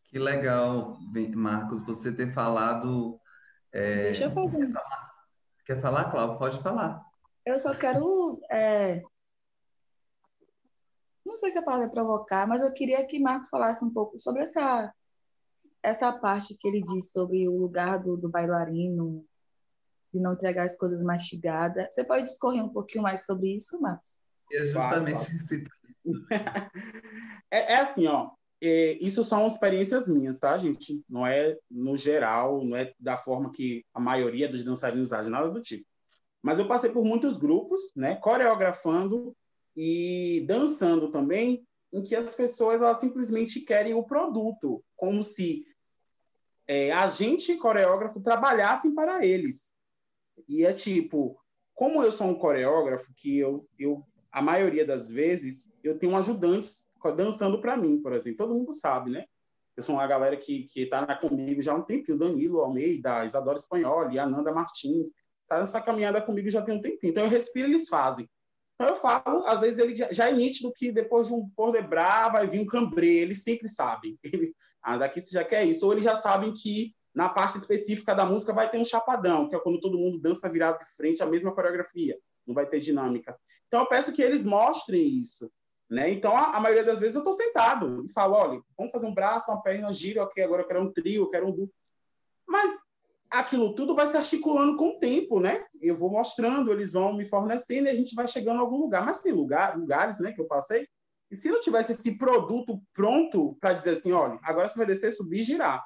[0.05, 1.01] Que legal,
[1.35, 3.21] Marcos, você ter falado.
[3.73, 4.05] É...
[4.05, 4.29] Deixa eu.
[4.29, 5.15] Quer falar,
[5.65, 6.39] Quer falar Cláudio?
[6.39, 7.14] Pode falar.
[7.45, 8.41] Eu só quero.
[8.51, 9.03] É...
[11.25, 14.19] Não sei se a palavra é provocar, mas eu queria que Marcos falasse um pouco
[14.21, 14.93] sobre essa,
[15.83, 19.25] essa parte que ele disse sobre o lugar do, do bailarino,
[20.13, 21.93] de não entregar as coisas mastigadas.
[21.93, 24.21] Você pode discorrer um pouquinho mais sobre isso, Marcos?
[24.53, 25.65] É justamente esse.
[27.51, 28.31] é, é assim, ó.
[28.63, 31.03] É, isso são experiências minhas, tá, gente?
[31.09, 35.51] Não é no geral, não é da forma que a maioria dos dançarinos agem, nada
[35.51, 35.85] do tipo.
[36.45, 39.35] Mas eu passei por muitos grupos, né, coreografando
[39.75, 45.65] e dançando também, em que as pessoas elas simplesmente querem o produto, como se
[46.69, 49.73] é, a gente, coreógrafo, trabalhassem para eles.
[50.47, 51.41] E é tipo,
[51.73, 56.87] como eu sou um coreógrafo, que eu, eu a maioria das vezes, eu tenho ajudantes
[57.17, 58.37] dançando para mim, por exemplo.
[58.37, 59.25] Todo mundo sabe, né?
[59.75, 64.11] Eu sou uma galera que está comigo já há um tempinho, Danilo Almeida, Isadora Espanhol,
[64.19, 65.09] Ananda Martins,
[65.49, 67.11] tá nessa caminhada comigo já tem um tempinho.
[67.11, 68.29] Então eu respiro, eles fazem.
[68.75, 71.73] Então eu falo, às vezes ele já, já é nítido que depois de um pôr
[71.73, 74.19] de bra vai vir um cambrê, eles sempre sabem.
[74.25, 75.87] Ele, ah, daqui você já quer isso.
[75.87, 79.55] Ou eles já sabem que na parte específica da música vai ter um chapadão, que
[79.55, 83.39] é quando todo mundo dança virado de frente, a mesma coreografia, não vai ter dinâmica.
[83.69, 85.49] Então eu peço que eles mostrem isso.
[85.89, 86.11] Né?
[86.11, 89.15] Então, a, a, maioria das vezes eu estou sentado e falo, olha, vamos fazer um
[89.15, 91.75] braço, uma perna, giro aqui, agora eu quero um trio, eu quero um duplo.
[92.49, 92.81] Mas
[93.39, 95.65] aquilo tudo vai se articulando com o tempo, né?
[95.81, 99.05] Eu vou mostrando, eles vão me fornecendo e a gente vai chegando a algum lugar.
[99.05, 100.87] Mas tem lugar, lugares, né, que eu passei,
[101.31, 105.13] e se não tivesse esse produto pronto para dizer assim, olha, agora você vai descer,
[105.13, 105.85] subir girar.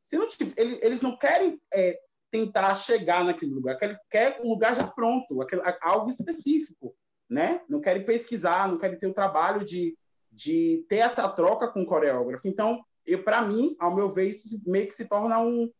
[0.00, 1.98] Se não tiver, eles não querem é,
[2.30, 6.94] tentar chegar naquele lugar, querem quer o lugar já pronto, aquele, algo específico,
[7.30, 7.62] né?
[7.68, 9.96] Não querem pesquisar, não querem ter o trabalho de,
[10.30, 12.46] de ter essa troca com o coreógrafo.
[12.46, 12.84] Então,
[13.24, 15.70] para mim, ao meu ver, isso meio que se torna um,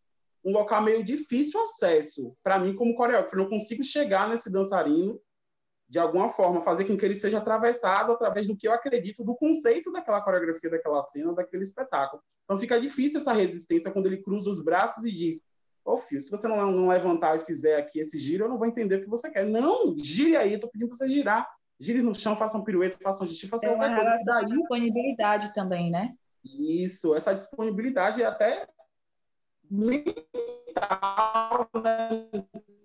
[0.45, 3.35] um local meio difícil acesso para mim como coreógrafo.
[3.35, 5.21] Eu não consigo chegar nesse dançarino
[5.89, 9.35] de alguma forma, fazer com que ele seja atravessado através do que eu acredito, do
[9.35, 12.23] conceito daquela coreografia, daquela cena, daquele espetáculo.
[12.45, 15.43] Então fica difícil essa resistência quando ele cruza os braços e diz:
[15.85, 18.67] Ô, filho, se você não, não levantar e fizer aqui esse giro, eu não vou
[18.67, 19.45] entender o que você quer.
[19.45, 21.49] Não, gire aí, tô pedindo para você girar.
[21.79, 24.47] Gire no chão, faça um pirueta, faça um xixi, faça é qualquer coisa que daí...
[24.47, 26.15] disponibilidade também, né?
[26.45, 28.67] Isso, essa disponibilidade é até
[29.75, 32.29] mental, né?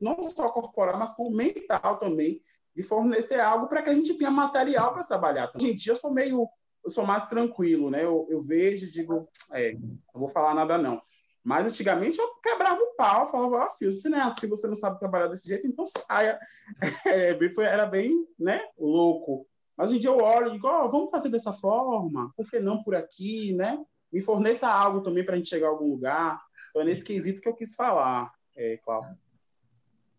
[0.02, 2.42] não só corporal, mas como mental também,
[2.76, 5.52] de fornecer algo para que a gente tenha material para trabalhar.
[5.56, 6.48] Hoje em dia eu sou meio,
[6.84, 8.04] eu sou mais tranquilo, né?
[8.04, 11.02] Eu, eu vejo e digo, é, não vou falar nada não.
[11.44, 14.76] Mas antigamente eu quebrava o pau, falava, ah, filho, se não é assim, você não
[14.76, 16.40] sabe trabalhar desse jeito, então saia.
[17.06, 19.48] É, era bem, né, louco.
[19.76, 22.60] Mas hoje em dia eu olho e digo, oh, vamos fazer dessa forma, por que
[22.60, 23.78] não por aqui, né?
[24.12, 26.40] Me forneça algo também para a gente chegar a algum lugar.
[26.70, 29.18] Então é nesse quesito que eu quis falar, é, Cláudio.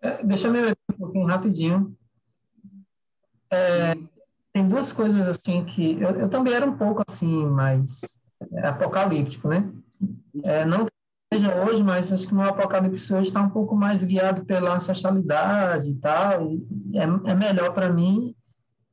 [0.00, 1.96] É, deixa eu me meter um pouquinho rapidinho.
[3.52, 3.94] É,
[4.52, 8.20] tem duas coisas assim que eu, eu, também era um pouco assim, mais
[8.62, 9.70] apocalíptico, né?
[10.44, 10.92] É, não que
[11.32, 15.90] seja hoje, mas acho que o apocalipse hoje está um pouco mais guiado pela ancestralidade
[15.90, 16.50] e tal.
[16.50, 18.34] E é, é melhor para mim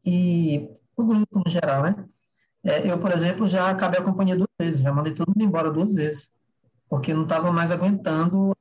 [0.05, 1.95] e o grupo no geral, né?
[2.63, 5.71] É, eu, por exemplo, já acabei a companhia duas vezes, já mandei todo mundo embora
[5.71, 6.33] duas vezes,
[6.89, 8.55] porque não estava mais aguentando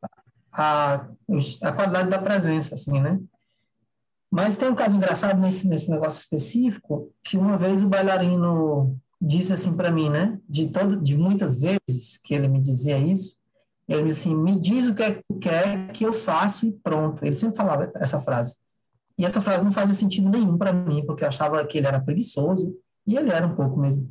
[0.52, 1.06] a,
[1.62, 3.20] a qualidade da presença, assim, né?
[4.30, 9.52] Mas tem um caso engraçado nesse, nesse negócio específico, que uma vez o bailarino disse
[9.52, 10.38] assim para mim, né?
[10.48, 13.38] De, todo, de muitas vezes que ele me dizia isso,
[13.88, 17.24] ele disse assim, me diz o que é que quer que eu faço e pronto.
[17.24, 18.56] Ele sempre falava essa frase.
[19.18, 22.00] E essa frase não fazia sentido nenhum para mim, porque eu achava que ele era
[22.00, 22.76] preguiçoso,
[23.06, 24.10] e ele era um pouco mesmo.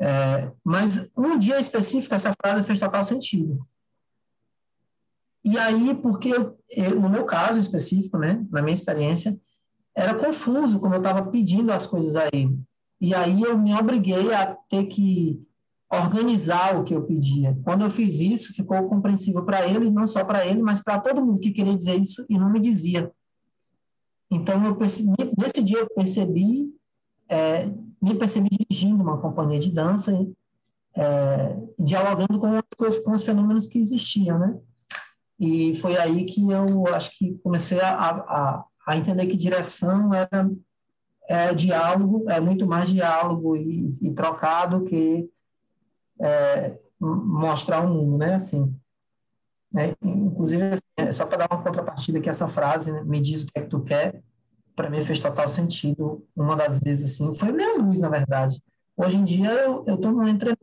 [0.00, 3.66] É, mas um dia específico, essa frase fez total sentido.
[5.44, 9.38] E aí, porque eu, eu, no meu caso específico, né, na minha experiência,
[9.94, 12.58] era confuso como eu estava pedindo as coisas a ele.
[13.00, 15.40] E aí eu me obriguei a ter que
[15.90, 17.56] organizar o que eu pedia.
[17.62, 21.24] Quando eu fiz isso, ficou compreensível para ele, não só para ele, mas para todo
[21.24, 23.12] mundo que queria dizer isso e não me dizia.
[24.30, 26.74] Então, eu percebi, nesse dia eu percebi,
[27.28, 30.12] é, me percebi dirigindo uma companhia de dança,
[30.96, 34.58] é, dialogando com as coisas, com os fenômenos que existiam, né?
[35.38, 40.48] E foi aí que eu acho que comecei a, a, a entender que direção era
[41.28, 45.28] é, diálogo, é muito mais diálogo e, e trocado que
[46.20, 48.34] é, mostrar o mundo, né?
[48.34, 48.74] Assim,
[49.76, 53.46] é, inclusive, assim, só para dar uma contrapartida que essa frase, né, me diz o
[53.46, 54.22] que é que tu quer,
[54.74, 56.26] para mim fez total sentido.
[56.34, 58.62] Uma das vezes, assim, foi minha luz, na verdade.
[58.96, 60.58] Hoje em dia, eu estou num entremeio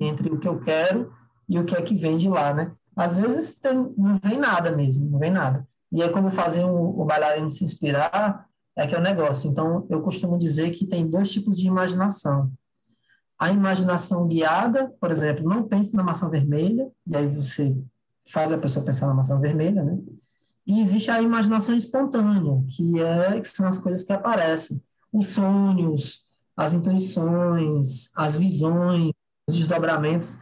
[0.00, 1.12] entre o que eu quero
[1.48, 2.72] e o que é que vem de lá, né?
[2.96, 5.66] Às vezes tem, não vem nada mesmo, não vem nada.
[5.90, 9.50] E aí, como fazer o, o bailarino se inspirar, é que é o negócio.
[9.50, 12.52] Então, eu costumo dizer que tem dois tipos de imaginação.
[13.38, 17.76] A imaginação guiada, por exemplo, não pense na maçã vermelha, e aí você
[18.30, 19.98] faz a pessoa pensar na maçã vermelha, né?
[20.66, 24.82] E existe a imaginação espontânea, que, é, que são as coisas que aparecem.
[25.12, 26.24] Os sonhos,
[26.56, 29.12] as intuições, as visões,
[29.48, 30.36] os desdobramentos.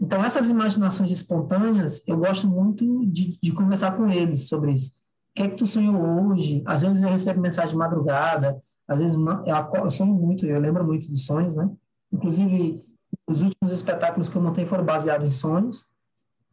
[0.00, 4.90] Então, essas imaginações espontâneas, eu gosto muito de, de conversar com eles sobre isso.
[4.90, 6.62] O que é que tu sonhou hoje?
[6.66, 11.08] Às vezes eu recebo mensagem de madrugada, às vezes eu, sonho muito, eu lembro muito
[11.08, 11.68] dos sonhos, né?
[12.12, 12.84] Inclusive,
[13.26, 15.84] os últimos espetáculos que eu montei foram baseados em sonhos.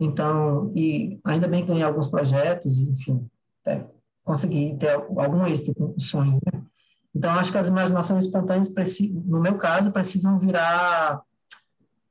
[0.04, 3.30] Então, e ainda bem que ganhei alguns projetos, enfim,
[3.62, 3.88] até
[4.24, 6.60] consegui ter algum êxito com os sonhos, né?
[7.14, 8.74] Então, acho que as imaginações espontâneas,
[9.12, 11.22] no meu caso, precisam virar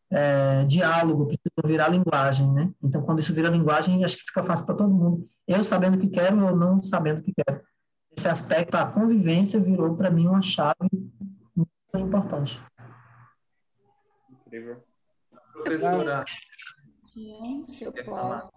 [0.09, 2.71] é, diálogo, precisam virar linguagem, né?
[2.81, 5.29] Então, quando isso vira linguagem, acho que fica fácil para todo mundo.
[5.49, 7.61] Eu sabendo o que quero, eu não sabendo o que quero.
[8.17, 10.77] Esse aspecto, a convivência, virou para mim uma chave
[11.57, 12.63] muito importante.
[14.47, 14.85] Incrível.
[15.53, 16.25] Professora,
[17.69, 18.53] se eu posso.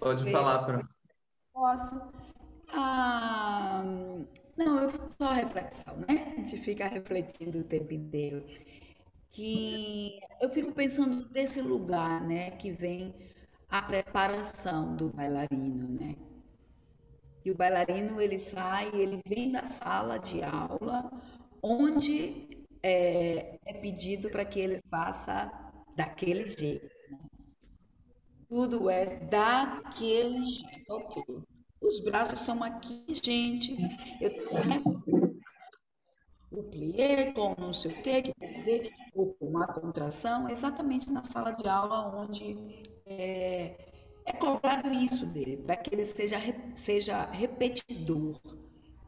[0.00, 0.88] Pode falar, Fran.
[1.52, 2.12] Posso.
[2.70, 3.82] Ah,
[4.56, 4.90] não, eu
[5.20, 6.32] só reflexão, né?
[6.32, 8.44] A gente fica refletindo o tempo inteiro.
[9.30, 12.50] Que eu fico pensando desse lugar, né?
[12.52, 13.14] Que vem
[13.68, 16.16] a preparação do bailarino, né?
[17.44, 21.10] E o bailarino ele sai, ele vem da sala de aula,
[21.62, 22.47] onde
[22.82, 25.50] é, é pedido para que ele faça
[25.96, 26.88] daquele jeito.
[27.10, 27.18] Né?
[28.48, 30.84] Tudo é daquele jeito.
[30.90, 31.22] Ok.
[31.80, 33.76] Os braços são aqui, gente.
[34.20, 35.02] Eu tenho
[36.50, 38.32] o plié com não sei o quê, que
[38.62, 42.56] ver com uma contração, exatamente na sala de aula onde
[43.06, 43.76] é,
[44.24, 46.38] é cobrado isso dele, para que ele seja,
[46.74, 48.40] seja repetidor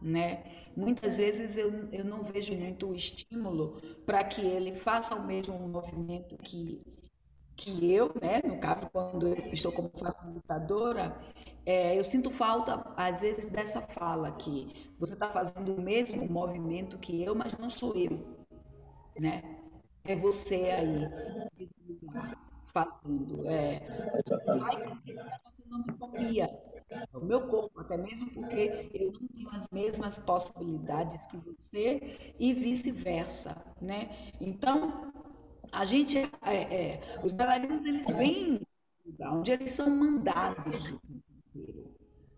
[0.01, 0.45] né?
[0.77, 6.37] Muitas vezes eu, eu não vejo muito estímulo para que ele faça o mesmo movimento
[6.39, 6.81] que,
[7.57, 11.17] que eu, né, no caso, quando eu estou como facilitadora,
[11.67, 16.99] é, eu sinto falta, às vezes, dessa fala que você está fazendo o mesmo movimento
[16.99, 18.47] que eu, mas não sou eu,
[19.19, 19.43] né?
[20.05, 21.09] É você aí,
[22.73, 23.47] fazendo.
[23.49, 23.81] É,
[24.47, 24.77] vai
[25.45, 26.49] você não me copia
[27.13, 32.53] o meu corpo, até mesmo porque eu não tenho as mesmas possibilidades que você e
[32.53, 34.11] vice-versa, né?
[34.41, 35.13] Então,
[35.73, 38.61] a gente, é, é, os bailarinos, eles vêm
[39.21, 40.95] onde eles são mandados,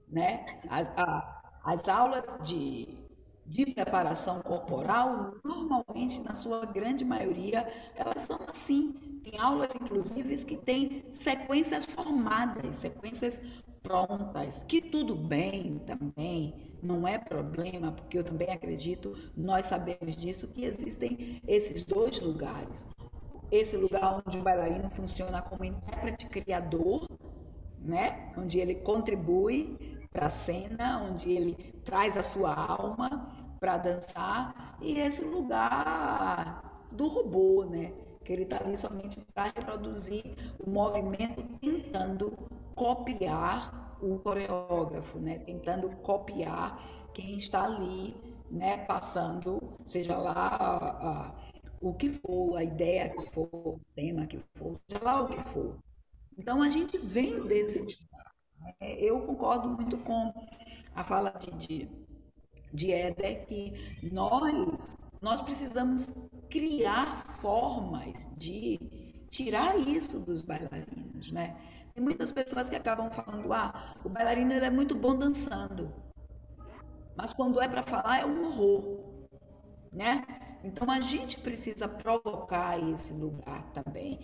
[0.09, 0.45] né?
[0.69, 2.89] As, a, as aulas de,
[3.47, 8.93] de preparação corporal, normalmente, na sua grande maioria, elas são assim.
[9.23, 13.41] Tem aulas, inclusive, que têm sequências formadas, sequências
[13.83, 20.49] prontas, que tudo bem também, não é problema, porque eu também acredito, nós sabemos disso,
[20.49, 22.89] que existem esses dois lugares
[23.53, 27.07] esse lugar onde o bailarino funciona como intérprete criador,
[27.79, 28.33] né?
[28.37, 31.55] onde ele contribui para a cena, onde ele
[31.85, 33.31] traz a sua alma
[33.61, 37.93] para dançar, e esse lugar do robô, né?
[38.25, 40.25] que ele está ali somente para reproduzir
[40.59, 42.33] o movimento, tentando
[42.75, 45.39] copiar o coreógrafo, né?
[45.39, 46.83] tentando copiar
[47.15, 48.17] quem está ali,
[48.51, 48.79] né?
[48.79, 51.35] passando, seja lá
[51.81, 55.41] o que for, a ideia que for, o tema que for, seja lá o que
[55.41, 55.77] for.
[56.39, 57.85] Então a gente vem desse.
[58.61, 58.75] Né?
[58.99, 60.33] Eu concordo muito com
[60.95, 61.89] a fala de, de,
[62.73, 66.13] de Éder que nós, nós precisamos
[66.49, 68.79] criar formas de
[69.31, 71.57] tirar isso dos bailarinos, né?
[71.95, 75.93] Tem muitas pessoas que acabam falando, ah, o bailarino ele é muito bom dançando,
[77.15, 79.01] mas quando é para falar é um horror,
[79.93, 80.25] né?
[80.65, 84.19] Então a gente precisa provocar esse lugar também,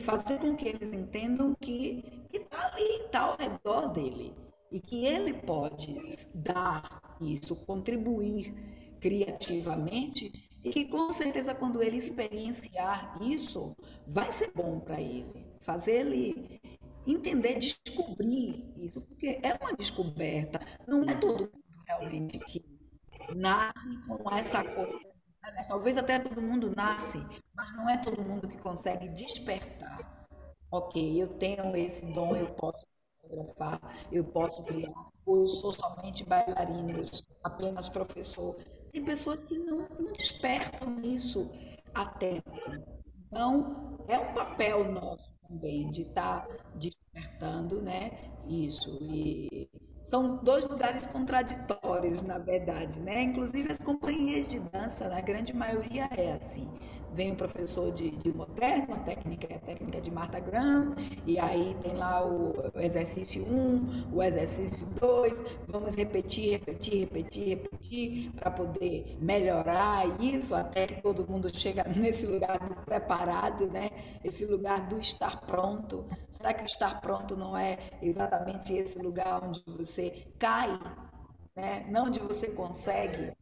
[0.00, 4.34] fazer com que eles entendam que está ali, está ao redor dele
[4.70, 5.96] e que ele pode
[6.34, 8.52] dar isso, contribuir
[9.00, 13.74] criativamente e que com certeza quando ele experienciar isso
[14.06, 16.59] vai ser bom para ele, fazer ele
[17.06, 22.64] entender, descobrir isso, porque é uma descoberta, não é todo mundo realmente que
[23.34, 25.10] nasce com essa coisa
[25.68, 27.18] talvez até todo mundo nasce,
[27.54, 30.26] mas não é todo mundo que consegue despertar.
[30.70, 32.86] Ok, eu tenho esse dom, eu posso
[33.20, 33.80] fotografar,
[34.12, 34.92] eu posso criar,
[35.26, 38.56] ou eu sou somente bailarino, eu sou apenas professor.
[38.92, 41.50] Tem pessoas que não, não despertam isso
[41.94, 42.50] a tempo.
[43.26, 48.12] Então, é um papel nosso também de estar tá despertando né,
[48.46, 48.96] isso.
[49.02, 49.68] E
[50.04, 53.22] são dois lugares contraditórios, na verdade, né?
[53.22, 56.68] Inclusive as companhias de dança, na grande maioria é assim
[57.12, 60.94] vem o professor de, de moderno, a técnica é a técnica de Martha Graham,
[61.26, 67.48] e aí tem lá o, o exercício 1, o exercício 2, vamos repetir, repetir, repetir,
[67.48, 73.90] repetir, para poder melhorar isso, até que todo mundo chega nesse lugar do preparado, né?
[74.24, 76.06] esse lugar do estar pronto.
[76.30, 80.78] Será que o estar pronto não é exatamente esse lugar onde você cai,
[81.56, 81.86] né?
[81.88, 83.32] não onde você consegue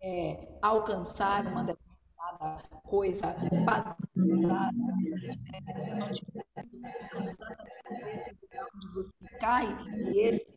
[0.00, 1.85] é, alcançar uma determinada
[2.32, 3.34] determinada coisa
[3.64, 5.22] padronizada, né?
[8.74, 9.66] onde você cai
[10.12, 10.54] e esse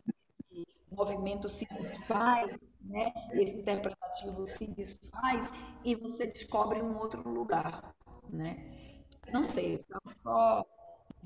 [0.91, 3.13] movimento se desfaz, né?
[3.33, 5.51] esse interpretativo se desfaz
[5.83, 7.95] e você descobre um outro lugar.
[8.29, 9.03] Né?
[9.31, 10.65] Não sei, estava só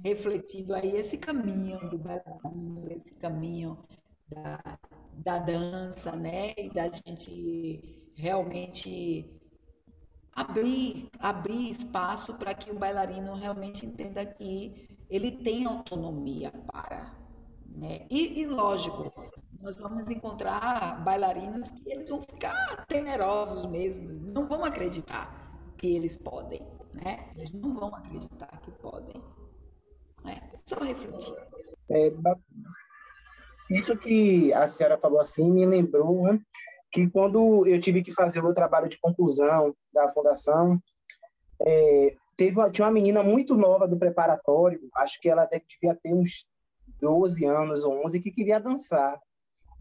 [0.04, 3.78] refletindo aí esse caminho do bailarino, esse caminho
[4.28, 4.80] da,
[5.14, 6.54] da dança, né?
[6.58, 9.30] E da gente realmente
[10.36, 17.16] abrir, abrir espaço para que o bailarino realmente entenda que ele tem autonomia para.
[17.68, 18.06] Né?
[18.10, 19.12] E, e, lógico,
[19.62, 25.44] nós vamos encontrar bailarinos que eles vão ficar temerosos mesmo, não vão acreditar
[25.78, 26.62] que eles podem,
[26.94, 27.32] né?
[27.36, 29.22] Eles não vão acreditar que podem.
[30.26, 31.36] É, só refletir.
[31.90, 32.12] É,
[33.70, 36.40] isso que a senhora falou assim me lembrou né,
[36.94, 40.80] que quando eu tive que fazer o meu trabalho de conclusão da fundação,
[41.60, 46.46] é, teve tinha uma menina muito nova do preparatório, acho que ela devia ter uns
[47.02, 49.20] 12 anos ou 11, que queria dançar.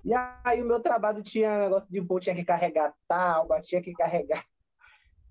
[0.03, 0.13] E
[0.43, 4.43] aí o meu trabalho tinha negócio de pô, tinha que carregar talba, tinha que carregar.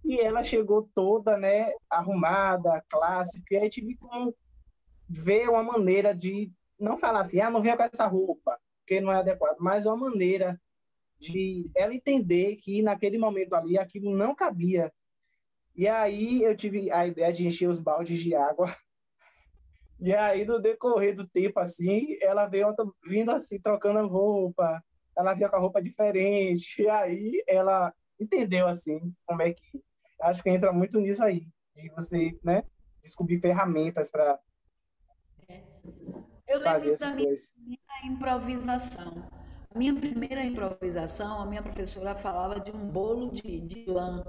[0.03, 4.07] E ela chegou toda, né, arrumada, clássica, e aí tive que
[5.07, 9.13] ver uma maneira de não falar assim, ah, não venha com essa roupa, porque não
[9.13, 10.59] é adequado, mas uma maneira
[11.22, 14.91] de ela entender que naquele momento ali aquilo não cabia.
[15.76, 18.76] E aí eu tive a ideia de encher os baldes de água
[20.03, 22.73] E aí, no decorrer do tempo, assim, ela veio
[23.06, 24.84] vindo assim, trocando roupa,
[25.15, 29.84] ela via com a roupa diferente, e aí ela entendeu, assim, como é que.
[30.19, 32.64] Acho que entra muito nisso aí, de você, né,
[32.99, 34.39] descobrir ferramentas para.
[35.48, 35.61] É.
[36.48, 37.35] Eu lembro da minha
[38.03, 39.40] improvisação.
[39.73, 44.23] Minha primeira improvisação, a minha professora falava de um bolo de, de lã.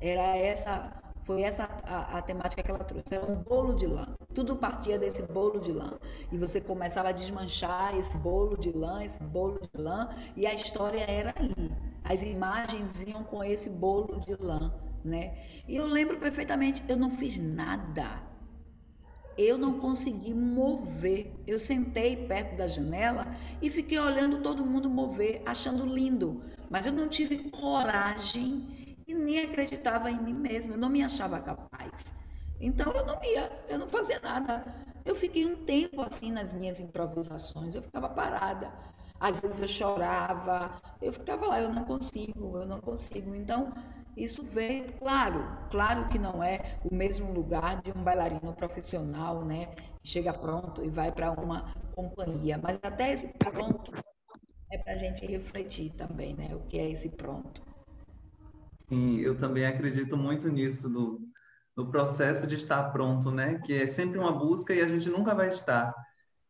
[0.00, 3.12] Era essa foi essa a, a, temática que ela trouxe.
[3.12, 4.14] Era um bolo de lã.
[4.32, 5.98] Tudo partia desse bolo de lã.
[6.30, 10.54] E você começava a desmanchar esse bolo de lã, esse bolo de lã, e a
[10.54, 11.72] história era ali.
[12.04, 14.72] As imagens vinham com esse bolo de lã,
[15.04, 15.36] né?
[15.66, 18.22] E eu lembro perfeitamente, eu não fiz nada.
[19.36, 21.32] Eu não consegui mover.
[21.46, 23.26] Eu sentei perto da janela
[23.60, 26.42] e fiquei olhando todo mundo mover, achando lindo.
[26.70, 31.38] Mas eu não tive coragem e nem acreditava em mim mesma, eu não me achava
[31.40, 32.14] capaz.
[32.60, 34.64] Então eu não ia, eu não fazia nada.
[35.04, 38.72] Eu fiquei um tempo assim nas minhas improvisações, eu ficava parada.
[39.18, 43.34] Às vezes eu chorava, eu ficava lá, eu não consigo, eu não consigo.
[43.34, 43.72] Então,
[44.16, 49.68] isso veio, claro, claro que não é o mesmo lugar de um bailarino profissional, né?
[50.02, 53.92] Chega pronto e vai para uma companhia, mas até esse pronto
[54.72, 56.54] é para a gente refletir também, né?
[56.54, 57.62] O que é esse pronto.
[58.88, 61.20] Sim, eu também acredito muito nisso, do,
[61.74, 63.60] do processo de estar pronto, né?
[63.66, 65.94] Que é sempre uma busca e a gente nunca vai estar.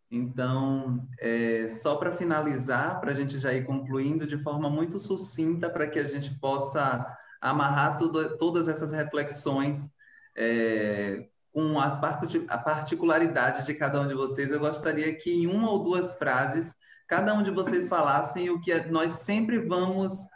[0.08, 5.68] Então, é, só para finalizar, para a gente já ir concluindo de forma muito sucinta,
[5.68, 7.04] para que a gente possa
[7.50, 9.90] amarrar tudo, todas essas reflexões
[10.36, 15.82] é, com as particularidades de cada um de vocês, eu gostaria que em uma ou
[15.82, 16.74] duas frases,
[17.08, 20.26] cada um de vocês falassem o que nós sempre vamos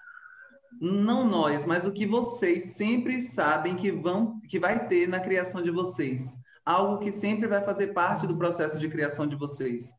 [0.80, 5.62] não nós, mas o que vocês sempre sabem que vão que vai ter na criação
[5.62, 6.38] de vocês.
[6.64, 9.92] Algo que sempre vai fazer parte do processo de criação de vocês.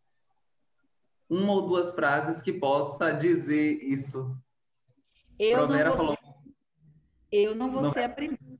[1.30, 4.36] Uma ou duas frases que possa dizer isso.
[5.38, 6.21] Eu não vou falou...
[7.32, 7.92] eu não vou não.
[7.92, 8.60] ser a primeira.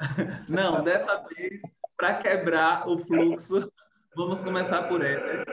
[0.48, 1.60] não, dessa vez,
[1.96, 3.72] para quebrar o fluxo,
[4.16, 5.44] vamos começar por Éter.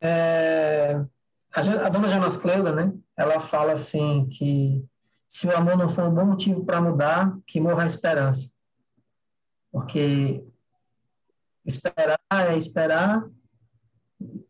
[0.00, 1.04] É,
[1.54, 2.92] a, a dona Jonas Cleuda, né?
[3.16, 4.84] Ela fala assim que
[5.28, 8.52] se o amor não for um bom motivo para mudar, que morra a esperança.
[9.70, 10.44] Porque
[11.64, 13.24] esperar é esperar,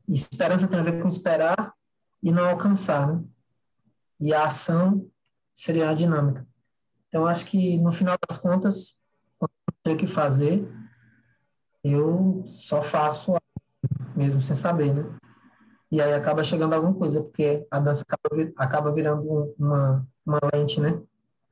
[0.09, 1.75] esperança tem a ver com esperar
[2.23, 3.25] e não alcançar, né?
[4.21, 5.09] E a ação
[5.55, 6.47] seria a dinâmica.
[7.09, 8.99] Então, acho que no final das contas,
[9.39, 10.67] quando não sei o que fazer,
[11.85, 13.35] eu só faço
[14.17, 15.19] mesmo sem saber, né?
[15.93, 20.81] e aí acaba chegando alguma coisa, porque a dança acaba, acaba virando uma, uma lente,
[20.81, 20.99] né?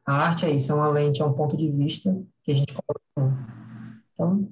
[0.03, 2.11] A arte é isso, é uma lente, é um ponto de vista
[2.43, 3.37] que a gente coloca.
[4.15, 4.51] Então,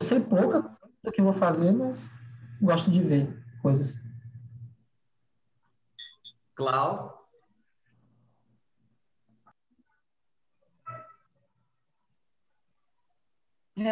[0.00, 2.10] eu sei pouca coisa do que vou fazer, mas
[2.58, 4.00] gosto de ver coisas.
[6.54, 7.17] Clau?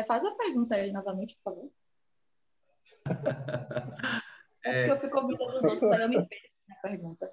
[0.06, 1.70] Faz a pergunta aí novamente, por favor.
[4.66, 7.32] É, eu fico ouvindo dos outros, aí eu me perco na pergunta.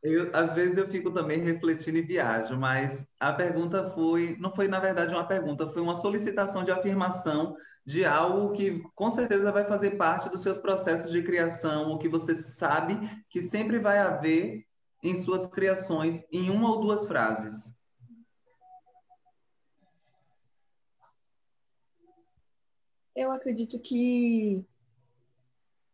[0.00, 4.68] Eu, às vezes eu fico também refletindo e viajo, mas a pergunta foi, não foi
[4.68, 9.64] na verdade uma pergunta, foi uma solicitação de afirmação de algo que com certeza vai
[9.64, 12.98] fazer parte dos seus processos de criação, o que você sabe
[13.28, 14.64] que sempre vai haver
[15.02, 17.74] em suas criações, em uma ou duas frases.
[23.22, 24.64] Eu acredito que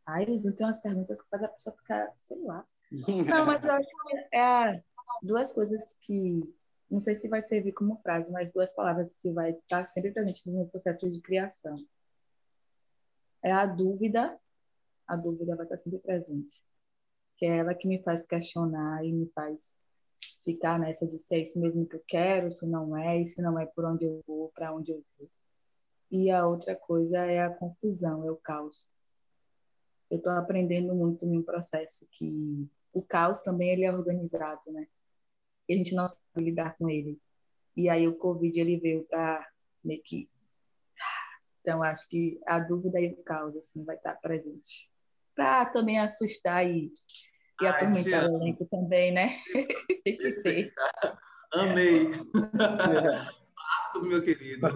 [0.08, 2.66] Ai, não tem umas perguntas que faz a pessoa ficar, sei lá.
[3.28, 4.82] Não, mas eu acho que é
[5.22, 6.42] duas coisas que
[6.90, 10.48] não sei se vai servir como frase, mas duas palavras que vai estar sempre presente
[10.48, 11.74] no meu processo de criação.
[13.42, 14.40] É a dúvida,
[15.06, 16.64] a dúvida vai estar sempre presente,
[17.36, 19.78] que é ela que me faz questionar e me faz
[20.42, 23.42] ficar nessa de se é isso mesmo que eu quero, se não é, e se
[23.42, 25.28] não é por onde eu vou, para onde eu vou.
[26.10, 28.88] E a outra coisa é a confusão, é o caos
[30.10, 34.86] eu estou aprendendo muito no processo que o caos também ele é organizado, né?
[35.68, 37.20] E a gente não sabe lidar com ele.
[37.76, 39.46] E aí o Covid ele veio para
[39.84, 40.28] meio que
[41.60, 44.90] então acho que a dúvida e o caos assim vai estar presente
[45.34, 46.90] para também assustar e,
[47.60, 49.38] e Ai, atormentar o elenco também, né?
[50.04, 50.72] Tem que ter.
[51.52, 52.10] Amei.
[54.06, 54.66] Meu querido,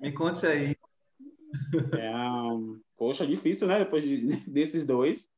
[0.00, 0.76] me conte aí.
[1.98, 3.78] É, um, poxa, difícil, né?
[3.78, 4.18] Depois de,
[4.50, 5.28] desses dois.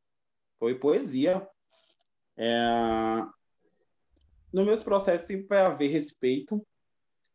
[0.58, 1.46] Foi poesia.
[2.36, 3.24] É,
[4.52, 6.64] no meus processos sempre vai haver respeito.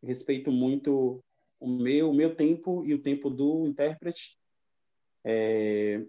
[0.01, 1.21] Respeito muito
[1.59, 4.37] o meu, o meu tempo e o tempo do intérprete.
[5.23, 6.05] É,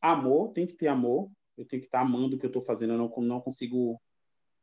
[0.00, 1.30] amor, tem que ter amor.
[1.56, 2.94] Eu tenho que estar amando o que eu estou fazendo.
[2.94, 4.00] Eu não, não consigo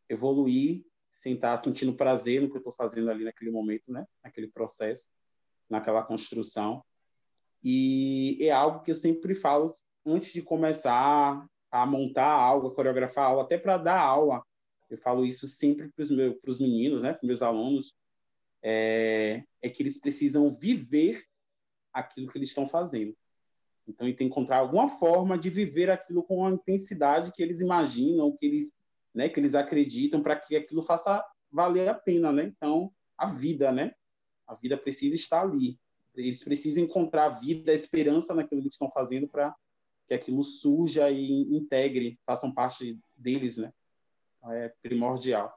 [0.09, 0.83] evoluir
[1.15, 4.05] sem estar sentindo prazer no que eu estou fazendo ali naquele momento, né?
[4.23, 5.07] Naquele processo,
[5.69, 6.83] naquela construção.
[7.63, 9.73] E é algo que eu sempre falo
[10.05, 14.43] antes de começar a montar algo, a coreografar algo, até para dar aula.
[14.89, 17.13] Eu falo isso sempre para os meus meninos, né?
[17.13, 17.93] Para meus alunos
[18.61, 21.23] é, é que eles precisam viver
[21.93, 23.15] aquilo que eles estão fazendo.
[23.87, 27.61] Então, ele tem que encontrar alguma forma de viver aquilo com a intensidade que eles
[27.61, 28.73] imaginam, que eles,
[29.15, 32.43] né, que eles acreditam, para que aquilo faça valer a pena, né?
[32.43, 33.93] Então, a vida, né?
[34.45, 35.79] A vida precisa estar ali.
[36.13, 39.55] Eles precisam encontrar a vida, a esperança naquilo que estão fazendo para
[40.07, 43.71] que aquilo surja e integre, façam parte deles, né?
[44.37, 45.51] Então, é primordial.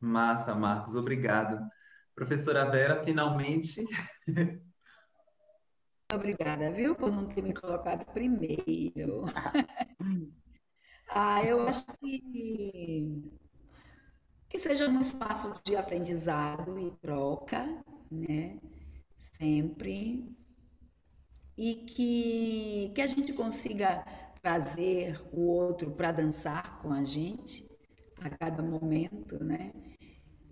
[0.00, 1.66] Massa, Marcos, obrigado.
[2.14, 3.84] Professora Vera, finalmente.
[6.12, 9.24] Obrigada, viu, por não ter me colocado primeiro.
[11.08, 13.30] ah, eu acho que
[14.48, 17.66] que seja um espaço de aprendizado e troca,
[18.10, 18.58] né?
[19.14, 20.34] Sempre.
[21.56, 24.04] E que, que a gente consiga
[24.42, 27.68] trazer o outro para dançar com a gente
[28.22, 29.72] a cada momento, né?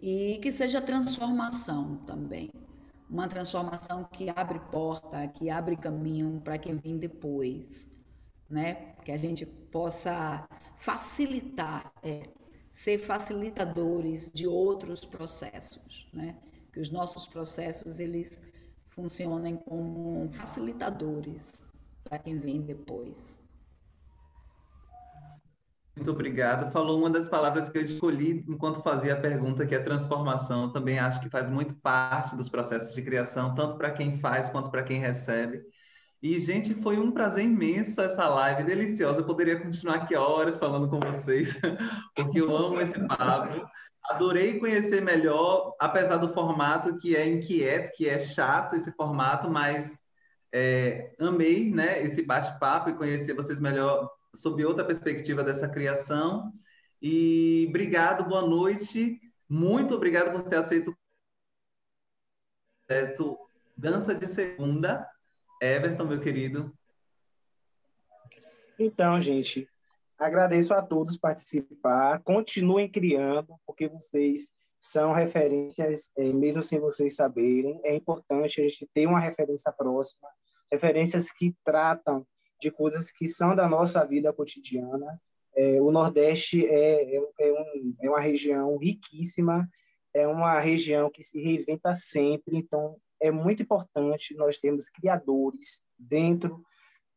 [0.00, 2.50] E que seja transformação também.
[3.08, 7.90] Uma transformação que abre porta, que abre caminho para quem vem depois,
[8.48, 8.94] né?
[9.04, 12.28] Que a gente possa facilitar, é,
[12.70, 16.36] ser facilitadores de outros processos, né?
[16.72, 18.40] Que os nossos processos eles
[18.88, 21.62] funcionem como facilitadores
[22.04, 23.42] para quem vem depois.
[25.96, 26.72] Muito obrigado.
[26.72, 30.72] Falou uma das palavras que eu escolhi enquanto fazia a pergunta, que é transformação.
[30.72, 34.70] Também acho que faz muito parte dos processos de criação, tanto para quem faz quanto
[34.70, 35.62] para quem recebe.
[36.24, 39.20] E, gente, foi um prazer imenso essa live, deliciosa.
[39.20, 41.52] Eu poderia continuar aqui horas falando com vocês,
[42.16, 43.68] porque eu amo esse papo.
[44.08, 50.00] Adorei conhecer melhor, apesar do formato que é inquieto, que é chato esse formato, mas
[50.50, 56.50] é, amei né, esse bate-papo e conhecer vocês melhor sob outra perspectiva dessa criação.
[57.02, 59.20] E obrigado, boa noite.
[59.46, 60.96] Muito obrigado por ter aceito o
[62.88, 63.38] projeto
[63.76, 65.06] Dança de Segunda.
[65.64, 66.72] Everton, meu querido.
[68.78, 69.66] Então, gente,
[70.18, 72.20] agradeço a todos participar.
[72.22, 77.80] Continuem criando, porque vocês são referências, é, mesmo sem vocês saberem.
[77.82, 80.28] É importante a gente ter uma referência próxima,
[80.70, 82.26] referências que tratam
[82.60, 85.18] de coisas que são da nossa vida cotidiana.
[85.56, 89.66] É, o Nordeste é, é, é, um, é uma região riquíssima,
[90.12, 96.64] é uma região que se reinventa sempre, então é muito importante nós termos criadores dentro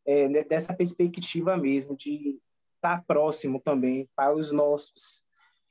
[0.05, 2.39] é, dessa perspectiva mesmo, de
[2.75, 5.23] estar próximo também para os nossos.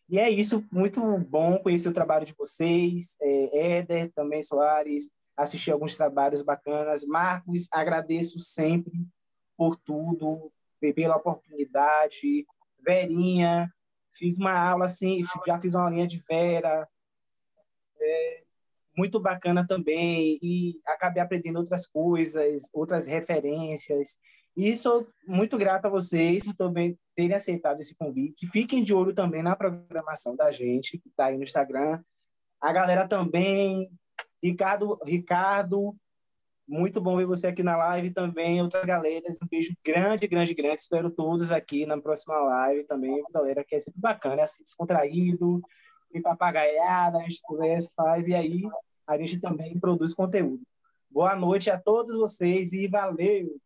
[0.08, 5.70] E é isso, muito bom conhecer o trabalho de vocês, é, Éder também, Soares, assistir
[5.70, 7.04] alguns trabalhos bacanas.
[7.04, 9.06] Marcos, agradeço sempre
[9.56, 10.52] por tudo,
[10.94, 12.46] pela oportunidade.
[12.84, 13.72] Verinha,
[14.12, 16.88] fiz uma aula assim, já fiz uma linha de Vera,
[18.00, 18.45] é,
[18.96, 24.16] muito bacana também, e acabei aprendendo outras coisas, outras referências.
[24.56, 28.46] E sou muito grato a vocês por também terem aceitado esse convite.
[28.48, 32.02] Fiquem de olho também na programação da gente, que está aí no Instagram.
[32.60, 33.90] A galera também,
[34.42, 35.94] Ricardo, Ricardo
[36.68, 39.38] muito bom ver você aqui na live também, outras galeras.
[39.40, 40.82] Um beijo grande, grande, grande.
[40.82, 43.22] Espero todos aqui na próxima live também.
[43.32, 45.62] Galera que é sempre bacana, é assim, descontraído,
[46.16, 48.62] tem papagaiada, a gente conversa, faz, e aí
[49.06, 50.62] a gente também produz conteúdo.
[51.10, 53.56] Boa noite a todos vocês e valeu!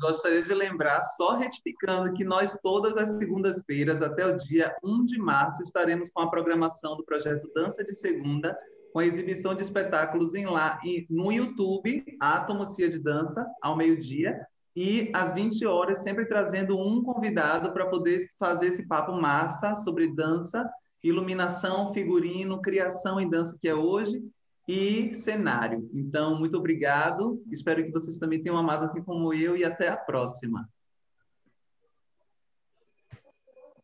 [0.00, 5.16] Gostaria de lembrar, só retificando, que nós todas as segundas-feiras, até o dia 1 de
[5.16, 8.58] março, estaremos com a programação do projeto Dança de Segunda,
[8.92, 14.44] com a exibição de espetáculos em lá, no YouTube, Átomo Cia de Dança, ao meio-dia,
[14.74, 20.12] e às 20 horas, sempre trazendo um convidado para poder fazer esse papo massa sobre
[20.12, 20.68] dança,
[21.02, 24.22] iluminação, figurino, criação em dança, que é hoje,
[24.68, 25.88] e cenário.
[25.94, 27.42] Então, muito obrigado.
[27.50, 30.68] Espero que vocês também tenham amado assim como eu e até a próxima.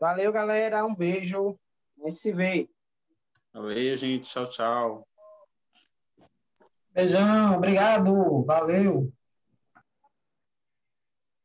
[0.01, 0.85] Valeu, galera.
[0.85, 1.57] Um beijo.
[2.03, 2.69] A gente se vê.
[3.53, 4.29] Valeu, gente.
[4.29, 5.09] Tchau, tchau.
[6.93, 9.11] Beijão, obrigado, valeu.